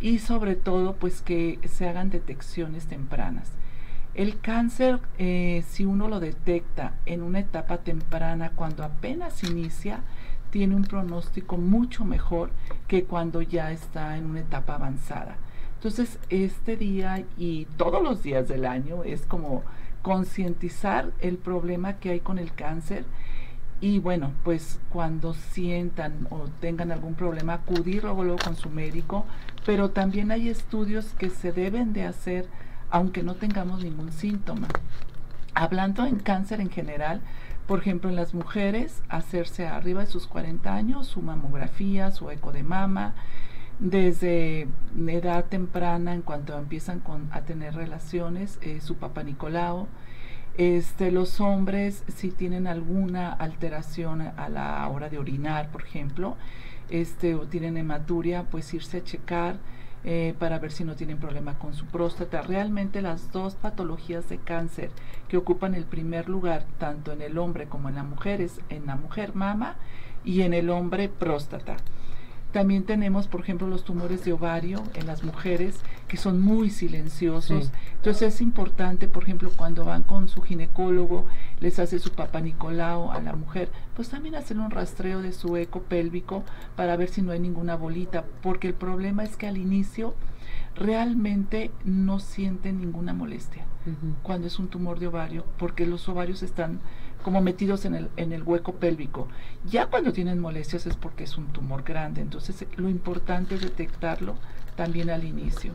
y 0.00 0.18
sobre 0.18 0.56
todo 0.56 0.96
pues 0.96 1.20
que 1.20 1.58
se 1.68 1.88
hagan 1.88 2.10
detecciones 2.10 2.86
tempranas. 2.86 3.52
El 4.14 4.40
cáncer, 4.40 4.98
eh, 5.18 5.62
si 5.68 5.84
uno 5.84 6.08
lo 6.08 6.20
detecta 6.20 6.94
en 7.06 7.22
una 7.22 7.40
etapa 7.40 7.78
temprana, 7.78 8.50
cuando 8.56 8.82
apenas 8.82 9.44
inicia, 9.44 10.00
tiene 10.50 10.74
un 10.74 10.82
pronóstico 10.82 11.58
mucho 11.58 12.04
mejor 12.04 12.50
que 12.88 13.04
cuando 13.04 13.40
ya 13.40 13.70
está 13.70 14.16
en 14.16 14.26
una 14.26 14.40
etapa 14.40 14.74
avanzada. 14.74 15.36
Entonces, 15.80 16.18
este 16.28 16.76
día 16.76 17.24
y 17.38 17.64
todos 17.78 18.02
los 18.02 18.22
días 18.22 18.46
del 18.48 18.66
año 18.66 19.02
es 19.02 19.22
como 19.22 19.62
concientizar 20.02 21.10
el 21.20 21.38
problema 21.38 21.94
que 21.94 22.10
hay 22.10 22.20
con 22.20 22.38
el 22.38 22.52
cáncer 22.52 23.06
y 23.80 23.98
bueno, 23.98 24.32
pues 24.44 24.78
cuando 24.90 25.32
sientan 25.32 26.26
o 26.28 26.48
tengan 26.60 26.92
algún 26.92 27.14
problema, 27.14 27.54
acudir 27.54 28.04
luego, 28.04 28.36
con 28.36 28.56
su 28.56 28.68
médico, 28.68 29.24
pero 29.64 29.88
también 29.88 30.30
hay 30.30 30.50
estudios 30.50 31.14
que 31.14 31.30
se 31.30 31.50
deben 31.50 31.94
de 31.94 32.04
hacer 32.04 32.46
aunque 32.90 33.22
no 33.22 33.36
tengamos 33.36 33.82
ningún 33.82 34.12
síntoma. 34.12 34.68
Hablando 35.54 36.04
en 36.04 36.18
cáncer 36.18 36.60
en 36.60 36.68
general, 36.68 37.22
por 37.66 37.78
ejemplo, 37.78 38.10
en 38.10 38.16
las 38.16 38.34
mujeres, 38.34 39.02
hacerse 39.08 39.66
arriba 39.66 40.00
de 40.00 40.08
sus 40.08 40.26
40 40.26 40.74
años 40.74 41.06
su 41.06 41.22
mamografía, 41.22 42.10
su 42.10 42.30
eco 42.30 42.52
de 42.52 42.64
mama, 42.64 43.14
desde 43.80 44.68
edad 45.06 45.46
temprana, 45.46 46.14
en 46.14 46.22
cuanto 46.22 46.56
empiezan 46.56 47.02
a 47.32 47.40
tener 47.42 47.74
relaciones, 47.74 48.58
eh, 48.62 48.80
su 48.80 48.96
papá 48.96 49.22
Nicolau, 49.22 49.88
este, 50.58 51.10
los 51.10 51.40
hombres, 51.40 52.04
si 52.08 52.30
tienen 52.30 52.66
alguna 52.66 53.32
alteración 53.32 54.20
a 54.20 54.48
la 54.50 54.86
hora 54.88 55.08
de 55.08 55.18
orinar, 55.18 55.70
por 55.70 55.82
ejemplo, 55.82 56.36
este, 56.90 57.34
o 57.34 57.46
tienen 57.46 57.76
hematuria, 57.78 58.44
pues 58.50 58.72
irse 58.74 58.98
a 58.98 59.04
checar 59.04 59.56
eh, 60.04 60.34
para 60.38 60.58
ver 60.58 60.72
si 60.72 60.84
no 60.84 60.96
tienen 60.96 61.18
problema 61.18 61.58
con 61.58 61.72
su 61.72 61.86
próstata. 61.86 62.42
Realmente 62.42 63.00
las 63.00 63.32
dos 63.32 63.54
patologías 63.54 64.28
de 64.28 64.38
cáncer 64.38 64.90
que 65.28 65.38
ocupan 65.38 65.74
el 65.74 65.84
primer 65.84 66.28
lugar, 66.28 66.66
tanto 66.78 67.12
en 67.12 67.22
el 67.22 67.38
hombre 67.38 67.66
como 67.66 67.88
en 67.88 67.94
la 67.94 68.02
mujer, 68.02 68.42
es 68.42 68.60
en 68.68 68.86
la 68.86 68.96
mujer 68.96 69.34
mama 69.34 69.76
y 70.24 70.42
en 70.42 70.52
el 70.52 70.68
hombre 70.68 71.08
próstata. 71.08 71.76
También 72.52 72.84
tenemos, 72.84 73.28
por 73.28 73.42
ejemplo, 73.42 73.68
los 73.68 73.84
tumores 73.84 74.24
de 74.24 74.32
ovario 74.32 74.82
en 74.94 75.06
las 75.06 75.22
mujeres 75.22 75.80
que 76.08 76.16
son 76.16 76.40
muy 76.40 76.70
silenciosos. 76.70 77.70
Entonces 77.94 78.34
es 78.34 78.40
importante, 78.40 79.06
por 79.06 79.22
ejemplo, 79.22 79.50
cuando 79.56 79.84
van 79.84 80.02
con 80.02 80.28
su 80.28 80.42
ginecólogo, 80.42 81.26
les 81.60 81.78
hace 81.78 82.00
su 82.00 82.10
papá 82.10 82.40
Nicolau 82.40 83.12
a 83.12 83.20
la 83.20 83.36
mujer, 83.36 83.70
pues 83.94 84.08
también 84.08 84.34
hacer 84.34 84.58
un 84.58 84.70
rastreo 84.70 85.22
de 85.22 85.32
su 85.32 85.56
eco 85.56 85.82
pélvico 85.82 86.42
para 86.74 86.96
ver 86.96 87.08
si 87.08 87.22
no 87.22 87.30
hay 87.30 87.38
ninguna 87.38 87.76
bolita, 87.76 88.24
porque 88.42 88.66
el 88.66 88.74
problema 88.74 89.22
es 89.22 89.36
que 89.36 89.46
al 89.46 89.56
inicio 89.56 90.14
realmente 90.74 91.70
no 91.84 92.18
sienten 92.18 92.78
ninguna 92.78 93.12
molestia 93.12 93.64
cuando 94.22 94.46
es 94.46 94.58
un 94.58 94.68
tumor 94.68 94.98
de 94.98 95.06
ovario, 95.06 95.44
porque 95.58 95.86
los 95.86 96.08
ovarios 96.08 96.42
están 96.42 96.80
como 97.22 97.40
metidos 97.40 97.84
en 97.84 97.94
el, 97.94 98.10
en 98.16 98.32
el 98.32 98.42
hueco 98.42 98.74
pélvico. 98.74 99.28
Ya 99.68 99.86
cuando 99.86 100.12
tienen 100.12 100.40
molestias 100.40 100.86
es 100.86 100.96
porque 100.96 101.24
es 101.24 101.36
un 101.36 101.46
tumor 101.48 101.82
grande, 101.82 102.20
entonces 102.20 102.66
lo 102.76 102.88
importante 102.88 103.54
es 103.54 103.62
detectarlo 103.62 104.36
también 104.76 105.10
al 105.10 105.24
inicio. 105.24 105.72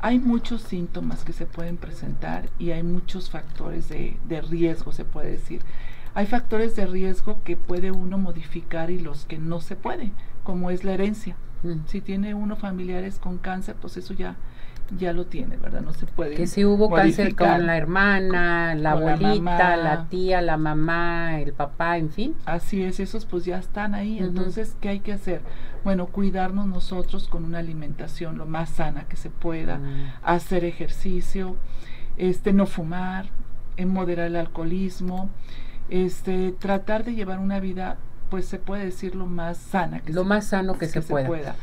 Hay 0.00 0.18
muchos 0.18 0.62
síntomas 0.62 1.24
que 1.24 1.32
se 1.32 1.46
pueden 1.46 1.76
presentar 1.76 2.48
y 2.58 2.72
hay 2.72 2.82
muchos 2.82 3.30
factores 3.30 3.88
de, 3.88 4.16
de 4.28 4.40
riesgo, 4.40 4.92
se 4.92 5.04
puede 5.04 5.30
decir. 5.30 5.62
Hay 6.14 6.26
factores 6.26 6.76
de 6.76 6.86
riesgo 6.86 7.42
que 7.44 7.56
puede 7.56 7.90
uno 7.90 8.18
modificar 8.18 8.90
y 8.90 8.98
los 8.98 9.24
que 9.24 9.38
no 9.38 9.60
se 9.60 9.76
puede, 9.76 10.12
como 10.42 10.70
es 10.70 10.84
la 10.84 10.92
herencia. 10.92 11.36
Si 11.86 12.00
tiene 12.00 12.34
uno 12.34 12.56
familiares 12.56 13.20
con 13.20 13.38
cáncer, 13.38 13.76
pues 13.80 13.96
eso 13.96 14.12
ya 14.12 14.36
ya 14.98 15.12
lo 15.12 15.26
tiene, 15.26 15.56
¿verdad? 15.56 15.82
No 15.82 15.92
se 15.92 16.06
puede. 16.06 16.34
Que 16.34 16.46
si 16.46 16.64
hubo 16.64 16.90
cáncer 16.90 17.34
con 17.34 17.66
la 17.66 17.76
hermana, 17.76 18.74
la 18.74 18.92
abuelita, 18.92 19.76
la, 19.76 20.06
tía, 20.08 20.40
la 20.42 20.56
mamá, 20.56 21.40
el 21.40 21.52
papá, 21.52 21.98
en 21.98 22.10
fin. 22.10 22.34
Así 22.44 22.82
es, 22.82 23.00
esos 23.00 23.24
pues 23.24 23.44
ya 23.44 23.58
están 23.58 23.94
ahí. 23.94 24.18
Entonces, 24.18 24.76
¿qué 24.80 24.90
hay 24.90 25.00
que 25.00 25.12
hacer? 25.12 25.40
Bueno, 25.84 26.06
cuidarnos 26.06 26.66
nosotros 26.66 27.28
con 27.28 27.44
una 27.44 27.58
alimentación 27.58 28.38
lo 28.38 28.46
más 28.46 28.70
sana 28.70 29.04
que 29.08 29.16
se 29.16 29.30
pueda, 29.30 29.78
mm. 29.78 30.12
hacer 30.22 30.64
ejercicio, 30.64 31.56
este, 32.16 32.52
no 32.52 32.66
fumar, 32.66 33.26
en 33.76 33.88
moderar 33.88 34.26
el 34.26 34.36
alcoholismo, 34.36 35.30
este, 35.88 36.52
tratar 36.52 37.04
de 37.04 37.14
llevar 37.14 37.38
una 37.38 37.60
vida, 37.60 37.96
pues 38.30 38.46
se 38.46 38.58
puede 38.58 38.84
decir 38.84 39.14
lo 39.14 39.26
más 39.26 39.58
sana 39.58 40.00
que 40.00 40.12
lo 40.12 40.24
más 40.24 40.46
sano 40.46 40.78
que, 40.78 40.86
se, 40.86 41.02
pueda. 41.02 41.56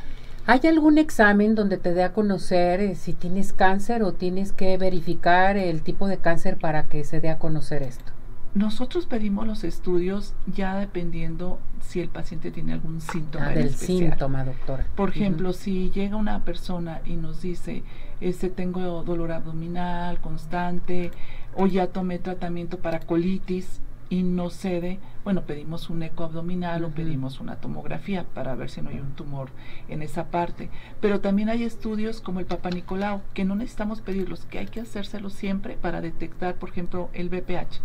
¿Hay 0.52 0.62
algún 0.68 0.98
examen 0.98 1.54
donde 1.54 1.78
te 1.78 1.94
dé 1.94 2.02
a 2.02 2.12
conocer 2.12 2.82
eh, 2.82 2.96
si 2.96 3.14
tienes 3.14 3.54
cáncer 3.54 4.02
o 4.02 4.14
tienes 4.14 4.52
que 4.52 4.80
verificar 4.80 5.58
el 5.58 5.84
tipo 5.84 6.08
de 6.08 6.18
cáncer 6.18 6.58
para 6.58 6.88
que 6.88 7.04
se 7.04 7.22
dé 7.22 7.30
a 7.30 7.38
conocer 7.38 7.84
esto? 7.84 8.12
Nosotros 8.56 9.06
pedimos 9.06 9.46
los 9.46 9.64
estudios 9.64 10.34
ya 10.48 10.76
dependiendo 10.76 11.60
si 11.82 12.00
el 12.00 12.10
paciente 12.10 12.50
tiene 12.50 12.74
algún 12.74 13.00
síntoma. 13.00 13.50
Ah, 13.50 13.54
del 13.54 13.76
síntoma, 13.76 14.44
doctora. 14.44 14.88
Por 14.96 15.10
ejemplo, 15.10 15.54
si 15.54 15.92
llega 15.92 16.16
una 16.16 16.44
persona 16.44 17.02
y 17.06 17.16
nos 17.16 17.44
dice, 17.44 17.84
este 18.20 18.50
tengo 18.50 19.04
dolor 19.04 19.32
abdominal 19.32 20.20
constante 20.20 21.12
o 21.56 21.68
ya 21.68 21.86
tomé 21.86 22.18
tratamiento 22.18 22.80
para 22.80 23.02
colitis, 23.02 23.82
y 24.10 24.24
no 24.24 24.50
cede, 24.50 25.00
bueno, 25.24 25.44
pedimos 25.44 25.90
un 25.90 26.04
eco 26.04 26.24
abdominal 26.24 26.84
o 26.84 26.90
pedimos 26.90 27.40
una 27.40 27.58
tomografía 27.58 28.26
para 28.34 28.56
ver 28.56 28.70
si 28.70 28.82
no 28.82 28.90
hay 28.90 29.00
un 29.00 29.14
tumor 29.14 29.50
en 29.88 30.02
esa 30.02 30.32
parte. 30.32 30.70
Pero 31.00 31.22
también 31.22 31.50
hay 31.50 31.64
estudios 31.64 32.22
como 32.22 32.40
el 32.40 32.46
Papa 32.46 32.70
Nicolau, 32.72 33.22
que 33.34 33.46
no 33.46 33.56
necesitamos 33.56 34.02
pedirlos, 34.02 34.46
que 34.46 34.60
hay 34.60 34.68
que 34.68 34.82
hacérselo 34.82 35.30
siempre 35.30 35.76
para 35.76 36.02
detectar, 36.02 36.56
por 36.56 36.70
ejemplo, 36.70 37.10
el 37.14 37.30
BPH 37.30 37.80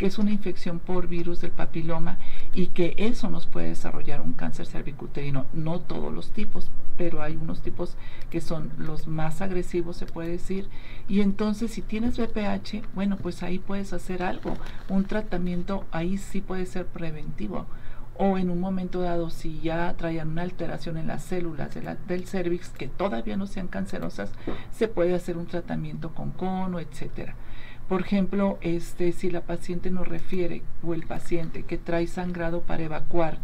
que 0.00 0.06
es 0.06 0.16
una 0.16 0.30
infección 0.30 0.78
por 0.78 1.08
virus 1.08 1.42
del 1.42 1.50
papiloma 1.50 2.16
y 2.54 2.68
que 2.68 2.94
eso 2.96 3.28
nos 3.28 3.46
puede 3.46 3.68
desarrollar 3.68 4.22
un 4.22 4.32
cáncer 4.32 4.64
cervicuterino. 4.64 5.44
No 5.52 5.78
todos 5.78 6.10
los 6.10 6.30
tipos, 6.30 6.70
pero 6.96 7.20
hay 7.20 7.36
unos 7.36 7.60
tipos 7.60 7.98
que 8.30 8.40
son 8.40 8.72
los 8.78 9.06
más 9.06 9.42
agresivos, 9.42 9.98
se 9.98 10.06
puede 10.06 10.30
decir. 10.30 10.70
Y 11.06 11.20
entonces 11.20 11.72
si 11.72 11.82
tienes 11.82 12.16
BPH, 12.16 12.82
bueno, 12.94 13.18
pues 13.18 13.42
ahí 13.42 13.58
puedes 13.58 13.92
hacer 13.92 14.22
algo. 14.22 14.56
Un 14.88 15.04
tratamiento 15.04 15.84
ahí 15.92 16.16
sí 16.16 16.40
puede 16.40 16.64
ser 16.64 16.86
preventivo 16.86 17.66
o 18.16 18.38
en 18.38 18.48
un 18.48 18.60
momento 18.60 19.00
dado 19.00 19.28
si 19.28 19.60
ya 19.60 19.94
traían 19.98 20.28
una 20.28 20.42
alteración 20.42 20.96
en 20.96 21.06
las 21.06 21.22
células 21.22 21.70
del 22.06 22.26
cervix 22.26 22.68
que 22.68 22.88
todavía 22.88 23.36
no 23.38 23.46
sean 23.46 23.66
cancerosas, 23.66 24.32
se 24.72 24.88
puede 24.88 25.14
hacer 25.14 25.38
un 25.38 25.46
tratamiento 25.46 26.14
con 26.14 26.30
cono, 26.30 26.80
etcétera. 26.80 27.34
Por 27.90 28.02
ejemplo, 28.02 28.56
este, 28.60 29.10
si 29.10 29.32
la 29.32 29.40
paciente 29.40 29.90
nos 29.90 30.06
refiere 30.06 30.62
o 30.80 30.94
el 30.94 31.08
paciente 31.08 31.64
que 31.64 31.76
trae 31.76 32.06
sangrado 32.06 32.60
para 32.60 32.84
evacuar 32.84 33.38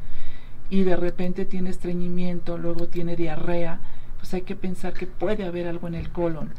y 0.71 0.85
de 0.85 0.95
repente 0.95 1.47
tiene 1.47 1.71
estreñimiento, 1.71 2.57
luego 2.57 2.87
tiene 2.87 3.17
diarrea, 3.17 3.81
pues 4.19 4.33
hay 4.35 4.43
que 4.43 4.55
pensar 4.55 4.93
que 4.93 5.09
puede 5.09 5.45
haber 5.45 5.67
algo 5.67 5.89
en 5.89 5.97
el 5.97 6.11
colon. 6.11 6.53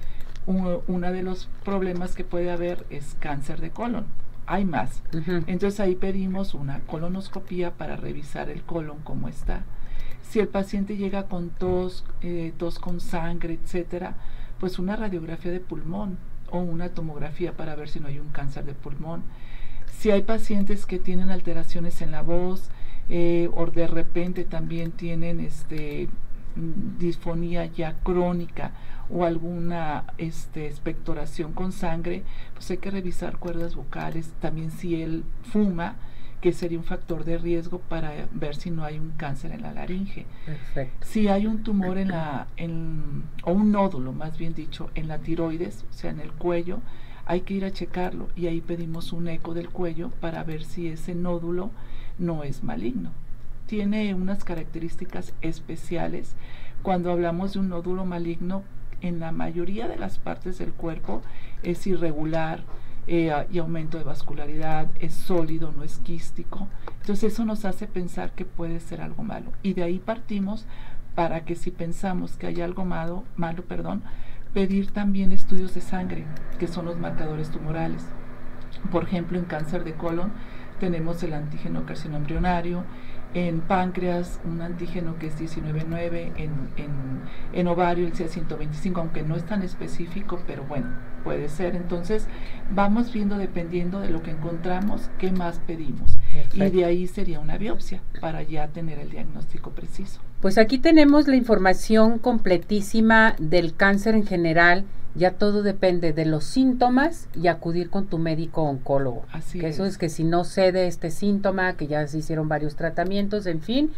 Uno, 0.45 1.11
de 1.13 1.23
los 1.23 1.47
problemas 1.63 2.13
que 2.13 2.25
puede 2.25 2.51
haber 2.51 2.85
es 2.89 3.15
cáncer 3.21 3.61
de 3.61 3.69
colon. 3.69 4.05
Hay 4.47 4.65
más. 4.65 5.01
Entonces 5.47 5.79
ahí 5.79 5.95
pedimos 5.95 6.55
una 6.55 6.81
colonoscopía 6.81 7.71
para 7.71 7.95
revisar 7.95 8.49
el 8.49 8.63
colon 8.63 8.97
cómo 9.05 9.29
está. 9.29 9.63
Si 10.23 10.41
el 10.41 10.49
paciente 10.49 10.97
llega 10.97 11.27
con 11.27 11.51
tos, 11.51 12.03
eh, 12.19 12.51
tos 12.57 12.79
con 12.79 12.99
sangre, 12.99 13.57
etcétera, 13.63 14.17
pues 14.59 14.77
una 14.77 14.97
radiografía 14.97 15.53
de 15.53 15.61
pulmón 15.61 16.17
o 16.52 16.60
una 16.60 16.89
tomografía 16.89 17.54
para 17.54 17.76
ver 17.76 17.89
si 17.89 18.00
no 18.00 18.08
hay 18.08 18.20
un 18.20 18.30
cáncer 18.30 18.66
de 18.66 18.74
pulmón. 18.74 19.24
Si 19.98 20.12
hay 20.12 20.22
pacientes 20.22 20.86
que 20.86 21.00
tienen 21.00 21.32
alteraciones 21.32 22.02
en 22.02 22.12
la 22.12 22.22
voz 22.22 22.70
eh, 23.10 23.50
o 23.54 23.66
de 23.66 23.88
repente 23.88 24.43
también 24.43 24.91
tienen 24.91 25.39
este, 25.39 26.10
disfonía 27.00 27.66
ya 27.66 27.95
crónica 28.04 28.72
o 29.10 29.26
alguna 29.26 30.06
este, 30.18 30.68
expectoración 30.68 31.54
con 31.54 31.72
sangre, 31.72 32.24
pues 32.54 32.70
hay 32.72 32.78
que 32.78 32.91
revisar 32.91 33.38
cuerdas 33.38 33.76
vocales. 33.76 34.32
También 34.41 34.72
si 34.72 35.02
él 35.02 35.24
fuma, 35.43 35.95
que 36.41 36.53
sería 36.53 36.77
un 36.77 36.83
factor 36.83 37.23
de 37.23 37.38
riesgo 37.38 37.79
para 37.79 38.27
ver 38.31 38.55
si 38.55 38.69
no 38.69 38.83
hay 38.83 38.99
un 38.99 39.11
cáncer 39.11 39.51
en 39.51 39.63
la 39.63 39.73
laringe. 39.73 40.25
Si 41.01 41.27
hay 41.27 41.47
un 41.47 41.63
tumor 41.63 41.97
en 41.97 42.09
la, 42.09 42.47
en, 42.57 43.23
o 43.43 43.53
un 43.53 43.71
nódulo, 43.71 44.13
más 44.13 44.38
bien 44.38 44.53
dicho, 44.53 44.89
en 44.95 45.07
la 45.07 45.17
tiroides, 45.17 45.85
o 45.89 45.93
sea, 45.93 46.11
en 46.11 46.19
el 46.19 46.31
cuello, 46.31 46.79
hay 47.25 47.41
que 47.41 47.55
ir 47.55 47.65
a 47.65 47.71
checarlo 47.71 48.29
y 48.35 48.47
ahí 48.47 48.61
pedimos 48.61 49.11
un 49.11 49.27
eco 49.27 49.53
del 49.53 49.69
cuello 49.69 50.11
para 50.21 50.43
ver 50.43 50.63
si 50.63 50.88
ese 50.88 51.15
nódulo 51.15 51.71
no 52.19 52.43
es 52.43 52.63
maligno. 52.63 53.11
Tiene 53.65 54.13
unas 54.13 54.43
características 54.43 55.33
especiales. 55.41 56.35
Cuando 56.83 57.11
hablamos 57.11 57.53
de 57.53 57.59
un 57.59 57.69
nódulo 57.69 58.05
maligno, 58.05 58.63
en 59.01 59.19
la 59.19 59.31
mayoría 59.31 59.88
de 59.88 59.97
las 59.97 60.19
partes 60.19 60.57
del 60.57 60.71
cuerpo 60.71 61.21
es 61.63 61.85
irregular, 61.85 62.63
eh, 63.08 63.47
y 63.49 63.60
aumento 63.60 63.97
de 63.97 64.03
vascularidad, 64.03 64.89
es 64.99 65.14
sólido, 65.14 65.72
no 65.72 65.84
es 65.84 65.99
quístico. 65.99 66.68
Entonces 67.01 67.34
eso 67.34 67.45
nos 67.45 67.64
hace 67.66 67.88
pensar 67.88 68.32
que 68.34 68.45
puede 68.45 68.80
ser 68.80 69.01
algo 69.01 69.24
malo. 69.24 69.51
Y 69.64 69.74
de 69.74 69.84
ahí 69.84 69.99
partimos 69.99 70.66
para 71.16 71.45
que 71.45 71.55
si 71.55 71.72
pensamos 71.72 72.38
que 72.38 72.47
hay 72.47 72.62
algo 72.62 72.86
malo, 72.86 73.24
malo 73.38 73.64
perdón, 73.64 74.03
pedir 74.53 74.91
también 74.91 75.32
estudios 75.32 75.74
de 75.74 75.82
sangre, 75.82 76.26
que 76.60 76.68
son 76.68 76.86
los 76.86 76.97
marcadores 76.97 77.49
tumorales. 77.49 78.05
Por 78.91 79.03
ejemplo, 79.03 79.39
en 79.39 79.45
cáncer 79.45 79.84
de 79.84 79.93
colon 79.93 80.32
tenemos 80.80 81.24
el 81.24 81.34
antígeno 81.34 81.86
carcinoembrionario, 81.86 82.84
en 83.34 83.62
páncreas 83.62 84.39
un 84.45 84.62
antígeno 84.62 85.18
que 85.18 85.28
es 85.28 85.39
19.9, 85.39 86.34
en, 86.38 86.70
en, 86.78 87.22
en 87.53 87.68
ovario 87.68 88.05
el 88.05 88.14
CA125, 88.14 88.97
aunque 88.97 89.24
no 89.24 89.36
es 89.36 89.45
tan 89.45 89.64
específico, 89.64 90.39
pero 90.45 90.64
bueno, 90.64 90.88
puede 91.28 91.49
ser. 91.49 91.75
Entonces, 91.75 92.25
vamos 92.71 93.11
viendo 93.11 93.38
dependiendo 93.38 93.99
de 93.99 94.09
lo 94.09 94.23
que 94.23 94.32
encontramos, 94.32 95.09
qué 95.19 95.30
más 95.30 95.59
pedimos. 95.59 96.17
Y 96.53 96.69
de 96.69 96.86
ahí 96.86 97.05
sería 97.05 97.41
una 97.41 97.57
biopsia 97.57 98.01
para 98.21 98.43
ya 98.43 98.69
tener 98.69 98.97
el 98.97 99.09
diagnóstico 99.09 99.71
preciso. 99.71 100.21
Pues 100.39 100.57
aquí 100.57 100.78
tenemos 100.78 101.28
la 101.28 101.36
información 101.36 102.17
completísima 102.17 103.36
del 103.39 103.75
cáncer 103.75 104.15
en 104.15 104.25
general. 104.25 104.86
Ya 105.15 105.32
todo 105.32 105.63
depende 105.63 106.13
de 106.13 106.25
los 106.25 106.45
síntomas 106.45 107.28
y 107.36 107.47
acudir 107.47 107.89
con 107.89 108.05
tu 108.05 108.19
médico 108.19 108.61
oncólogo. 108.61 109.25
Así 109.34 109.59
que 109.59 109.67
es. 109.67 109.75
eso 109.75 109.86
es 109.86 109.97
que 109.97 110.07
si 110.07 110.23
no 110.23 110.45
cede 110.45 110.88
este 110.88 111.11
síntoma, 111.11 111.73
que 111.73 111.88
ya 111.88 112.07
se 112.07 112.19
hicieron 112.19 112.47
varios 112.47 112.78
tratamientos, 112.78 113.47
en 113.47 113.61
fin, 113.61 113.91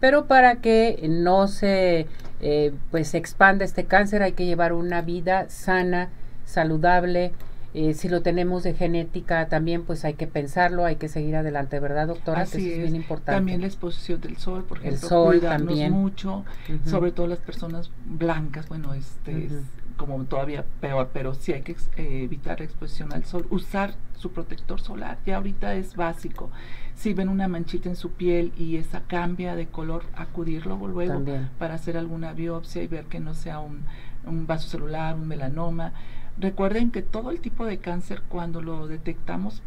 pero 0.00 0.24
para 0.26 0.56
que 0.56 1.06
no 1.10 1.46
se 1.46 2.06
eh, 2.40 2.72
pues 2.90 3.14
expanda 3.14 3.66
este 3.66 3.84
cáncer 3.84 4.22
hay 4.22 4.32
que 4.32 4.46
llevar 4.46 4.72
una 4.72 5.02
vida 5.02 5.50
sana, 5.50 6.08
saludable. 6.50 7.32
Eh, 7.72 7.94
si 7.94 8.08
lo 8.08 8.20
tenemos 8.20 8.64
de 8.64 8.74
genética 8.74 9.46
también, 9.48 9.84
pues 9.84 10.04
hay 10.04 10.14
que 10.14 10.26
pensarlo, 10.26 10.84
hay 10.84 10.96
que 10.96 11.08
seguir 11.08 11.36
adelante, 11.36 11.78
¿verdad, 11.78 12.08
doctora? 12.08 12.42
Así 12.42 12.58
que 12.58 12.64
eso 12.64 12.68
es, 12.72 12.76
es. 12.78 12.82
bien 12.82 12.96
importante. 12.96 13.32
También 13.36 13.60
la 13.60 13.68
exposición 13.68 14.20
del 14.20 14.36
sol, 14.38 14.64
por 14.64 14.78
El 14.78 14.86
ejemplo, 14.86 15.08
sol 15.08 15.38
cuidarnos 15.38 15.66
también. 15.68 15.92
mucho, 15.92 16.44
sobre 16.84 17.12
todo 17.12 17.28
las 17.28 17.38
personas 17.38 17.90
blancas, 18.06 18.68
bueno, 18.68 18.92
este 18.94 19.46
es 19.46 19.52
como 19.96 20.24
todavía 20.24 20.64
peor, 20.80 21.10
pero 21.12 21.34
sí 21.34 21.52
hay 21.52 21.60
que 21.62 21.72
eh, 21.96 22.24
evitar 22.24 22.58
la 22.58 22.64
exposición 22.64 23.12
al 23.12 23.24
sol, 23.24 23.46
usar 23.50 23.94
su 24.16 24.32
protector 24.32 24.80
solar, 24.80 25.18
ya 25.24 25.36
ahorita 25.36 25.74
es 25.74 25.94
básico. 25.94 26.50
Si 26.96 27.14
ven 27.14 27.28
una 27.28 27.48
manchita 27.48 27.88
en 27.88 27.96
su 27.96 28.10
piel 28.10 28.52
y 28.58 28.78
esa 28.78 29.02
cambia 29.02 29.54
de 29.54 29.66
color, 29.68 30.02
acudirlo 30.16 30.76
luego 30.76 31.12
También. 31.12 31.50
para 31.58 31.74
hacer 31.74 31.96
alguna 31.96 32.32
biopsia 32.32 32.82
y 32.82 32.88
ver 32.88 33.04
que 33.04 33.20
no 33.20 33.34
sea 33.34 33.60
un, 33.60 33.84
un 34.26 34.46
vaso 34.46 34.68
celular, 34.68 35.14
un 35.14 35.28
melanoma. 35.28 35.92
Recuerden 36.40 36.90
que 36.90 37.02
todo 37.02 37.30
el 37.30 37.40
tipo 37.40 37.66
de 37.66 37.78
cáncer, 37.78 38.22
cuando 38.26 38.62
lo 38.62 38.86
detectamos, 38.86 39.62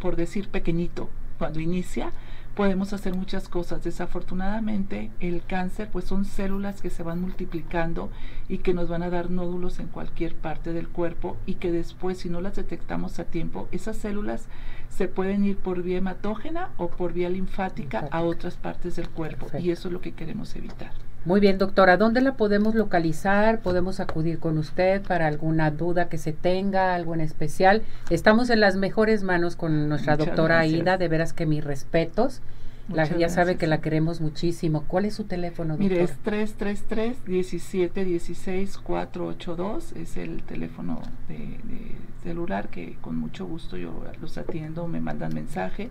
por 0.00 0.14
decir 0.14 0.48
pequeñito, 0.48 1.10
cuando 1.36 1.58
inicia, 1.58 2.12
podemos 2.54 2.92
hacer 2.92 3.16
muchas 3.16 3.48
cosas. 3.48 3.82
Desafortunadamente, 3.82 5.10
el 5.18 5.42
cáncer, 5.44 5.88
pues 5.90 6.04
son 6.04 6.24
células 6.24 6.80
que 6.80 6.90
se 6.90 7.02
van 7.02 7.20
multiplicando 7.20 8.08
y 8.48 8.58
que 8.58 8.72
nos 8.72 8.88
van 8.88 9.02
a 9.02 9.10
dar 9.10 9.30
nódulos 9.30 9.80
en 9.80 9.88
cualquier 9.88 10.36
parte 10.36 10.72
del 10.72 10.88
cuerpo 10.88 11.36
y 11.44 11.54
que 11.54 11.72
después, 11.72 12.18
si 12.18 12.28
no 12.28 12.40
las 12.40 12.54
detectamos 12.54 13.18
a 13.18 13.24
tiempo, 13.24 13.66
esas 13.72 13.96
células 13.96 14.46
se 14.90 15.08
pueden 15.08 15.44
ir 15.44 15.56
por 15.56 15.82
vía 15.82 15.98
hematógena 15.98 16.70
o 16.76 16.88
por 16.88 17.14
vía 17.14 17.30
linfática 17.30 18.06
a 18.12 18.22
otras 18.22 18.56
partes 18.56 18.94
del 18.94 19.08
cuerpo 19.08 19.46
Perfecto. 19.46 19.66
y 19.66 19.72
eso 19.72 19.88
es 19.88 19.92
lo 19.92 20.00
que 20.00 20.12
queremos 20.12 20.54
evitar. 20.54 20.92
Muy 21.24 21.40
bien, 21.40 21.56
doctora, 21.56 21.96
¿dónde 21.96 22.20
la 22.20 22.34
podemos 22.34 22.74
localizar? 22.74 23.60
¿Podemos 23.60 24.00
acudir 24.00 24.40
con 24.40 24.58
usted 24.58 25.02
para 25.02 25.28
alguna 25.28 25.70
duda 25.70 26.08
que 26.08 26.18
se 26.18 26.32
tenga, 26.32 26.94
algo 26.94 27.14
en 27.14 27.20
especial? 27.20 27.82
Estamos 28.10 28.50
en 28.50 28.58
las 28.58 28.74
mejores 28.74 29.22
manos 29.22 29.54
con 29.54 29.88
nuestra 29.88 30.14
Muchas 30.14 30.26
doctora 30.26 30.56
gracias. 30.56 30.80
Aida, 30.80 30.98
de 30.98 31.08
veras 31.08 31.32
que 31.32 31.46
mis 31.46 31.62
respetos. 31.62 32.40
La, 32.88 33.04
ya 33.06 33.28
sabe 33.28 33.56
que 33.56 33.68
la 33.68 33.80
queremos 33.80 34.20
muchísimo. 34.20 34.82
¿Cuál 34.88 35.04
es 35.04 35.14
su 35.14 35.22
teléfono, 35.22 35.74
doctora? 35.74 35.88
Mire, 35.88 36.02
es 36.02 36.18
333 36.18 37.24
17 37.24 38.04
16 38.04 38.78
482 38.78 39.92
es 39.92 40.16
el 40.16 40.42
teléfono 40.42 41.00
de, 41.28 41.36
de 41.36 41.94
celular 42.24 42.68
que 42.68 42.96
con 43.00 43.16
mucho 43.16 43.46
gusto 43.46 43.76
yo 43.76 44.04
los 44.20 44.36
atiendo, 44.36 44.88
me 44.88 45.00
mandan 45.00 45.32
mensaje, 45.32 45.90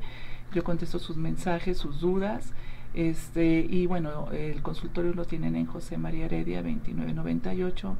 yo 0.53 0.65
contesto 0.65 0.99
sus 0.99 1.15
mensajes, 1.15 1.77
sus 1.77 2.01
dudas. 2.01 2.51
Este, 2.93 3.65
y 3.69 3.85
bueno, 3.85 4.29
el 4.31 4.61
consultorio 4.61 5.13
lo 5.13 5.25
tienen 5.25 5.55
en 5.55 5.65
José 5.65 5.97
María 5.97 6.25
Heredia 6.25 6.61
2998, 6.61 7.95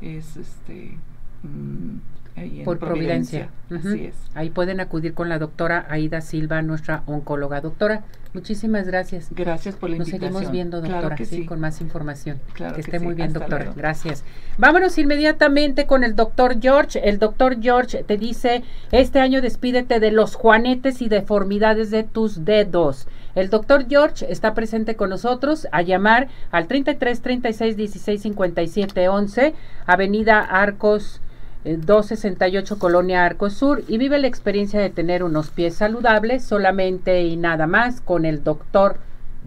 es 0.00 0.36
este 0.36 0.96
mm, 1.42 1.98
ahí 2.36 2.58
en 2.60 2.64
Por 2.64 2.78
Providencia. 2.78 3.48
Así 3.70 4.06
es. 4.06 4.14
Ahí 4.34 4.50
pueden 4.50 4.80
acudir 4.80 5.14
con 5.14 5.28
la 5.28 5.38
doctora 5.38 5.86
Aida 5.88 6.20
Silva, 6.20 6.62
nuestra 6.62 7.02
oncóloga. 7.06 7.60
Doctora, 7.60 8.04
muchísimas 8.34 8.86
gracias. 8.86 9.28
Gracias 9.30 9.74
por 9.74 9.90
la 9.90 9.96
Nos 9.98 10.08
invitación. 10.08 10.32
seguimos 10.34 10.52
viendo, 10.52 10.80
Claro 10.80 10.94
doctora, 10.94 11.16
que 11.16 11.24
sí, 11.24 11.36
sí. 11.38 11.46
con 11.46 11.60
más 11.60 11.80
información. 11.80 12.38
Claro 12.52 12.74
que 12.74 12.82
que 12.82 12.88
esté 12.88 12.98
sí. 12.98 13.04
muy 13.04 13.14
bien, 13.14 13.28
Hasta 13.28 13.38
doctora. 13.40 13.64
luego. 13.64 13.76
Gracias. 13.78 14.24
Vámonos 14.58 14.96
inmediatamente 14.98 15.86
con 15.86 16.04
el 16.04 16.14
doctor 16.14 16.60
George. 16.60 17.00
El 17.08 17.18
doctor 17.18 17.60
George 17.60 18.04
te 18.04 18.16
dice, 18.18 18.62
este 18.92 19.20
año 19.20 19.40
despídete 19.42 19.98
de 20.00 20.12
los 20.12 20.34
juanetes 20.34 21.02
y 21.02 21.08
deformidades 21.08 21.90
de 21.90 22.04
tus 22.04 22.44
dedos. 22.44 23.08
El 23.34 23.50
doctor 23.50 23.86
George 23.86 24.26
está 24.32 24.54
presente 24.54 24.96
con 24.96 25.10
nosotros 25.10 25.68
a 25.70 25.82
llamar 25.82 26.28
al 26.50 26.66
33 26.68 27.20
36 27.20 27.76
16 27.76 28.22
57 28.22 29.08
11, 29.08 29.54
Avenida 29.86 30.40
Arcos 30.40 31.20
eh, 31.20 31.25
268 31.66 32.78
Colonia 32.78 33.24
Arcos 33.24 33.54
Sur 33.54 33.82
y 33.88 33.98
vive 33.98 34.18
la 34.18 34.28
experiencia 34.28 34.80
de 34.80 34.90
tener 34.90 35.24
unos 35.24 35.50
pies 35.50 35.74
saludables 35.74 36.44
solamente 36.44 37.22
y 37.22 37.36
nada 37.36 37.66
más 37.66 38.00
con 38.00 38.24
el 38.24 38.44
doctor 38.44 38.98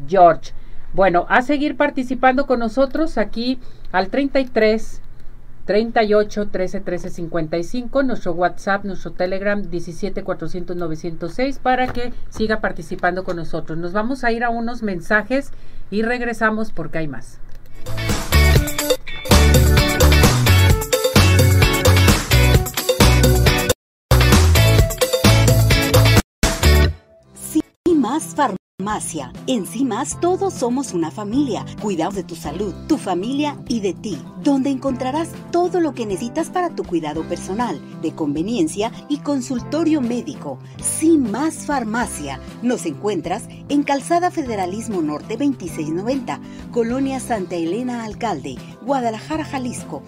George. 0.07 0.51
Bueno, 0.93 1.25
a 1.29 1.41
seguir 1.41 1.77
participando 1.77 2.45
con 2.45 2.59
nosotros 2.59 3.17
aquí 3.17 3.59
al 3.91 4.09
33 4.09 5.01
38 5.65 6.47
13 6.47 6.81
13 6.81 7.09
55, 7.11 8.03
nuestro 8.03 8.33
WhatsApp, 8.33 8.85
nuestro 8.85 9.11
Telegram 9.11 9.61
17 9.61 10.23
400 10.23 10.75
906 10.75 11.59
para 11.59 11.87
que 11.87 12.11
siga 12.29 12.59
participando 12.59 13.23
con 13.23 13.37
nosotros. 13.37 13.77
Nos 13.77 13.93
vamos 13.93 14.23
a 14.23 14.31
ir 14.31 14.43
a 14.43 14.49
unos 14.49 14.81
mensajes 14.81 15.51
y 15.91 16.01
regresamos 16.01 16.71
porque 16.71 16.97
hay 16.97 17.07
más. 17.07 17.39
Farmacia. 28.79 29.33
En 29.45 29.65
Cimas 29.65 30.17
todos 30.21 30.53
somos 30.53 30.93
una 30.93 31.11
familia. 31.11 31.65
Cuidamos 31.81 32.15
de 32.15 32.23
tu 32.23 32.37
salud, 32.37 32.73
tu 32.87 32.97
familia 32.97 33.57
y 33.67 33.81
de 33.81 33.93
ti, 33.93 34.17
donde 34.41 34.69
encontrarás 34.69 35.31
todo 35.51 35.81
lo 35.81 35.93
que 35.93 36.05
necesitas 36.05 36.49
para 36.49 36.73
tu 36.73 36.85
cuidado 36.85 37.27
personal, 37.27 37.77
de 38.01 38.13
conveniencia 38.15 38.93
y 39.09 39.17
consultorio 39.17 39.99
médico. 39.99 40.59
Más 41.17 41.65
Farmacia. 41.65 42.39
Nos 42.61 42.85
encuentras 42.85 43.49
en 43.67 43.83
Calzada 43.83 44.31
Federalismo 44.31 45.01
Norte 45.01 45.35
2690, 45.35 46.39
Colonia 46.71 47.19
Santa 47.19 47.55
Elena 47.55 48.05
Alcalde, 48.05 48.55
Guadalajara, 48.85 49.43
Jalisco. 49.43 50.03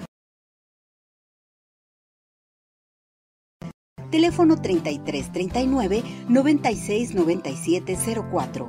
Teléfono 4.12 4.62
3339 4.62 6.04
969704. 6.28 8.68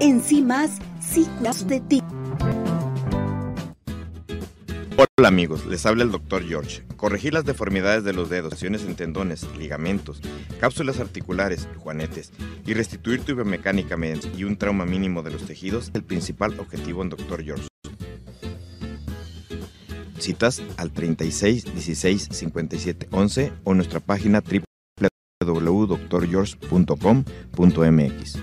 En 0.00 0.20
sí 0.22 0.42
más, 0.42 0.78
sí 1.00 1.26
de 1.66 1.80
ti. 1.80 2.02
Hola 4.96 5.28
amigos, 5.28 5.66
les 5.66 5.86
habla 5.86 6.04
el 6.04 6.10
Dr. 6.10 6.46
George. 6.46 6.82
Corregir 6.96 7.32
las 7.32 7.44
deformidades 7.44 8.04
de 8.04 8.12
los 8.12 8.28
dedos, 8.28 8.52
lesiones 8.52 8.84
en 8.84 8.94
tendones, 8.94 9.46
ligamentos, 9.56 10.20
cápsulas 10.60 11.00
articulares, 11.00 11.66
juanetes 11.78 12.32
y 12.66 12.74
restituir 12.74 13.22
tu 13.22 13.34
biomecánica 13.34 13.96
y 14.36 14.44
un 14.44 14.56
trauma 14.56 14.84
mínimo 14.84 15.22
de 15.22 15.30
los 15.30 15.46
tejidos 15.46 15.88
es 15.88 15.94
el 15.94 16.04
principal 16.04 16.58
objetivo 16.60 17.02
en 17.02 17.10
Dr. 17.10 17.42
George. 17.42 17.66
Citas 20.18 20.62
al 20.76 20.92
36 20.92 21.64
16 21.74 22.28
57 22.30 23.08
11 23.10 23.52
o 23.64 23.74
nuestra 23.74 24.00
página 24.00 24.42
www.drgeorge.com.mx. 25.44 28.38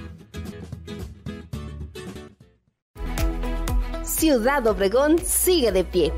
Ciudad 4.04 4.68
Obregón 4.68 5.18
sigue 5.18 5.72
de 5.72 5.84
pie. 5.84 6.14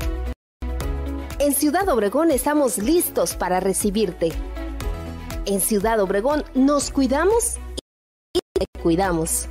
En 1.38 1.54
Ciudad 1.54 1.88
Obregón 1.88 2.30
estamos 2.30 2.78
listos 2.78 3.34
para 3.34 3.60
recibirte. 3.60 4.32
En 5.46 5.60
Ciudad 5.60 6.00
Obregón 6.00 6.44
nos 6.54 6.90
cuidamos 6.90 7.56
y 8.34 8.40
te 8.52 8.66
cuidamos. 8.82 9.48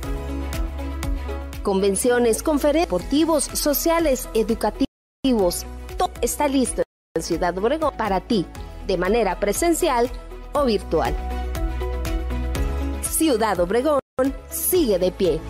Convenciones, 1.62 2.42
conferencias, 2.42 2.88
deportivos, 2.88 3.44
sociales, 3.44 4.28
educativos, 4.34 5.66
todo 5.98 6.12
está 6.20 6.46
listo 6.46 6.82
en 7.16 7.22
Ciudad 7.22 7.56
Obregón 7.58 7.96
para 7.96 8.20
ti, 8.20 8.46
de 8.86 8.98
manera 8.98 9.40
presencial 9.40 10.10
o 10.54 10.64
virtual. 10.64 11.14
Ciudad 13.02 13.60
Obregón 13.60 14.00
sigue 14.50 14.98
de 14.98 15.12
pie. 15.12 15.40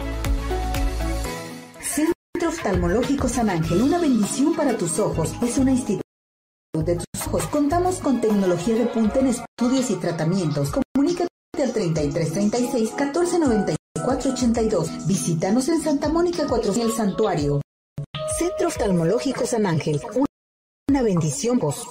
Centro 1.80 2.48
Oftalmológico 2.48 3.28
San 3.28 3.50
Ángel, 3.50 3.82
una 3.82 3.98
bendición 3.98 4.54
para 4.54 4.76
tus 4.76 4.98
ojos. 4.98 5.32
Es 5.42 5.58
una 5.58 5.72
institución 5.72 6.02
de 6.84 6.96
tus 6.96 7.26
ojos. 7.26 7.46
Contamos 7.46 7.96
con 8.00 8.20
tecnología 8.20 8.74
de 8.74 8.86
punta 8.86 9.20
en 9.20 9.28
estudios 9.28 9.90
y 9.90 9.96
tratamientos. 9.96 10.72
Comunícate 10.94 11.28
al 11.62 11.72
3336 11.72 12.90
1494 12.90 14.32
82. 14.32 15.06
Visítanos 15.06 15.68
en 15.68 15.82
Santa 15.82 16.08
Mónica 16.08 16.46
4 16.48 16.72
el 16.82 16.92
Santuario. 16.92 17.60
Centro 18.38 18.68
Oftalmológico 18.68 19.46
San 19.46 19.66
Ángel, 19.66 20.00
una 20.88 21.02
bendición 21.02 21.58
vos. 21.58 21.86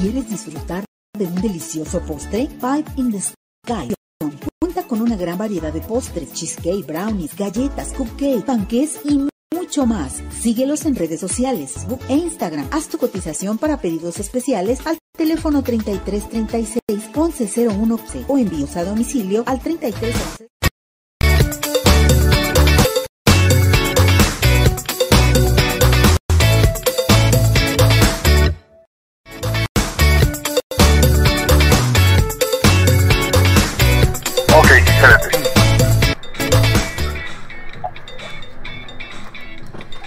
¿Quieres 0.00 0.28
disfrutar 0.28 0.84
de 1.18 1.26
un 1.26 1.34
delicioso 1.36 2.00
postre? 2.00 2.48
Five 2.60 2.84
in 2.96 3.12
the 3.12 3.20
Sky 3.20 3.94
cuenta 4.74 4.88
con 4.88 5.02
una 5.02 5.16
gran 5.16 5.36
variedad 5.38 5.72
de 5.72 5.80
postres, 5.80 6.32
cheesecake, 6.32 6.86
brownies, 6.86 7.36
galletas, 7.36 7.92
cupcake, 7.92 8.44
panqués 8.44 8.98
y 9.04 9.28
mucho 9.54 9.86
más. 9.86 10.22
Síguelos 10.40 10.84
en 10.86 10.96
redes 10.96 11.20
sociales, 11.20 11.72
Facebook 11.72 12.00
e 12.08 12.14
Instagram. 12.14 12.66
Haz 12.70 12.88
tu 12.88 12.98
cotización 12.98 13.58
para 13.58 13.80
pedidos 13.80 14.18
especiales 14.18 14.86
al 14.86 14.98
teléfono 15.16 15.62
3336 15.62 16.80
1101 17.14 17.98
o 18.26 18.38
envíos 18.38 18.76
a 18.76 18.84
domicilio 18.84 19.44
al 19.46 19.60
3311. 19.60 20.53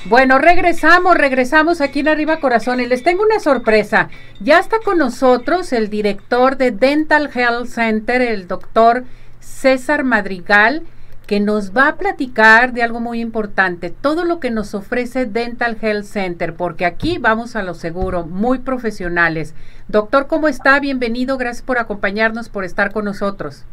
Bueno, 0.09 0.39
regresamos, 0.39 1.17
regresamos 1.17 1.81
aquí 1.81 1.99
en 1.99 2.07
Arriba 2.07 2.39
Corazones. 2.39 2.87
Les 2.87 3.03
tengo 3.03 3.23
una 3.23 3.41
sorpresa. 3.41 4.07
Ya 4.39 4.57
está 4.57 4.77
con 4.79 4.99
nosotros 4.99 5.73
el 5.73 5.89
director 5.89 6.55
de 6.55 6.71
Dental 6.71 7.29
Health 7.33 7.67
Center, 7.67 8.21
el 8.21 8.47
doctor 8.47 9.03
César 9.41 10.05
Madrigal, 10.05 10.83
que 11.25 11.41
nos 11.41 11.75
va 11.75 11.89
a 11.89 11.95
platicar 11.97 12.71
de 12.71 12.83
algo 12.83 13.01
muy 13.01 13.19
importante, 13.19 13.89
todo 13.89 14.23
lo 14.23 14.39
que 14.39 14.49
nos 14.49 14.73
ofrece 14.73 15.25
Dental 15.25 15.77
Health 15.81 16.05
Center, 16.05 16.55
porque 16.55 16.85
aquí 16.85 17.17
vamos 17.17 17.57
a 17.57 17.63
lo 17.63 17.73
seguro, 17.73 18.25
muy 18.25 18.59
profesionales. 18.59 19.55
Doctor, 19.89 20.27
¿cómo 20.27 20.47
está? 20.47 20.79
Bienvenido, 20.79 21.37
gracias 21.37 21.63
por 21.63 21.79
acompañarnos, 21.79 22.47
por 22.47 22.63
estar 22.63 22.93
con 22.93 23.03
nosotros. 23.03 23.65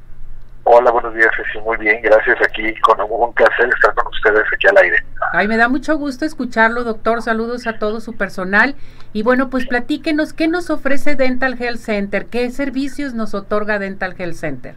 Hola, 0.67 0.91
buenos 0.91 1.15
días, 1.15 1.29
sí, 1.53 1.59
muy 1.61 1.77
bien, 1.77 2.01
gracias 2.03 2.39
aquí, 2.41 2.75
con 2.81 2.99
un 2.99 3.35
placer 3.35 3.69
estar 3.69 3.95
con 3.95 4.07
ustedes 4.07 4.45
aquí 4.55 4.67
al 4.67 4.79
aire. 4.79 4.97
Ay, 5.35 5.47
me 5.47 5.59
da 5.59 5.69
mucho 5.69 5.99
gusto 5.99 6.25
escucharlo, 6.25 6.85
doctor. 6.85 7.21
Saludos 7.21 7.67
a 7.67 7.79
todo 7.79 8.01
su 8.01 8.17
personal. 8.17 8.75
Y 9.13 9.23
bueno, 9.23 9.51
pues 9.51 9.67
platíquenos, 9.67 10.33
¿qué 10.33 10.49
nos 10.49 10.71
ofrece 10.71 11.17
Dental 11.17 11.61
Health 11.61 11.81
Center? 11.81 12.27
¿Qué 12.27 12.51
servicios 12.51 13.13
nos 13.13 13.35
otorga 13.35 13.79
Dental 13.79 14.15
Health 14.17 14.37
Center? 14.37 14.77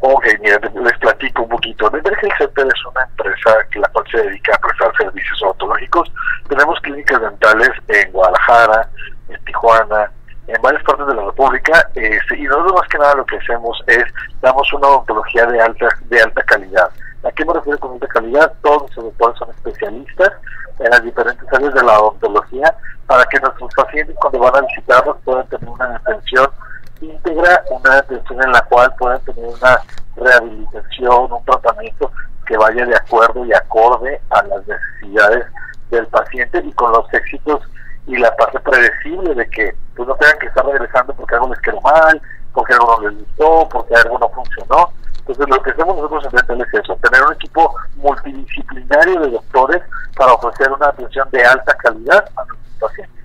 Ok, 0.00 0.26
mira, 0.40 0.58
les 0.58 0.98
platico 0.98 1.42
un 1.42 1.50
poquito. 1.50 1.88
Dental 1.90 2.16
Health 2.20 2.38
Center 2.38 2.66
es 2.66 2.86
una 2.86 3.04
empresa 3.04 3.58
que 3.70 3.78
la 3.78 3.88
cual 3.88 4.04
se 4.10 4.18
dedica 4.22 4.56
a 4.56 4.58
prestar 4.58 4.92
servicios 4.96 5.40
odontológicos. 5.44 6.12
Tenemos 6.48 6.80
clínicas 6.80 7.20
dentales 7.20 7.70
en 7.86 8.10
Guadalajara, 8.10 8.88
en 9.28 9.44
Tijuana, 9.44 10.10
en 10.46 10.60
varias 10.60 10.82
partes 10.84 11.06
de 11.06 11.14
la 11.14 11.24
República 11.24 11.88
este, 11.94 12.36
y 12.36 12.42
nosotros 12.44 12.74
más 12.74 12.88
que 12.88 12.98
nada 12.98 13.14
lo 13.14 13.24
que 13.24 13.36
hacemos 13.36 13.82
es 13.86 14.04
damos 14.40 14.72
una 14.72 14.88
odontología 14.88 15.46
de 15.46 15.60
alta 15.60 15.88
de 16.08 16.22
alta 16.22 16.42
calidad. 16.42 16.90
¿A 17.24 17.30
qué 17.30 17.44
me 17.44 17.54
refiero 17.54 17.78
con 17.78 17.92
alta 17.92 18.08
calidad? 18.08 18.52
Todos 18.62 18.94
los 18.96 19.04
doctores 19.04 19.38
son 19.38 19.50
especialistas 19.50 20.32
en 20.80 20.90
las 20.90 21.04
diferentes 21.04 21.52
áreas 21.52 21.74
de 21.74 21.82
la 21.82 22.00
odontología 22.00 22.74
para 23.06 23.24
que 23.26 23.38
nuestros 23.40 23.72
pacientes 23.74 24.16
cuando 24.20 24.40
van 24.40 24.56
a 24.56 24.66
visitarnos 24.66 25.16
puedan 25.24 25.46
tener 25.48 25.68
una 25.68 25.96
atención 25.96 26.48
íntegra, 27.00 27.62
una 27.70 27.98
atención 27.98 28.42
en 28.42 28.52
la 28.52 28.62
cual 28.62 28.92
puedan 28.98 29.20
tener 29.22 29.44
una 29.44 29.78
rehabilitación, 30.16 31.32
un 31.32 31.44
tratamiento 31.44 32.10
que 32.46 32.56
vaya 32.56 32.84
de 32.86 32.96
acuerdo 32.96 33.44
y 33.44 33.52
acorde 33.52 34.20
a 34.30 34.42
las 34.44 34.66
necesidades 34.66 35.46
del 35.90 36.06
paciente 36.08 36.62
y 36.64 36.72
con 36.72 36.92
los 36.92 37.12
éxitos 37.12 37.60
y 38.06 38.16
la 38.16 38.34
parte 38.36 38.58
predecible 38.60 39.34
de 39.34 39.48
que 39.50 39.74
pues 39.96 40.08
no 40.08 40.14
tengan 40.16 40.38
que 40.38 40.46
estar 40.46 40.66
regresando 40.66 41.14
porque 41.14 41.34
algo 41.34 41.48
les 41.48 41.60
quedó 41.60 41.80
mal, 41.80 42.20
porque 42.52 42.74
algo 42.74 43.00
no 43.00 43.08
les 43.08 43.18
gustó, 43.18 43.68
porque 43.70 43.94
algo 43.94 44.18
no 44.18 44.28
funcionó. 44.30 44.92
Entonces 45.18 45.48
lo 45.48 45.62
que 45.62 45.70
hacemos 45.70 45.96
nosotros 45.96 46.24
en 46.24 46.30
Dental 46.36 46.66
es 46.66 46.80
eso, 46.80 46.96
tener 46.96 47.22
un 47.24 47.32
equipo 47.34 47.74
multidisciplinario 47.96 49.20
de 49.20 49.30
doctores 49.30 49.82
para 50.16 50.32
ofrecer 50.32 50.70
una 50.72 50.88
atención 50.88 51.28
de 51.30 51.44
alta 51.44 51.74
calidad 51.74 52.24
a 52.36 52.44
nuestros 52.44 52.90
pacientes. 52.90 53.24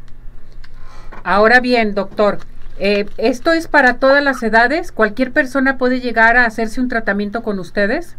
Ahora 1.24 1.60
bien, 1.60 1.96
doctor, 1.96 2.38
eh, 2.78 3.10
¿esto 3.18 3.52
es 3.52 3.68
para 3.68 3.98
todas 3.98 4.24
las 4.24 4.44
edades? 4.44 4.92
¿Cualquier 4.92 5.34
persona 5.34 5.80
puede 5.80 6.00
llegar 6.00 6.38
a 6.38 6.46
hacerse 6.46 6.80
un 6.80 6.88
tratamiento 6.88 7.42
con 7.42 7.58
ustedes? 7.58 8.16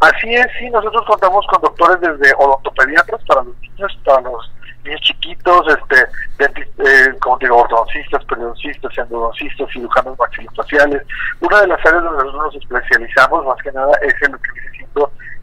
Así 0.00 0.34
es, 0.34 0.46
sí, 0.58 0.68
nosotros 0.70 1.04
contamos 1.06 1.46
con 1.46 1.60
doctores 1.60 2.00
desde 2.00 2.34
odontopediatras 2.36 3.20
para 3.26 3.42
los 3.42 3.56
niños, 3.60 3.98
para 4.04 4.20
los 4.22 4.52
niños 4.84 5.00
chiquitos, 5.00 5.66
este, 5.68 6.06
eh, 6.38 7.18
como 7.20 7.38
digo, 7.38 7.56
ortodoncistas, 7.56 8.24
periodoncistas, 8.24 8.98
endodoncistas, 8.98 9.70
cirujanos 9.72 10.18
maxilofaciales. 10.18 11.02
Una 11.40 11.60
de 11.60 11.66
las 11.68 11.86
áreas 11.86 12.04
donde 12.04 12.24
nosotros 12.24 12.54
nos 12.54 12.62
especializamos 12.62 13.46
más 13.46 13.56
que 13.62 13.72
nada 13.72 13.92
es 14.02 14.14
en 14.22 14.32
lo 14.32 14.38
que 14.38 14.52
viene 14.52 14.68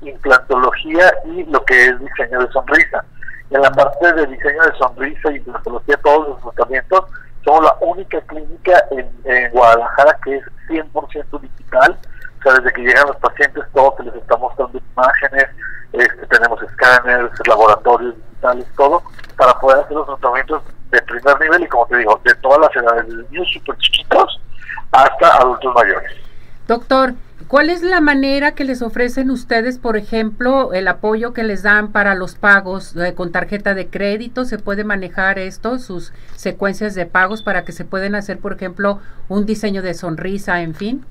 implantología 0.01 1.13
y 1.25 1.43
lo 1.45 1.63
que 1.65 1.85
es 1.85 1.99
diseño 1.99 2.39
de 2.39 2.51
sonrisa. 2.51 3.03
En 3.51 3.61
la 3.61 3.71
parte 3.71 4.13
de 4.13 4.27
diseño 4.27 4.61
de 4.63 4.77
sonrisa 4.77 5.31
y 5.31 5.37
implantología, 5.37 5.97
todos 5.97 6.27
los 6.29 6.53
tratamientos, 6.55 7.05
somos 7.43 7.63
la 7.63 7.75
única 7.81 8.19
clínica 8.21 8.83
en, 8.91 9.09
en 9.25 9.51
Guadalajara 9.51 10.17
que 10.23 10.37
es 10.37 10.43
100% 10.67 11.41
digital. 11.41 11.97
Desde 12.53 12.73
que 12.73 12.81
llegan 12.81 13.07
los 13.07 13.17
pacientes, 13.17 13.63
todo 13.73 13.95
se 13.97 14.03
les 14.03 14.15
está 14.15 14.37
mostrando 14.37 14.79
imágenes, 14.93 15.45
este, 15.93 16.27
tenemos 16.27 16.61
escáneres, 16.61 17.31
laboratorios 17.47 18.15
digitales, 18.15 18.65
todo, 18.77 19.01
para 19.35 19.57
poder 19.59 19.83
hacer 19.83 19.93
los 19.93 20.05
tratamientos 20.05 20.61
de 20.91 21.01
primer 21.01 21.39
nivel 21.39 21.63
y 21.63 21.67
como 21.67 21.87
te 21.87 21.97
digo, 21.97 22.19
de 22.23 22.35
todas 22.35 22.59
las 22.59 22.75
edades, 22.75 23.07
desde 23.07 23.29
niños 23.29 23.47
súper 23.51 23.77
chiquitos 23.77 24.41
hasta 24.91 25.37
adultos 25.37 25.73
mayores. 25.73 26.11
Doctor, 26.67 27.13
¿cuál 27.47 27.69
es 27.69 27.81
la 27.81 28.01
manera 28.01 28.53
que 28.53 28.63
les 28.63 28.81
ofrecen 28.81 29.29
ustedes, 29.31 29.77
por 29.77 29.97
ejemplo, 29.97 30.73
el 30.73 30.87
apoyo 30.87 31.33
que 31.33 31.43
les 31.43 31.63
dan 31.63 31.91
para 31.91 32.15
los 32.15 32.35
pagos 32.35 32.95
eh, 32.95 33.13
con 33.15 33.31
tarjeta 33.31 33.73
de 33.73 33.87
crédito? 33.87 34.45
¿Se 34.45 34.57
puede 34.57 34.83
manejar 34.83 35.39
esto, 35.39 35.79
sus 35.79 36.13
secuencias 36.35 36.95
de 36.95 37.05
pagos 37.05 37.43
para 37.43 37.65
que 37.65 37.71
se 37.71 37.85
pueden 37.85 38.15
hacer, 38.15 38.39
por 38.39 38.53
ejemplo, 38.53 38.99
un 39.29 39.45
diseño 39.45 39.81
de 39.81 39.93
sonrisa, 39.93 40.61
en 40.61 40.75
fin? 40.75 41.05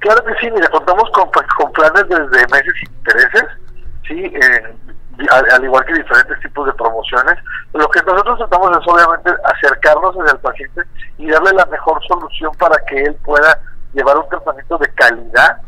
Claro 0.00 0.24
que 0.24 0.34
sí, 0.40 0.50
mira, 0.50 0.68
contamos 0.68 1.10
con, 1.10 1.28
con 1.30 1.72
planes 1.72 2.08
desde 2.08 2.46
meses 2.52 2.72
sin 2.78 2.94
intereses, 2.94 3.44
sí, 4.06 4.24
eh, 4.24 4.76
al, 5.30 5.50
al, 5.50 5.64
igual 5.64 5.84
que 5.84 5.94
diferentes 5.94 6.38
tipos 6.40 6.66
de 6.66 6.72
promociones. 6.74 7.36
Lo 7.72 7.88
que 7.88 8.00
nosotros 8.02 8.38
tratamos 8.38 8.76
es 8.76 8.86
obviamente 8.86 9.30
acercarnos 9.44 10.16
al 10.18 10.38
paciente 10.38 10.82
y 11.18 11.28
darle 11.28 11.52
la 11.52 11.66
mejor 11.66 12.00
solución 12.06 12.52
para 12.58 12.76
que 12.86 13.02
él 13.02 13.14
pueda 13.24 13.60
llevar 13.92 14.18
un 14.18 14.28
tratamiento 14.28 14.78
de 14.78 14.92
calidad 14.94 15.60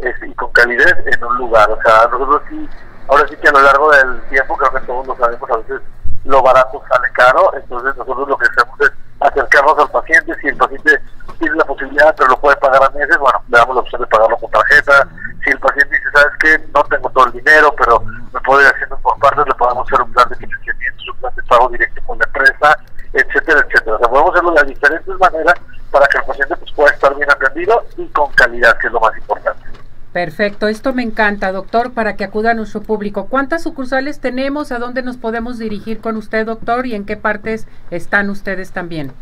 este, 0.00 0.28
y 0.28 0.34
con 0.34 0.50
calidez 0.52 0.94
en 1.06 1.24
un 1.24 1.38
lugar. 1.38 1.70
O 1.70 1.78
sea, 1.82 2.08
nosotros 2.08 2.42
sí, 2.48 2.68
ahora 3.08 3.28
sí 3.28 3.36
que 3.36 3.48
a 3.48 3.52
lo 3.52 3.62
largo 3.62 3.90
del 3.92 4.20
tiempo, 4.28 4.56
creo 4.56 4.72
que 4.72 4.86
todos 4.86 5.06
lo 5.06 5.16
sabemos, 5.16 5.50
a 5.50 5.56
veces 5.58 5.80
lo 6.24 6.42
barato 6.42 6.82
sale 6.88 7.08
caro, 7.12 7.52
entonces 7.54 7.96
nosotros 7.96 8.28
lo 8.28 8.36
que 8.36 8.46
hacemos 8.46 8.80
es 8.80 8.92
acercarnos 9.20 9.78
al 9.78 9.90
paciente, 9.90 10.34
si 10.40 10.48
el 10.48 10.56
paciente 10.56 11.00
tiene 11.38 11.56
la 11.56 11.64
posibilidad 11.64 12.14
pero 12.16 12.30
lo 12.30 12.40
puede 12.40 12.56
pagar 12.56 12.82
a 12.82 12.90
meses, 12.90 13.16
bueno, 13.18 13.42
le 13.48 13.58
damos 13.58 13.76
la 13.76 13.82
opción 13.82 14.00
de 14.00 14.06
pagarlo 14.06 14.36
con 14.36 14.50
tarjeta, 14.50 15.08
si 15.44 15.50
el 15.50 15.58
paciente 15.58 15.96
dice, 15.96 16.10
¿sabes 16.12 16.32
qué? 16.40 16.68
No 16.74 16.84
tengo 16.84 17.10
todo 17.10 17.26
el 17.26 17.32
dinero, 17.32 17.74
pero 17.76 18.00
me 18.00 18.40
puedo 18.40 18.60
ir 18.60 18.66
haciendo 18.68 18.98
por 18.98 19.18
partes, 19.18 19.46
le 19.46 19.54
podemos 19.54 19.86
hacer 19.86 20.02
un 20.02 20.12
plan 20.12 20.28
de 20.28 20.36
financiamiento, 20.36 21.02
un 21.12 21.18
plan 21.18 21.32
de 21.36 21.42
pago 21.44 21.68
directo 21.68 22.02
con 22.06 22.18
la 22.18 22.24
empresa, 22.24 22.78
etcétera, 23.12 23.60
etcétera. 23.60 23.96
O 23.96 23.98
sea, 23.98 24.08
podemos 24.08 24.30
hacerlo 24.32 24.52
de 24.52 24.64
diferentes 24.64 25.18
maneras 25.18 25.54
para 25.90 26.06
que 26.06 26.18
el 26.18 26.24
paciente 26.24 26.56
pues, 26.56 26.72
pueda 26.72 26.90
estar 26.90 27.14
bien 27.16 27.30
atendido 27.30 27.84
y 27.96 28.06
con 28.08 28.32
calidad, 28.32 28.76
que 28.78 28.86
es 28.88 28.92
lo 28.92 29.00
más 29.00 29.16
importante. 29.16 29.66
Perfecto, 30.12 30.68
esto 30.68 30.94
me 30.94 31.02
encanta, 31.02 31.52
doctor, 31.52 31.92
para 31.92 32.16
que 32.16 32.24
acuda 32.24 32.52
a 32.52 32.54
nuestro 32.54 32.82
público. 32.82 33.26
¿Cuántas 33.28 33.62
sucursales 33.62 34.20
tenemos? 34.20 34.72
¿A 34.72 34.78
dónde 34.78 35.02
nos 35.02 35.18
podemos 35.18 35.58
dirigir 35.58 36.00
con 36.00 36.16
usted, 36.16 36.46
doctor? 36.46 36.86
¿Y 36.86 36.94
en 36.94 37.04
qué 37.04 37.16
partes 37.16 37.68
están 37.90 38.30
ustedes 38.30 38.72
también? 38.72 39.12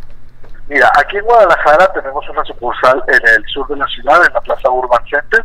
Mira, 0.69 0.91
aquí 0.99 1.17
en 1.19 1.25
Guadalajara 1.25 1.93
tenemos 1.93 2.29
una 2.29 2.45
sucursal 2.45 3.03
en 3.07 3.29
el 3.29 3.45
sur 3.47 3.69
de 3.69 3.77
la 3.77 3.87
ciudad, 3.87 4.27
en 4.27 4.33
la 4.33 4.41
Plaza 4.41 4.69
Urban 4.69 5.05
Center. 5.09 5.45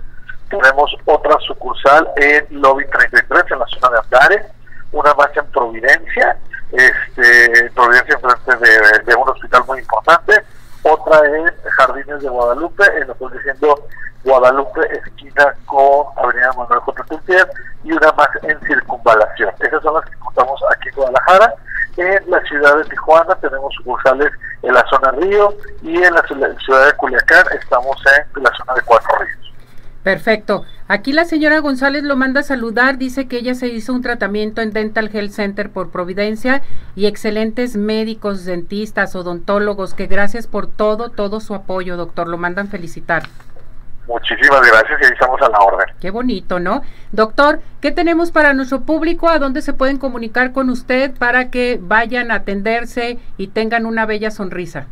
Tenemos 0.49 0.95
otra 1.05 1.37
sucursal 1.45 2.09
en 2.15 2.47
Lobby 2.59 2.85
33, 2.87 3.51
en 3.51 3.59
la 3.59 3.67
zona 3.67 3.89
de 3.89 3.99
Andares. 3.99 4.45
Una 4.91 5.13
más 5.13 5.29
en 5.37 5.45
Providencia, 5.51 6.37
este, 6.71 7.69
Providencia 7.75 8.15
enfrente 8.15 8.67
de, 9.05 9.15
un 9.15 9.29
hospital 9.29 9.63
muy 9.67 9.79
importante. 9.79 10.41
otra 10.81 11.19
en 11.27 11.51
Jardines 11.77 12.21
de 12.21 12.27
Guadalupe, 12.27 12.83
en 12.97 13.07
lo 13.07 13.15
que 13.15 13.25
estoy 13.25 13.37
diciendo 13.37 13.87
Guadalupe, 14.23 14.81
esquina 15.05 15.53
con 15.65 16.07
Avenida 16.17 16.51
Manuel 16.57 16.79
J. 16.79 17.03
Y 17.83 17.91
una 17.91 18.11
más 18.13 18.29
en 18.41 18.59
Circunvalación. 18.61 19.53
Esas 19.59 19.83
son 19.83 19.93
las 19.93 20.05
que 20.05 20.17
contamos 20.17 20.59
aquí 20.71 20.89
en 20.89 20.95
Guadalajara. 20.95 21.53
En 21.97 22.29
la 22.29 22.41
ciudad 22.43 22.77
de 22.77 22.83
Tijuana 22.85 23.35
tenemos 23.35 23.73
sucursales 23.75 24.31
en 24.63 24.73
la 24.73 24.85
zona 24.89 25.11
Río 25.11 25.53
y 25.81 25.95
en 25.95 26.13
la 26.13 26.23
ciudad 26.27 26.85
de 26.85 26.93
Culiacán 26.97 27.45
estamos 27.59 27.97
en 28.35 28.43
la 28.43 28.51
zona 28.57 28.73
de 28.75 28.81
Cuatro 28.85 29.09
Ríos. 29.19 29.53
Perfecto. 30.03 30.65
Aquí 30.87 31.13
la 31.13 31.25
señora 31.25 31.59
González 31.59 32.03
lo 32.03 32.15
manda 32.15 32.41
a 32.41 32.43
saludar, 32.43 32.97
dice 32.97 33.27
que 33.27 33.37
ella 33.37 33.53
se 33.53 33.67
hizo 33.67 33.93
un 33.93 34.01
tratamiento 34.01 34.61
en 34.61 34.73
Dental 34.73 35.09
Health 35.13 35.31
Center 35.31 35.69
por 35.69 35.91
Providencia 35.91 36.63
y 36.95 37.05
excelentes 37.05 37.77
médicos, 37.77 38.43
dentistas, 38.45 39.15
odontólogos, 39.15 39.93
que 39.93 40.07
gracias 40.07 40.47
por 40.47 40.67
todo, 40.67 41.09
todo 41.09 41.39
su 41.39 41.53
apoyo, 41.53 41.97
doctor. 41.97 42.27
Lo 42.27 42.37
mandan 42.37 42.67
felicitar. 42.67 43.23
Muchísimas 44.07 44.61
gracias 44.61 45.01
y 45.01 45.05
ahí 45.05 45.11
estamos 45.13 45.41
a 45.41 45.49
la 45.49 45.59
orden. 45.59 45.87
Qué 45.99 46.11
bonito, 46.11 46.59
¿no? 46.59 46.81
Doctor, 47.11 47.61
¿qué 47.81 47.91
tenemos 47.91 48.31
para 48.31 48.53
nuestro 48.53 48.81
público? 48.81 49.29
¿A 49.29 49.39
dónde 49.39 49.61
se 49.61 49.73
pueden 49.73 49.97
comunicar 49.97 50.51
con 50.51 50.69
usted 50.69 51.11
para 51.17 51.49
que 51.49 51.79
vayan 51.81 52.31
a 52.31 52.35
atenderse 52.35 53.19
y 53.37 53.47
tengan 53.47 53.85
una 53.85 54.05
bella 54.05 54.31
sonrisa? 54.31 54.87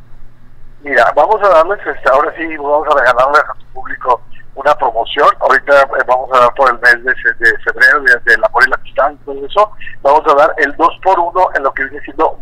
Mira, 0.83 1.11
vamos 1.15 1.41
a 1.43 1.49
darles, 1.49 1.79
este, 1.85 2.09
ahora 2.09 2.33
sí, 2.37 2.45
vamos 2.55 2.87
a 2.87 2.97
regalarles 2.97 3.41
a 3.41 3.47
nuestro 3.47 3.67
público 3.73 4.21
una 4.55 4.75
promoción. 4.75 5.27
Ahorita 5.39 5.81
eh, 5.81 6.03
vamos 6.07 6.29
a 6.33 6.39
dar 6.39 6.53
por 6.53 6.69
el 6.69 6.79
mes 6.79 7.03
de, 7.03 7.15
febrero, 7.63 8.01
de, 8.01 8.37
la 8.37 8.47
amor 8.47 8.63
y 8.65 8.69
la 8.69 8.75
amistad 8.75 9.11
y 9.11 9.15
todo 9.17 9.45
eso. 9.45 9.71
Vamos 10.01 10.23
a 10.27 10.35
dar 10.35 10.53
el 10.57 10.75
2 10.75 10.87
por 11.03 11.19
1 11.19 11.49
en 11.55 11.63
lo 11.63 11.73
que 11.73 11.85
viene 11.85 12.01
siendo 12.03 12.37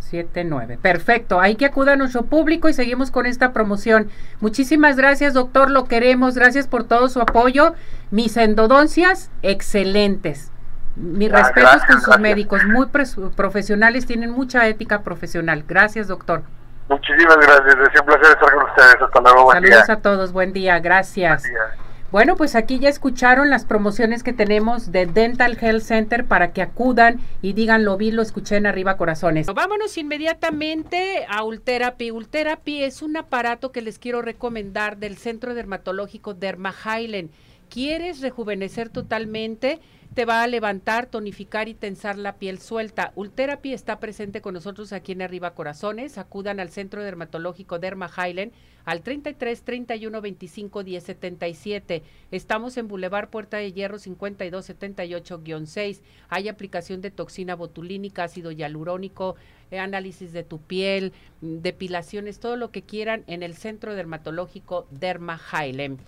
79. 0.09 0.77
Perfecto, 0.81 1.39
hay 1.39 1.55
que 1.55 1.65
acuda 1.65 1.93
a 1.93 1.95
nuestro 1.95 2.23
público 2.23 2.69
y 2.69 2.73
seguimos 2.73 3.11
con 3.11 3.25
esta 3.25 3.53
promoción. 3.53 4.09
Muchísimas 4.39 4.95
gracias, 4.95 5.33
doctor, 5.33 5.71
lo 5.71 5.85
queremos. 5.85 6.35
Gracias 6.35 6.67
por 6.67 6.83
todo 6.83 7.09
su 7.09 7.21
apoyo. 7.21 7.73
Mis 8.11 8.37
endodoncias, 8.37 9.31
excelentes. 9.41 10.51
Mis 10.95 11.31
ah, 11.33 11.37
respetos 11.37 11.83
con 11.85 12.01
sus 12.01 12.19
médicos, 12.19 12.63
muy 12.65 12.87
profesionales, 13.35 14.05
tienen 14.05 14.31
mucha 14.31 14.67
ética 14.67 15.01
profesional. 15.01 15.63
Gracias, 15.67 16.07
doctor. 16.07 16.43
Muchísimas 16.89 17.37
gracias, 17.37 17.75
es 17.93 17.99
un 17.99 18.05
placer 18.05 18.25
estar 18.25 18.53
con 18.53 18.63
ustedes. 18.65 18.95
Hasta 19.01 19.21
luego, 19.21 19.43
buen 19.45 19.63
Saludos 19.63 19.89
a 19.89 19.95
todos, 19.97 20.31
buen 20.31 20.53
día, 20.53 20.79
gracias. 20.79 21.43
Buen 21.43 21.53
día. 21.53 21.82
Bueno, 22.13 22.35
pues 22.35 22.53
aquí 22.53 22.77
ya 22.77 22.89
escucharon 22.89 23.49
las 23.49 23.65
promociones 23.65 24.21
que 24.21 24.33
tenemos 24.33 24.91
de 24.91 25.07
Dental 25.07 25.57
Health 25.59 25.81
Center 25.81 26.27
para 26.27 26.53
que 26.53 26.61
acudan 26.61 27.19
y 27.41 27.53
digan 27.53 27.85
lo 27.85 27.97
vi, 27.97 28.11
lo 28.11 28.21
escuché 28.21 28.57
en 28.57 28.67
arriba 28.67 28.97
corazones. 28.97 29.47
Vámonos 29.47 29.97
inmediatamente 29.97 31.25
a 31.27 31.43
Ultherapy. 31.43 32.11
Ultherapy 32.11 32.83
es 32.83 33.01
un 33.01 33.17
aparato 33.17 33.71
que 33.71 33.81
les 33.81 33.97
quiero 33.97 34.21
recomendar 34.21 34.97
del 34.97 35.17
Centro 35.17 35.55
Dermatológico 35.55 36.35
Derma. 36.35 36.75
¿Quieres 37.67 38.21
rejuvenecer 38.21 38.89
totalmente? 38.89 39.79
te 40.13 40.25
va 40.25 40.43
a 40.43 40.47
levantar, 40.47 41.07
tonificar 41.07 41.67
y 41.67 41.73
tensar 41.73 42.19
la 42.19 42.35
piel 42.35 42.59
suelta. 42.59 43.11
Ultherapy 43.15 43.73
está 43.73 43.99
presente 43.99 44.41
con 44.41 44.53
nosotros 44.53 44.93
aquí 44.93 45.13
en 45.13 45.23
Arriba 45.23 45.55
Corazones. 45.55 46.19
Acudan 46.19 46.59
al 46.59 46.69
Centro 46.69 47.03
Dermatológico 47.03 47.79
Derma 47.79 48.11
Highland 48.15 48.51
al 48.85 49.01
33 49.01 49.61
31 49.61 50.21
25 50.21 50.83
10 50.83 51.03
77. 51.03 52.03
Estamos 52.31 52.77
en 52.77 52.87
Boulevard 52.87 53.29
Puerta 53.29 53.57
de 53.57 53.71
Hierro 53.71 53.99
52 53.99 54.69
78-6. 54.69 56.01
Hay 56.29 56.49
aplicación 56.49 57.01
de 57.01 57.11
toxina 57.11 57.55
botulínica, 57.55 58.23
ácido 58.25 58.51
hialurónico, 58.51 59.35
eh, 59.71 59.79
análisis 59.79 60.33
de 60.33 60.43
tu 60.43 60.59
piel, 60.59 61.13
mm, 61.41 61.57
depilaciones, 61.59 62.39
todo 62.39 62.55
lo 62.55 62.71
que 62.71 62.81
quieran 62.81 63.23
en 63.27 63.43
el 63.43 63.55
Centro 63.55 63.95
Dermatológico 63.95 64.87
Derma 64.91 65.39
Highland. 65.51 65.99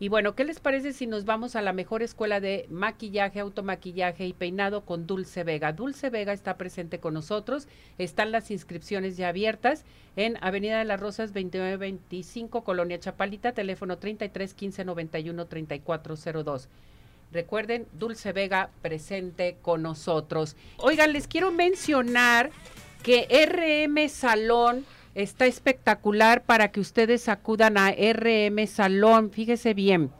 Y 0.00 0.08
bueno, 0.08 0.34
¿qué 0.34 0.44
les 0.44 0.58
parece 0.58 0.92
si 0.92 1.06
nos 1.06 1.24
vamos 1.24 1.54
a 1.54 1.62
la 1.62 1.72
mejor 1.72 2.02
escuela 2.02 2.40
de 2.40 2.66
maquillaje, 2.68 3.38
automaquillaje 3.38 4.26
y 4.26 4.32
peinado 4.32 4.84
con 4.84 5.06
Dulce 5.06 5.44
Vega? 5.44 5.72
Dulce 5.72 6.10
Vega 6.10 6.32
está 6.32 6.56
presente 6.56 6.98
con 6.98 7.14
nosotros, 7.14 7.68
están 7.98 8.32
las 8.32 8.50
inscripciones 8.50 9.16
ya 9.16 9.28
abiertas 9.28 9.84
en 10.16 10.36
Avenida 10.40 10.78
de 10.78 10.84
las 10.84 10.98
Rosas 10.98 11.32
2925, 11.32 12.64
Colonia 12.64 12.98
Chapalita, 12.98 13.52
teléfono 13.52 13.96
33 13.98 14.52
15 14.52 14.84
91 14.84 15.46
3402. 15.46 16.68
Recuerden, 17.32 17.86
Dulce 17.92 18.32
Vega 18.32 18.70
presente 18.82 19.56
con 19.62 19.82
nosotros. 19.82 20.56
Oigan, 20.78 21.12
les 21.12 21.28
quiero 21.28 21.52
mencionar 21.52 22.50
que 23.04 23.28
RM 23.28 24.08
Salón 24.08 24.84
Está 25.14 25.46
espectacular 25.46 26.44
para 26.44 26.72
que 26.72 26.80
ustedes 26.80 27.28
acudan 27.28 27.78
a 27.78 27.92
RM 27.92 28.66
Salón. 28.66 29.30
Fíjese 29.30 29.72
bien. 29.72 30.10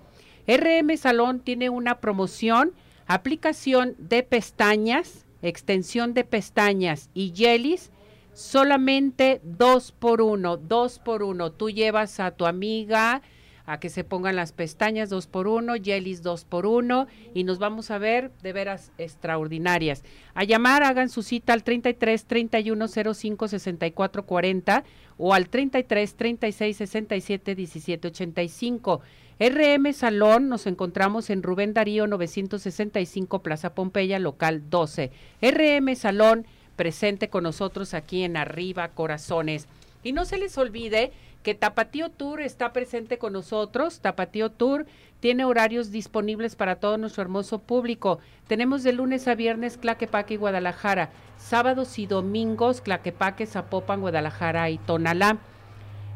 RM 0.47 0.97
Salón 0.97 1.40
tiene 1.40 1.68
una 1.68 2.01
promoción, 2.01 2.72
aplicación 3.07 3.97
de 3.99 4.22
pestañas, 4.22 5.26
extensión 5.42 6.14
de 6.14 6.24
pestañas 6.24 7.11
y 7.12 7.32
jellies, 7.34 7.90
solamente 8.34 9.40
dos 9.42 9.90
por 9.92 10.20
uno, 10.20 10.57
dos 10.57 10.99
por 10.99 11.22
uno. 11.22 11.51
Tú 11.51 11.70
llevas 11.70 12.20
a 12.20 12.30
tu 12.32 12.47
amiga, 12.47 13.22
a 13.66 13.80
que 13.80 13.88
se 13.88 14.04
pongan 14.04 14.36
las 14.36 14.52
pestañas 14.52 15.08
dos 15.08 15.26
por 15.26 15.46
uno, 15.46 15.74
jellies 15.74 16.22
dos 16.22 16.44
por 16.44 16.66
uno 16.66 17.06
y 17.32 17.44
nos 17.44 17.58
vamos 17.58 17.90
a 17.90 17.98
ver 17.98 18.30
de 18.42 18.52
veras 18.52 18.92
extraordinarias. 18.98 20.04
A 20.34 20.44
llamar, 20.44 20.82
hagan 20.82 21.08
su 21.08 21.22
cita 21.22 21.52
al 21.52 21.64
33 21.64 22.26
31 22.26 22.88
05 22.88 23.48
64 23.48 24.26
40 24.26 24.84
o 25.16 25.32
al 25.32 25.48
33 25.48 26.14
36 26.14 26.76
67 26.76 27.54
17 27.54 28.08
85. 28.08 29.00
RM 29.40 29.92
Salón, 29.92 30.48
nos 30.48 30.66
encontramos 30.66 31.28
en 31.28 31.42
Rubén 31.42 31.74
Darío 31.74 32.06
965 32.06 33.42
Plaza 33.42 33.74
Pompeya, 33.74 34.18
local 34.18 34.70
12. 34.70 35.10
RM 35.42 35.96
Salón, 35.96 36.46
presente 36.76 37.28
con 37.28 37.42
nosotros 37.42 37.94
aquí 37.94 38.22
en 38.22 38.36
Arriba 38.36 38.88
Corazones. 38.88 39.66
Y 40.04 40.12
no 40.12 40.24
se 40.24 40.38
les 40.38 40.56
olvide 40.58 41.12
que 41.45 41.55
Tapatío 41.55 42.09
Tour 42.09 42.40
está 42.40 42.72
presente 42.72 43.18
con 43.18 43.34
nosotros. 43.34 44.01
Tapatío 44.01 44.51
Tour 44.51 44.86
tiene 45.20 45.45
horarios 45.45 45.92
disponibles 45.92 46.57
para 46.57 46.76
todo 46.76 46.97
nuestro 46.97 47.22
hermoso 47.22 47.59
público. 47.61 48.18
Tenemos 48.49 48.82
de 48.82 48.95
lunes 48.95 49.28
a 49.28 49.34
viernes 49.34 49.76
Claquepaque 49.76 50.34
y 50.34 50.36
Guadalajara, 50.38 51.11
sábados 51.36 51.99
y 51.99 52.07
domingos 52.07 52.80
Claquepaque, 52.80 53.47
Zapopan, 53.47 54.01
Guadalajara 54.01 54.70
y 54.70 54.78
Tonalá. 54.78 55.38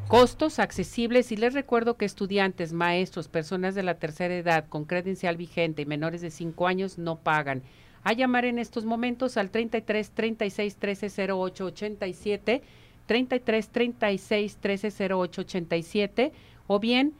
Costos 0.08 0.58
accesibles 0.58 1.30
y 1.30 1.36
les 1.36 1.52
recuerdo 1.52 1.98
que 1.98 2.06
estudiantes, 2.06 2.72
maestros, 2.72 3.28
personas 3.28 3.74
de 3.74 3.82
la 3.82 3.98
tercera 3.98 4.34
edad 4.34 4.64
con 4.66 4.86
credencial 4.86 5.36
vigente 5.36 5.82
y 5.82 5.86
menores 5.86 6.22
de 6.22 6.30
5 6.30 6.66
años 6.66 6.96
no 6.96 7.16
pagan. 7.16 7.62
A 8.02 8.14
llamar 8.14 8.46
en 8.46 8.58
estos 8.58 8.86
momentos 8.86 9.36
al 9.36 9.50
33 9.50 10.10
36 10.12 10.76
13 10.76 11.32
08 11.32 11.64
87 11.66 12.62
33 13.08 13.68
36 13.70 14.56
13 14.60 15.08
08 15.14 15.38
87 15.38 16.32
o 16.66 16.78
bien 16.78 17.14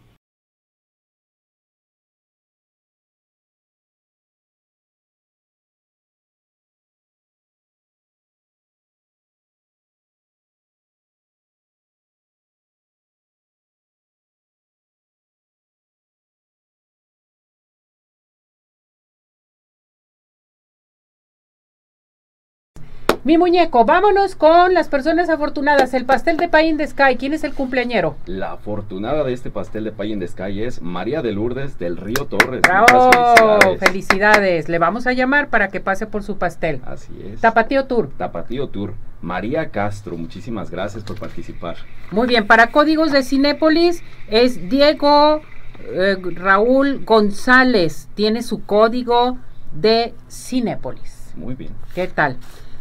Mi 23.29 23.37
muñeco, 23.37 23.85
vámonos 23.85 24.35
con 24.35 24.73
las 24.73 24.89
personas 24.89 25.29
afortunadas. 25.29 25.93
El 25.93 26.07
pastel 26.07 26.39
de 26.39 26.49
Pay 26.49 26.71
in 26.71 26.79
the 26.79 26.87
Sky. 26.87 27.17
¿Quién 27.19 27.35
es 27.35 27.45
el 27.45 27.53
cumpleañero? 27.53 28.17
La 28.25 28.53
afortunada 28.53 29.23
de 29.23 29.35
este 29.35 29.51
pastel 29.51 29.85
de 29.85 29.93
Pay 29.93 30.15
in 30.15 30.21
the 30.21 30.27
Sky 30.27 30.63
es 30.63 30.81
María 30.81 31.21
de 31.21 31.33
Lourdes 31.33 31.79
del 31.79 31.99
Río 31.99 32.25
Torres. 32.25 32.63
¡Bravo! 32.63 32.87
Felicidades. 33.13 33.81
felicidades. 33.81 34.69
Le 34.71 34.79
vamos 34.79 35.07
a 35.07 35.13
llamar 35.13 35.51
para 35.51 35.69
que 35.69 35.79
pase 35.79 36.07
por 36.07 36.23
su 36.23 36.39
pastel. 36.39 36.81
Así 36.87 37.13
es. 37.23 37.43
Tapatío 37.43 37.85
Tour. 37.85 38.09
Tapatío 38.17 38.69
Tour. 38.71 38.95
María 39.21 39.69
Castro. 39.69 40.17
Muchísimas 40.17 40.71
gracias 40.71 41.05
por 41.05 41.21
participar. 41.21 41.77
Muy 42.11 42.29
bien, 42.29 42.47
para 42.47 42.69
códigos 42.69 43.13
de 43.13 43.23
Cinépolis 43.23 44.03
es 44.29 44.71
Diego 44.71 45.43
eh, 45.81 46.17
Raúl 46.35 47.05
González. 47.05 48.09
Tiene 48.15 48.43
su 48.43 48.65
código 48.65 49.37
de 49.75 50.15
Cinépolis. 50.31 51.35
Muy 51.37 51.55
bien. 51.55 51.75
¿Qué 51.95 52.07
tal? 52.07 52.39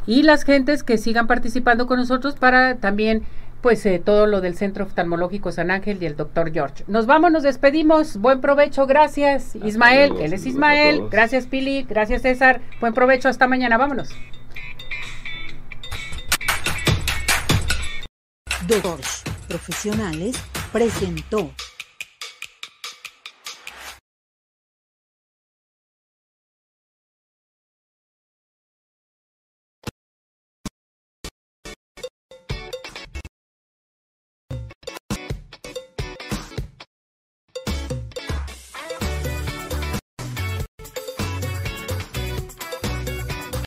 Y 0.07 0.23
las 0.23 0.43
gentes 0.43 0.83
que 0.83 0.97
sigan 0.97 1.27
participando 1.27 1.85
con 1.85 1.99
nosotros 1.99 2.35
para 2.35 2.75
también 2.75 3.23
pues 3.61 3.85
eh, 3.85 4.01
todo 4.03 4.27
lo 4.27 4.39
del 4.39 4.55
Centro 4.55 4.85
Oftalmológico 4.85 5.51
San 5.51 5.71
Ángel 5.71 5.97
y 6.01 6.05
el 6.05 6.15
doctor 6.15 6.51
George. 6.51 6.83
Nos 6.87 7.05
vamos, 7.05 7.31
nos 7.31 7.43
despedimos. 7.43 8.17
Buen 8.17 8.39
provecho, 8.39 8.85
gracias 8.85 9.55
Ismael. 9.55 10.09
luego, 10.09 10.25
Él 10.25 10.33
es 10.33 10.45
Ismael. 10.45 10.97
todos. 10.99 11.11
Gracias 11.11 11.47
Pili, 11.47 11.83
gracias 11.83 12.21
César. 12.21 12.61
Buen 12.79 12.93
provecho, 12.93 13.29
hasta 13.29 13.47
mañana. 13.47 13.77
Vámonos. 13.77 14.09
Doctor 18.67 18.99
Profesionales 19.47 20.41
presentó 20.71 21.51